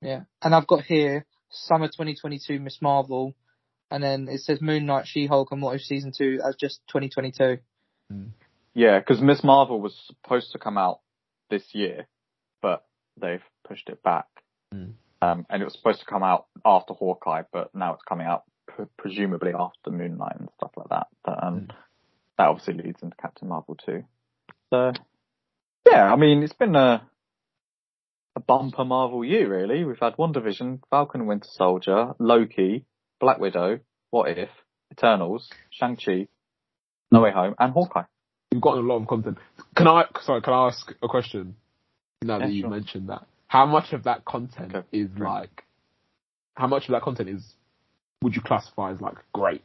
[0.00, 3.34] Yeah, and I've got here summer 2022 Miss Marvel,
[3.90, 6.80] and then it says Moon Knight, She Hulk, and What If season two as just
[6.88, 7.58] 2022.
[8.74, 11.01] yeah, cause Miss Marvel was supposed to come out
[11.52, 12.06] this year,
[12.62, 12.84] but
[13.20, 14.26] they've pushed it back.
[14.74, 14.94] Mm.
[15.20, 18.42] Um, and it was supposed to come out after Hawkeye, but now it's coming out
[18.66, 21.06] pre- presumably after Moon Knight and stuff like that.
[21.24, 21.68] But um, Mm.
[22.38, 24.02] that obviously leads into Captain Marvel too.
[24.70, 24.92] So
[25.86, 27.06] yeah, I mean it's been a
[28.34, 29.84] a bumper Marvel year really.
[29.84, 32.86] We've had WandaVision, Falcon Winter Soldier, Loki,
[33.20, 33.80] Black Widow,
[34.10, 34.48] What If,
[34.90, 36.28] Eternals, Shang Chi,
[37.10, 38.04] No Way Home, and Hawkeye.
[38.52, 39.38] We've gotten a lot of content.
[39.74, 40.04] Can I?
[40.20, 41.56] Sorry, can I ask a question?
[42.20, 42.70] Now Yeah, that you sure.
[42.70, 45.26] mentioned that, how much of that content Okay, is sure.
[45.26, 45.64] like?
[46.54, 47.54] How much of that content is?
[48.20, 49.62] Would you classify as like great?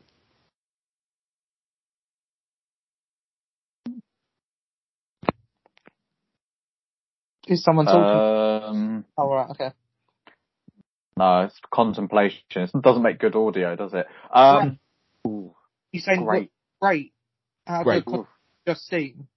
[7.48, 8.70] Is someone talking?
[8.70, 9.72] Um, oh right, okay.
[11.18, 12.42] no, it's contemplation.
[12.56, 14.06] It doesn't make good audio, does it?
[14.34, 14.80] Um,
[15.26, 15.56] ooh,
[15.92, 16.52] You saying what- great.
[16.82, 17.14] great?
[17.66, 18.06] Out Great.
[18.06, 18.28] the con-
[18.68, 19.28] just seen.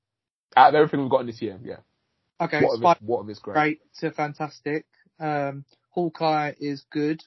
[0.56, 1.76] Out of everything we've gotten this year, yeah.
[2.40, 3.14] Okay, What of Spider- it?
[3.20, 3.54] Of it's great?
[3.54, 4.86] great to fantastic.
[5.18, 7.22] Um, Hawkeye is good.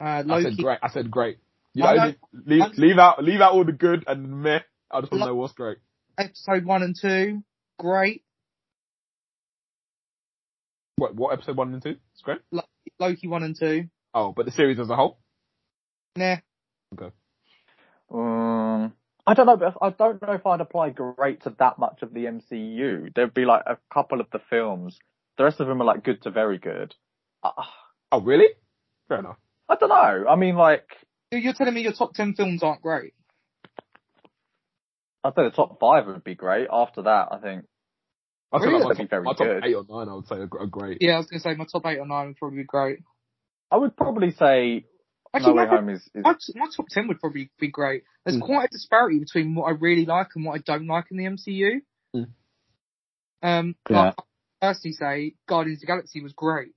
[0.00, 0.78] Uh, I said great.
[0.82, 1.38] I said great.
[1.74, 2.14] You know, know.
[2.46, 4.60] leave, I'm- leave out leave out all the good and meh.
[4.90, 5.78] I just want to know what's great.
[6.18, 7.42] episode one and two,
[7.78, 8.22] great.
[10.96, 11.96] What what episode one and two?
[12.14, 12.38] It's great.
[12.98, 13.88] Loki one and two.
[14.14, 15.18] Oh, but the series as a whole.
[16.16, 16.36] nah.
[16.94, 17.10] Okay.
[18.10, 18.92] Um,
[19.26, 22.14] I don't know, but I don't know if I'd apply great to that much of
[22.14, 23.12] the MCU.
[23.14, 24.98] There'd be like a couple of the films.
[25.36, 26.94] The rest of them are like good to very good.
[27.42, 27.50] Uh,
[28.12, 28.46] Oh, really?
[29.08, 29.36] Fair enough.
[29.68, 30.26] I don't know.
[30.28, 30.86] I mean, like,
[31.32, 33.14] You're telling me your top ten films aren't great?
[35.24, 36.68] I'd say the top five would be great.
[36.72, 37.64] After that, I think
[38.52, 38.84] I think say Really?
[38.84, 39.64] like my, That'd be very my top good.
[39.64, 40.08] eight or nine.
[40.08, 40.98] I would say are, are great.
[41.00, 43.00] Yeah, I was gonna say my top eight or nine would probably be great.
[43.72, 44.84] I would probably say
[45.36, 48.04] Actually, No Way my, Home is, is my, my top ten would probably be great.
[48.24, 48.46] There's Mm.
[48.46, 51.24] quite a disparity between what I really like and what I don't like in the
[51.24, 51.80] MCU.
[52.14, 52.28] Mm.
[53.42, 53.96] Um, Yeah.
[54.00, 56.72] like, I personally say Guardians of the Galaxy was great.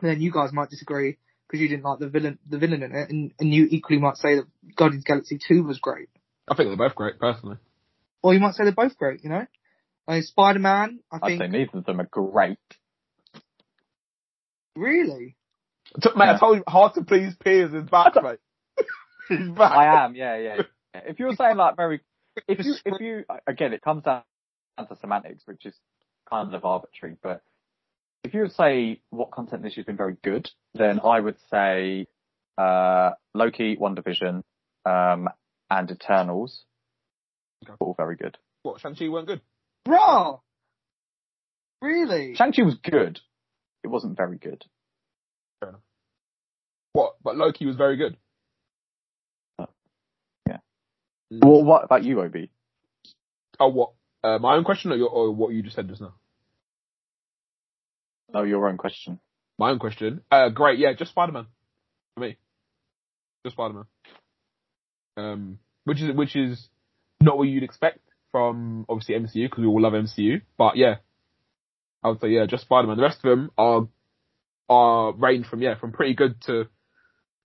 [0.00, 2.94] And then you guys might disagree because you didn't like the villain, the villain in
[2.94, 4.46] it, and, and you equally might say that
[4.76, 6.08] Guardians of the Galaxy Two was great.
[6.48, 7.56] I think they're both great, personally.
[8.22, 9.22] Or you might say they're both great.
[9.24, 9.46] You know,
[10.08, 11.00] I mean, Spider Man.
[11.10, 12.58] I think I'd think say neither of them are great.
[14.76, 15.36] really.
[16.02, 16.34] T- Mate, Yeah.
[16.34, 18.38] I told you, hard to please Piers is back, mate.
[19.28, 19.72] He's back.
[19.72, 20.54] I am, yeah, yeah.
[20.56, 20.62] yeah.
[21.06, 22.00] If you're saying like very,
[22.46, 24.22] if you, if you, again, it comes down
[24.78, 25.74] to semantics, which is
[26.30, 27.42] kind of arbitrary, but
[28.22, 32.06] if you would say what content this year's been very good, then I would say,
[32.56, 34.42] uh, Loki, WandaVision,
[34.86, 35.28] um,
[35.68, 36.64] and Eternals.
[37.64, 37.74] Okay.
[37.80, 38.38] All very good.
[38.62, 39.40] What, Shang-Chi weren't good?
[39.86, 40.40] Bruh!
[41.82, 42.34] Really?
[42.36, 43.20] Shang-Chi was good.
[43.82, 44.64] It wasn't very good.
[46.94, 47.16] What?
[47.22, 48.16] But Loki was very good.
[49.58, 49.66] Uh,
[50.48, 50.58] yeah.
[51.32, 51.44] Mm.
[51.44, 52.50] Well, what about you, Obi?
[53.60, 53.90] Oh, what?
[54.22, 56.14] Uh, my own question or, your, or what you just said just now?
[58.32, 59.20] No, your own question.
[59.58, 60.22] My own question.
[60.30, 61.46] Uh, great, yeah, just Spider-Man.
[62.14, 62.36] For me.
[63.44, 63.84] Just Spider-Man.
[65.16, 66.68] Um, which is, which is
[67.20, 68.00] not what you'd expect
[68.32, 70.96] from, obviously, MCU, because we all love MCU, but yeah.
[72.02, 72.96] I would say, yeah, just Spider-Man.
[72.96, 73.88] The rest of them are,
[74.68, 76.66] are range from, yeah, from pretty good to,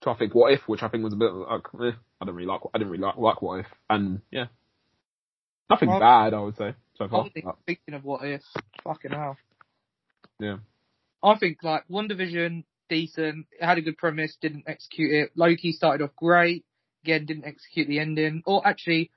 [0.02, 2.36] to I think What If, which I think was a bit like, eh, I don't
[2.36, 4.48] really like, I didn't really like, like What If, and yeah.
[5.70, 7.30] Nothing Well- bad, I would say, so far.
[7.30, 8.42] think, speaking of what if,
[8.84, 9.38] fucking hell.
[10.40, 10.58] Yeah.
[11.22, 13.48] I think like WandaVision, decent.
[13.52, 15.32] It had a good premise, didn't execute it.
[15.36, 16.66] Loki started off great,
[17.04, 19.12] again didn't execute the ending, or actually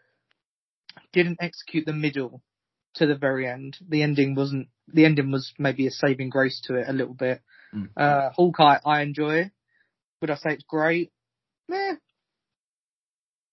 [1.12, 2.42] didn't execute the middle
[2.94, 3.78] to the very end.
[3.88, 4.68] The ending wasn't.
[4.88, 7.40] The ending was maybe a saving grace to it a little bit.
[7.74, 7.88] Mm.
[7.96, 9.50] Uh, Hawkeye, I enjoy.
[10.22, 11.12] Would I say it's great?
[11.68, 11.96] Meh.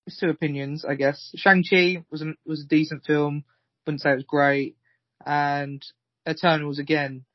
[0.08, 1.32] It's two opinions, I guess.
[1.36, 3.44] Shang Chi was a, was a decent film.
[3.86, 4.78] Wouldn't say it was great.
[5.26, 5.84] And
[6.28, 7.26] Eternals again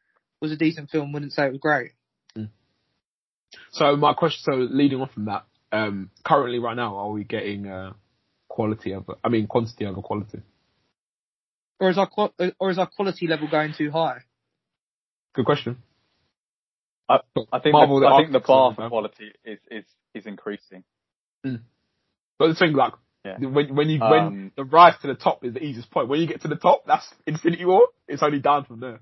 [0.40, 1.92] was a decent film, wouldn't say it was great.
[3.70, 7.66] So my question, so leading on from that, um, currently right now, are we getting
[7.66, 7.92] uh,
[8.48, 9.14] quality over?
[9.22, 10.40] I mean, quantity over quality.
[11.80, 12.08] Or is our
[12.58, 14.18] or is our quality level going too high?
[15.34, 15.82] Good question.
[17.08, 17.18] I
[17.60, 20.84] think Marvel, the, the I think the bar for quality is is is increasing.
[22.38, 22.94] But the thing, like,
[23.24, 23.38] Yeah.
[23.38, 26.08] when when you Um, when the rise to the top is the easiest point.
[26.08, 27.88] When you get to the top, that's Infinity War.
[28.08, 29.00] It's only down from there.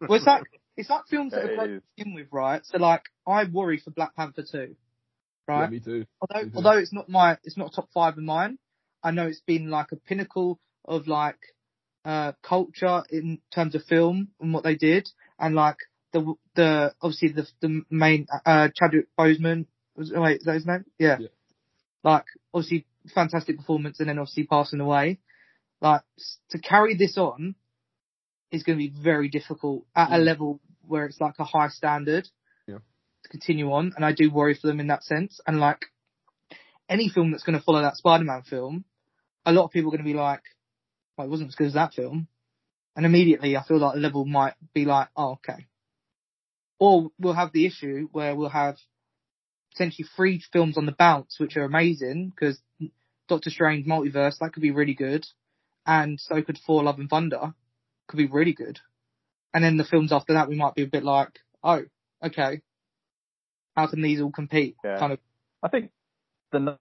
[0.00, 0.42] Well, it's like
[0.76, 1.82] it's like films that Yeah, are it great is.
[1.82, 2.64] to begin with, right?
[2.64, 4.76] So like, I worry for Black Panther two,
[5.48, 5.70] Yeah, right?
[5.70, 6.06] me too.
[6.20, 6.56] although Mhm.
[6.56, 8.58] although it's not my it's not top five of mine,
[9.02, 11.38] I know it's been like a pinnacle of like
[12.04, 15.08] uh culture in terms of film and what they did,
[15.38, 15.78] and like
[16.12, 19.66] the the obviously the the main uh Chadwick Boseman
[19.96, 20.84] was wait is that his name?
[20.98, 21.18] Yeah.
[21.20, 21.28] Yeah.
[22.04, 22.24] Like
[22.54, 25.18] obviously fantastic performance, and then obviously passing away.
[25.80, 26.02] Like
[26.50, 27.54] to carry this on
[28.50, 30.24] is going to be very difficult at a Mm.
[30.24, 32.26] level where it's like a high standard
[32.66, 32.78] Yeah.
[33.22, 35.40] to continue on, and I do worry for them in that sense.
[35.46, 35.84] And like
[36.88, 38.84] any film that's going to follow that Spider-Man film,
[39.44, 40.42] a lot of people are going to be like,
[41.16, 42.26] well, it wasn't as good as that film.
[42.96, 45.66] And immediately I feel like the level might be like, oh, okay.
[46.78, 48.76] Or we'll have the issue where we'll have
[49.72, 52.60] potentially three films on the bounce, which are amazing because
[53.28, 55.26] Doctor Strange Multiverse, that could be really good.
[55.86, 57.54] And so could Thor Love and Thunder,
[58.06, 58.78] could be really good.
[59.54, 61.82] And then the films after that, we might be a bit like, oh,
[62.22, 62.60] okay.
[63.76, 64.76] How can these all compete?
[64.84, 64.98] Yeah.
[64.98, 65.18] Kind of,
[65.62, 65.90] I think
[66.52, 66.78] the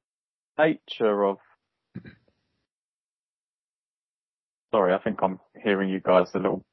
[0.57, 1.37] nature of.
[4.71, 6.65] Sorry, I think I'm hearing you guys a little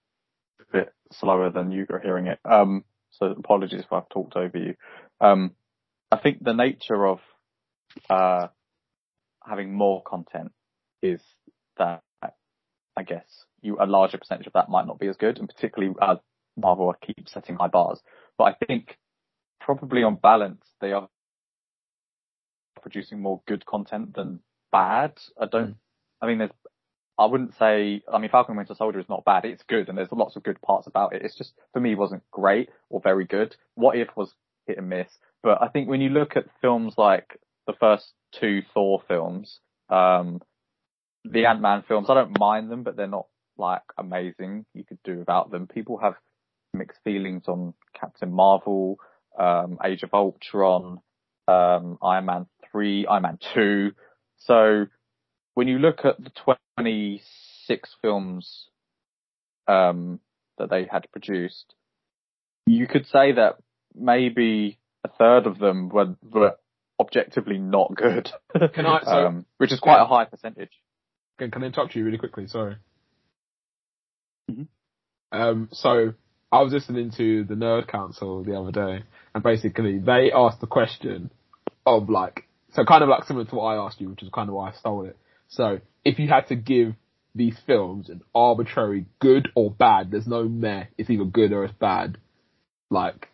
[0.72, 2.40] bit slower than you are hearing it.
[2.44, 2.84] Um,
[3.18, 4.74] so apologies if I've talked over you.
[5.20, 5.52] Um,
[6.10, 7.20] I think the nature of
[8.10, 8.48] uh,
[9.42, 10.52] having more content
[11.02, 11.20] is
[11.76, 12.02] that
[12.96, 15.94] I guess you a larger percentage of that might not be as good, and particularly
[16.00, 16.18] as
[16.56, 18.00] Marvel keeps setting high bars.
[18.38, 18.98] But I think
[19.60, 21.08] probably on balance they are
[22.80, 25.18] producing more good content than bad.
[25.40, 25.76] I don't.
[26.20, 26.50] I mean, there's.
[27.18, 28.02] I wouldn't say.
[28.12, 29.44] I mean, Falcon Winter Soldier is not bad.
[29.44, 31.22] It's good, and there's lots of good parts about it.
[31.22, 33.56] It's just for me, wasn't great or very good.
[33.74, 34.34] What if was
[34.66, 35.08] hit and miss.
[35.42, 40.40] But I think when you look at films like the first two Thor films, um,
[41.24, 43.26] the Ant Man films, I don't mind them, but they're not
[43.56, 44.66] like amazing.
[44.74, 45.66] You could do without them.
[45.66, 46.14] People have
[46.72, 48.98] mixed feelings on Captain Marvel,
[49.38, 51.00] um, Age of Ultron,
[51.46, 53.92] um, Iron Man 3, Iron Man 2.
[54.38, 54.86] So
[55.54, 56.30] when you look at the
[56.76, 58.68] 26 films,
[59.68, 60.20] um,
[60.58, 61.74] that they had produced,
[62.66, 63.56] you could say that
[63.94, 66.56] maybe a third of them were, were
[67.00, 68.30] objectively not good.
[68.74, 70.70] Can I- so- um, which is quite a high percentage.
[71.38, 72.46] Can, can I interrupt you really quickly?
[72.46, 72.76] Sorry.
[74.50, 74.68] Mhm.
[75.32, 76.14] Um, so
[76.52, 79.02] I was listening to the Nerd Council the other day,
[79.34, 81.30] and basically they asked the question
[81.84, 84.48] of like, so kind of like similar to what I asked you, which is kind
[84.48, 85.16] of why I stole it.
[85.48, 86.94] So if you had to give
[87.34, 90.84] these films an arbitrary good or bad, there's no meh.
[90.98, 92.18] It's either good or it's bad.
[92.90, 93.28] Like,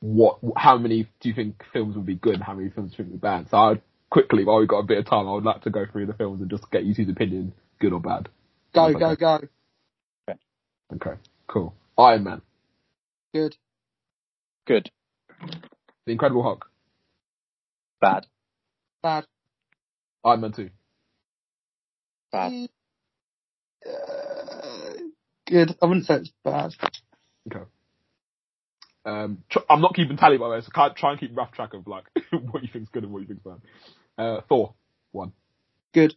[0.00, 0.38] what?
[0.56, 2.34] How many do you think films would be good?
[2.34, 3.50] and How many films do you think would be bad?
[3.50, 5.84] So I quickly, while we've got a bit of time, I would like to go
[5.90, 8.28] through the films and just get you two's opinion, good or bad.
[8.74, 8.98] go, Okay.
[8.98, 9.40] go, go.
[10.94, 11.74] Okay, cool.
[11.98, 12.42] Iron Man,
[13.34, 13.56] Good.
[14.66, 14.90] Good.
[16.06, 16.70] The Incredible Hulk,
[18.00, 18.26] Bad.
[19.02, 19.26] Bad.
[20.24, 20.70] Iron Man Two,
[22.36, 22.68] Bad.
[23.86, 24.92] Uh,
[25.46, 25.74] good.
[25.80, 26.74] I wouldn't say it's bad.
[27.50, 27.64] Okay.
[29.06, 31.52] Um, tr- I'm not keeping tally by the way, so can't try and keep rough
[31.52, 32.04] track of like
[32.50, 33.60] what you think's good and what you think's bad.
[34.18, 34.74] Uh, Thor,
[35.12, 35.32] one.
[35.94, 36.14] Good.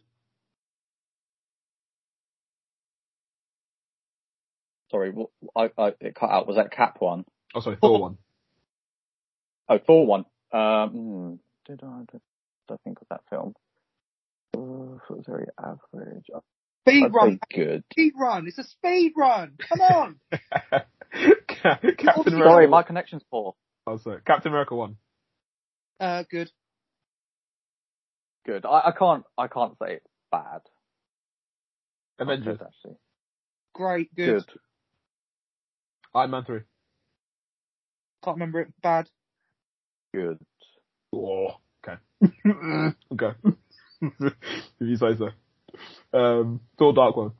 [4.90, 6.46] Sorry, what, I, I, it cut out.
[6.48, 7.24] Was that Cap one?
[7.54, 8.18] Oh, sorry, Thor one.
[9.70, 10.24] Oh, Thor one.
[10.52, 12.20] Um, did I, did
[12.70, 13.54] I think of that film?
[14.56, 16.26] Oh, it was very average.
[16.86, 17.40] Speed I'd run.
[17.50, 17.84] say good.
[17.92, 18.46] Speed run.
[18.46, 19.52] It's a speed run.
[19.68, 20.20] Come on.
[21.48, 22.48] Captain Sorry, America.
[22.48, 23.54] Sorry, my connection's poor.
[23.86, 24.20] Oh, sorry.
[24.26, 24.96] Captain America one.
[26.00, 26.50] uh, good.
[28.46, 28.64] Good.
[28.64, 30.60] I, I can't, I can't say it's bad.
[32.18, 32.58] Avengers.
[32.58, 32.96] Good, actually.
[33.74, 34.14] Great.
[34.14, 34.46] Good.
[34.46, 34.58] Good.
[36.14, 36.60] Iron Man three.
[38.24, 38.68] Can't remember it.
[38.82, 39.08] Bad.
[40.14, 40.38] Good.
[41.14, 41.48] Oh,
[41.86, 41.98] okay.
[43.12, 43.36] okay.
[44.02, 44.32] If
[44.80, 46.18] you say so.
[46.18, 47.32] Um, Thor Dark One.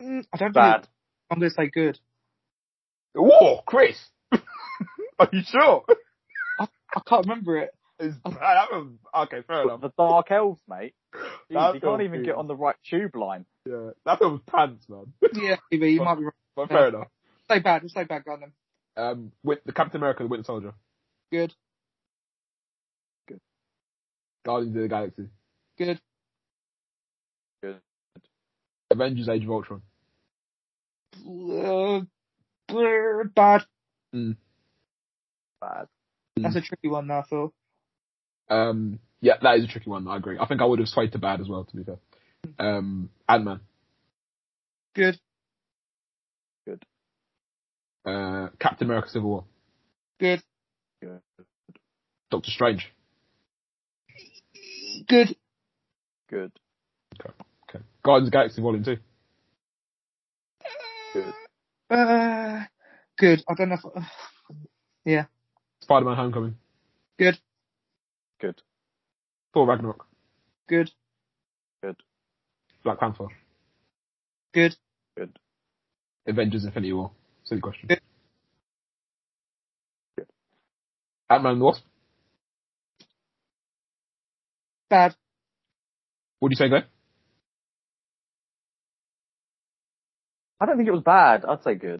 [0.00, 0.52] Mm, I don't.
[0.52, 0.80] Bad.
[0.82, 0.88] Think
[1.30, 1.98] I'm going to say good.
[3.14, 3.96] Whoa, Chris!
[5.18, 5.84] Are you sure?
[6.58, 7.70] I can't remember it.
[7.98, 9.80] It's, that was, okay, fair enough.
[9.80, 10.94] The Dark Elves, mate.
[11.50, 13.46] Jeez, you can't even is- get on the right tube line.
[13.64, 15.12] Yeah, that film was pants, man.
[15.34, 16.32] Yeah, maybe you might be right.
[16.56, 17.08] But fair enough.
[17.48, 17.82] say bad.
[17.82, 18.24] We'll say bad.
[18.24, 18.52] Go on then.
[18.96, 20.74] Um, with the Captain America, the Winter Soldier,
[21.30, 21.54] Good.
[24.44, 25.28] Guardians of the Galaxy,
[25.78, 26.00] Good.
[27.62, 27.80] Good.
[28.90, 29.82] Avengers: Age of Ultron.
[31.16, 32.00] Uh,
[32.68, 33.62] brr, bad.
[34.12, 35.86] Bad.
[36.36, 37.06] That's a tricky one.
[37.06, 37.52] Now, I feel.
[38.48, 40.08] Um, yeah, that is a tricky one.
[40.08, 40.38] I agree.
[40.38, 41.64] I think I would have swayed to bad as well.
[41.64, 41.98] To be fair,
[42.58, 43.60] um, Ant Man,
[44.94, 45.18] Good.
[46.66, 46.82] Good.
[48.04, 49.44] uh, Captain America: Civil War,
[50.18, 50.42] Good.
[51.00, 51.20] Good.
[52.30, 52.92] Doctor Strange.
[55.08, 55.36] Good.
[56.28, 56.52] Good.
[57.20, 57.30] Okay,
[57.68, 57.84] okay.
[58.04, 58.96] Guardians of the Galaxy Volume Two.
[61.12, 61.34] Good.
[61.90, 62.64] Uh,
[63.18, 63.44] good.
[63.48, 63.74] I don't know.
[63.74, 64.00] If, uh,
[65.04, 65.24] yeah.
[65.80, 66.56] Spider-Man: Homecoming.
[67.18, 67.38] Good.
[68.40, 68.62] Good.
[69.52, 70.06] Thor: Ragnarok.
[70.68, 70.90] Good.
[71.82, 71.96] Good.
[72.84, 73.26] Black Panther.
[74.54, 74.76] Good.
[75.16, 75.38] Good.
[76.26, 77.10] Avengers: Infinity War.
[77.44, 77.88] Silly question.
[77.88, 78.00] Good.
[80.16, 80.26] Good.
[81.30, 81.84] Ant-Man and the Wasp.
[84.92, 85.14] Bad.
[86.38, 86.84] What do you say, Glenn?
[90.60, 91.46] I don't think it was bad.
[91.46, 91.98] I'd say good.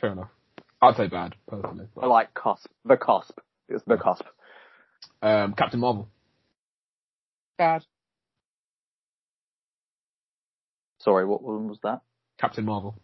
[0.00, 0.30] Fair enough.
[0.82, 1.86] I'd say bad, personally.
[2.02, 2.66] I like cusp.
[2.84, 3.38] The cusp.
[3.68, 4.24] It's the cusp.
[5.22, 6.08] um, Captain Marvel.
[7.58, 7.84] Bad.
[10.98, 12.00] Sorry, what one was that?
[12.40, 12.96] Captain Marvel.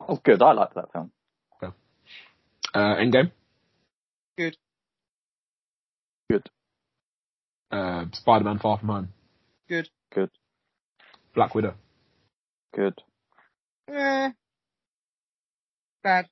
[0.00, 0.42] That was good.
[0.42, 1.12] I liked that film.
[2.74, 3.30] Uh, Endgame.
[4.36, 4.56] Good.
[6.28, 6.48] Good.
[7.72, 9.08] Uh, Spider-Man: Far From Home.
[9.68, 9.88] Good.
[10.14, 10.30] Good.
[11.34, 11.74] Black Widow.
[12.74, 12.94] Good.
[13.90, 14.30] Eh.
[16.02, 16.26] Bad.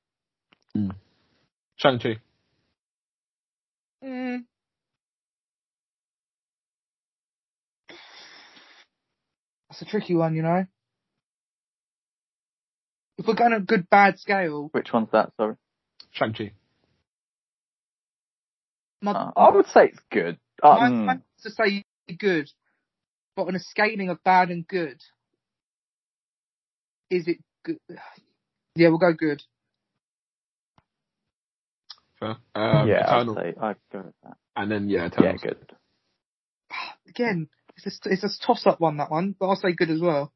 [1.76, 2.18] Shang-Chi.
[4.04, 4.44] Mm.
[9.68, 10.66] That's a tricky one, you know.
[13.18, 15.32] If we're going on a good bad scale, Which one's that?
[15.36, 15.54] Sorry.
[16.12, 16.52] Shang-Chi.
[19.02, 20.38] my, Uh, I would say it's good.
[20.62, 21.84] Uh, my mm, plan is to say
[22.18, 22.50] good,
[23.36, 25.00] but on a scaling of bad and good,
[27.10, 27.78] is it good?
[28.76, 29.42] Yeah, we'll go good.
[32.18, 32.36] Fair.
[32.54, 33.38] Um, yeah, Eternal.
[33.38, 34.36] I'd say I'd go with that.
[34.56, 35.38] And then, yeah, Yeah, Eternal.
[35.38, 35.72] good.
[37.08, 40.00] Again, it's a, it's a toss up one, that one, but I'll say good as
[40.00, 40.32] well.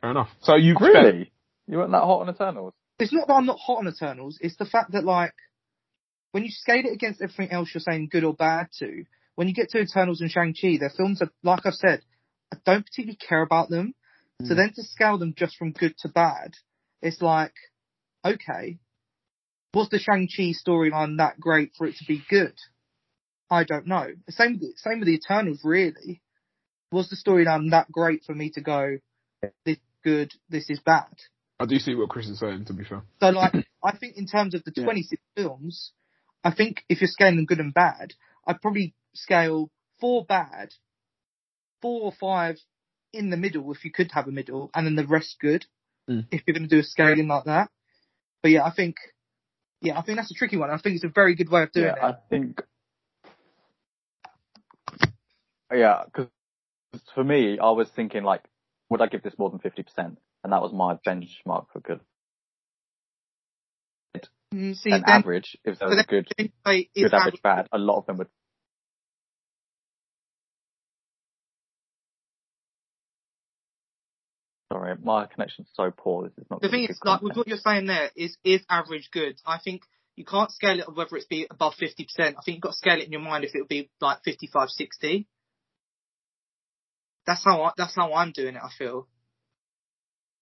[0.00, 0.30] Fair enough.
[0.42, 1.32] So you Really?
[1.66, 2.72] You weren't that hot on Eternals?
[2.98, 5.34] It's not that I'm not hot on Eternals, it's the fact that, like,
[6.32, 9.04] when you scale it against everything else you're saying good or bad to,
[9.38, 12.02] when you get to Eternals and Shang-Chi, their films are, like I've said,
[12.52, 13.94] I don't particularly care about them.
[14.42, 14.56] So Mm.
[14.56, 16.54] then to scale them just from good to bad,
[17.00, 17.54] it's like,
[18.24, 18.80] okay,
[19.72, 22.58] was the Shang-Chi storyline that great for it to be good?
[23.48, 24.08] I don't know.
[24.28, 26.20] Same, with- same with the Eternals, really.
[26.90, 28.98] Was the storyline that great for me to go,
[29.64, 31.14] this is good, this is bad?
[31.60, 33.02] I do see what Chris is saying, to be fair.
[33.20, 33.54] So like,
[33.84, 34.82] I think in terms of the Yeah.
[34.82, 35.92] 26 films,
[36.42, 39.70] I think if you're scaling them good and bad, I'd probably scale
[40.00, 40.70] four bad,
[41.82, 42.58] four or five
[43.12, 45.66] in the middle if you could have a middle, and then the rest good
[46.08, 46.26] Mm.
[46.30, 47.70] if you're going to do a scaling like that.
[48.42, 48.96] But yeah, I think,
[49.82, 50.70] yeah, I think that's a tricky one.
[50.70, 52.62] I think it's a very good way of doing yeah, I think.
[55.70, 56.30] Yeah, because
[57.14, 58.42] for me, I was thinking like,
[58.88, 60.18] would I give this more than fifty percent?
[60.42, 62.00] And that was my benchmark for good.
[64.54, 67.14] Mm, See, An then, average, if there so was a good, then say is good
[67.14, 68.28] average bad, a lot of them would.
[74.72, 76.24] Sorry, my connection's so poor.
[76.28, 76.60] This is not.
[76.60, 79.08] The gonna thing be is, good like with what you're saying there, is is average
[79.10, 79.36] good.
[79.46, 79.82] I think
[80.14, 82.04] you can't scale it whether it's be above 50%.
[82.18, 84.18] I think you've got to scale it in your mind if it would be like
[84.24, 85.26] 55, 60.
[87.26, 88.62] That's how I, that's how I'm doing it.
[88.62, 89.06] I feel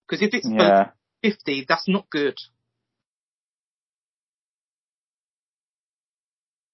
[0.08, 0.90] because if it's Yeah,
[1.22, 2.36] 50, that's not good.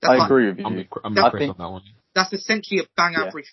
[0.01, 0.87] That's I like- agree with I'm, you.
[1.05, 1.83] I'm I with Chris think- on that one.
[2.15, 3.25] That's essentially a bang Yeah.
[3.25, 3.51] average,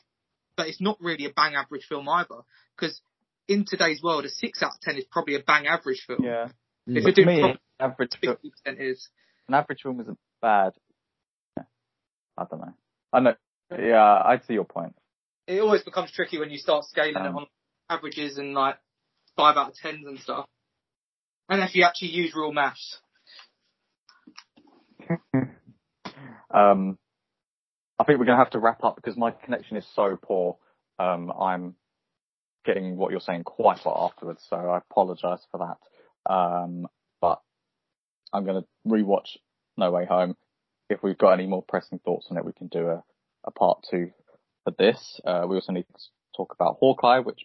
[0.57, 2.41] but it's not really a bang average film either.
[2.75, 3.01] Because
[3.49, 6.23] in today's world, a six out of ten is probably a bang average film.
[6.23, 6.51] Yeah, If
[6.87, 6.95] Mm.
[6.95, 9.09] you're But doing me, proper, average fil- fifty percent is.
[9.49, 10.73] an average film isn't bad.
[11.57, 11.63] Yeah.
[12.37, 12.73] I don't know.
[13.11, 13.35] I know.
[13.77, 14.95] Yeah, I see your point.
[15.47, 17.47] it always becomes tricky when you start scaling it Um, on
[17.89, 18.77] averages and like
[19.35, 20.47] five out of tens and stuff.
[21.49, 22.99] And if you actually use real maths.
[26.53, 26.97] um,
[27.97, 30.57] I think we're going to have to wrap up because my connection is so poor.
[30.99, 31.75] Um, I'm
[32.65, 35.59] getting what you're saying quite far afterwards, so I apologise for
[36.27, 36.31] that.
[36.31, 36.87] Um,
[37.21, 37.41] but
[38.33, 39.37] I'm going to rewatch
[39.77, 40.35] No Way Home.
[40.89, 43.03] If we've got any more pressing thoughts on it, we can do a,
[43.45, 44.11] a part two
[44.63, 45.19] for this.
[45.25, 46.03] Uh, we also need to
[46.35, 47.41] talk about Hawkeye, which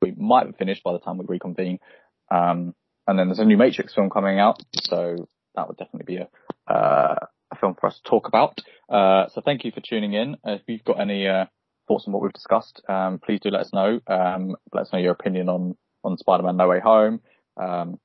[0.00, 1.78] we might have finished by the time we reconvene.
[2.30, 2.74] Um,
[3.06, 6.72] and then there's a new Matrix film coming out, so that would definitely be a,
[6.72, 8.58] uh, a film for us to talk about.
[8.88, 10.36] Uh, so thank you for tuning in.
[10.46, 11.46] Uh, if you've got any, uh,
[11.88, 14.00] thoughts on what we've discussed, um, please do let us know.
[14.06, 17.20] Um, let us know your opinion on, on Spider-Man No Way Home.
[17.56, 17.98] Um,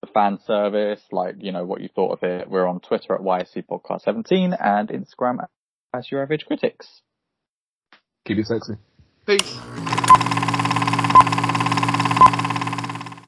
[0.00, 2.48] the fan service, like, you know, what you thought of it.
[2.48, 5.46] We're on Twitter at YAC Podcast 17 and Instagram
[5.94, 7.02] as Your Average Critics.
[8.26, 8.74] Keep it sexy.
[9.26, 10.33] Peace.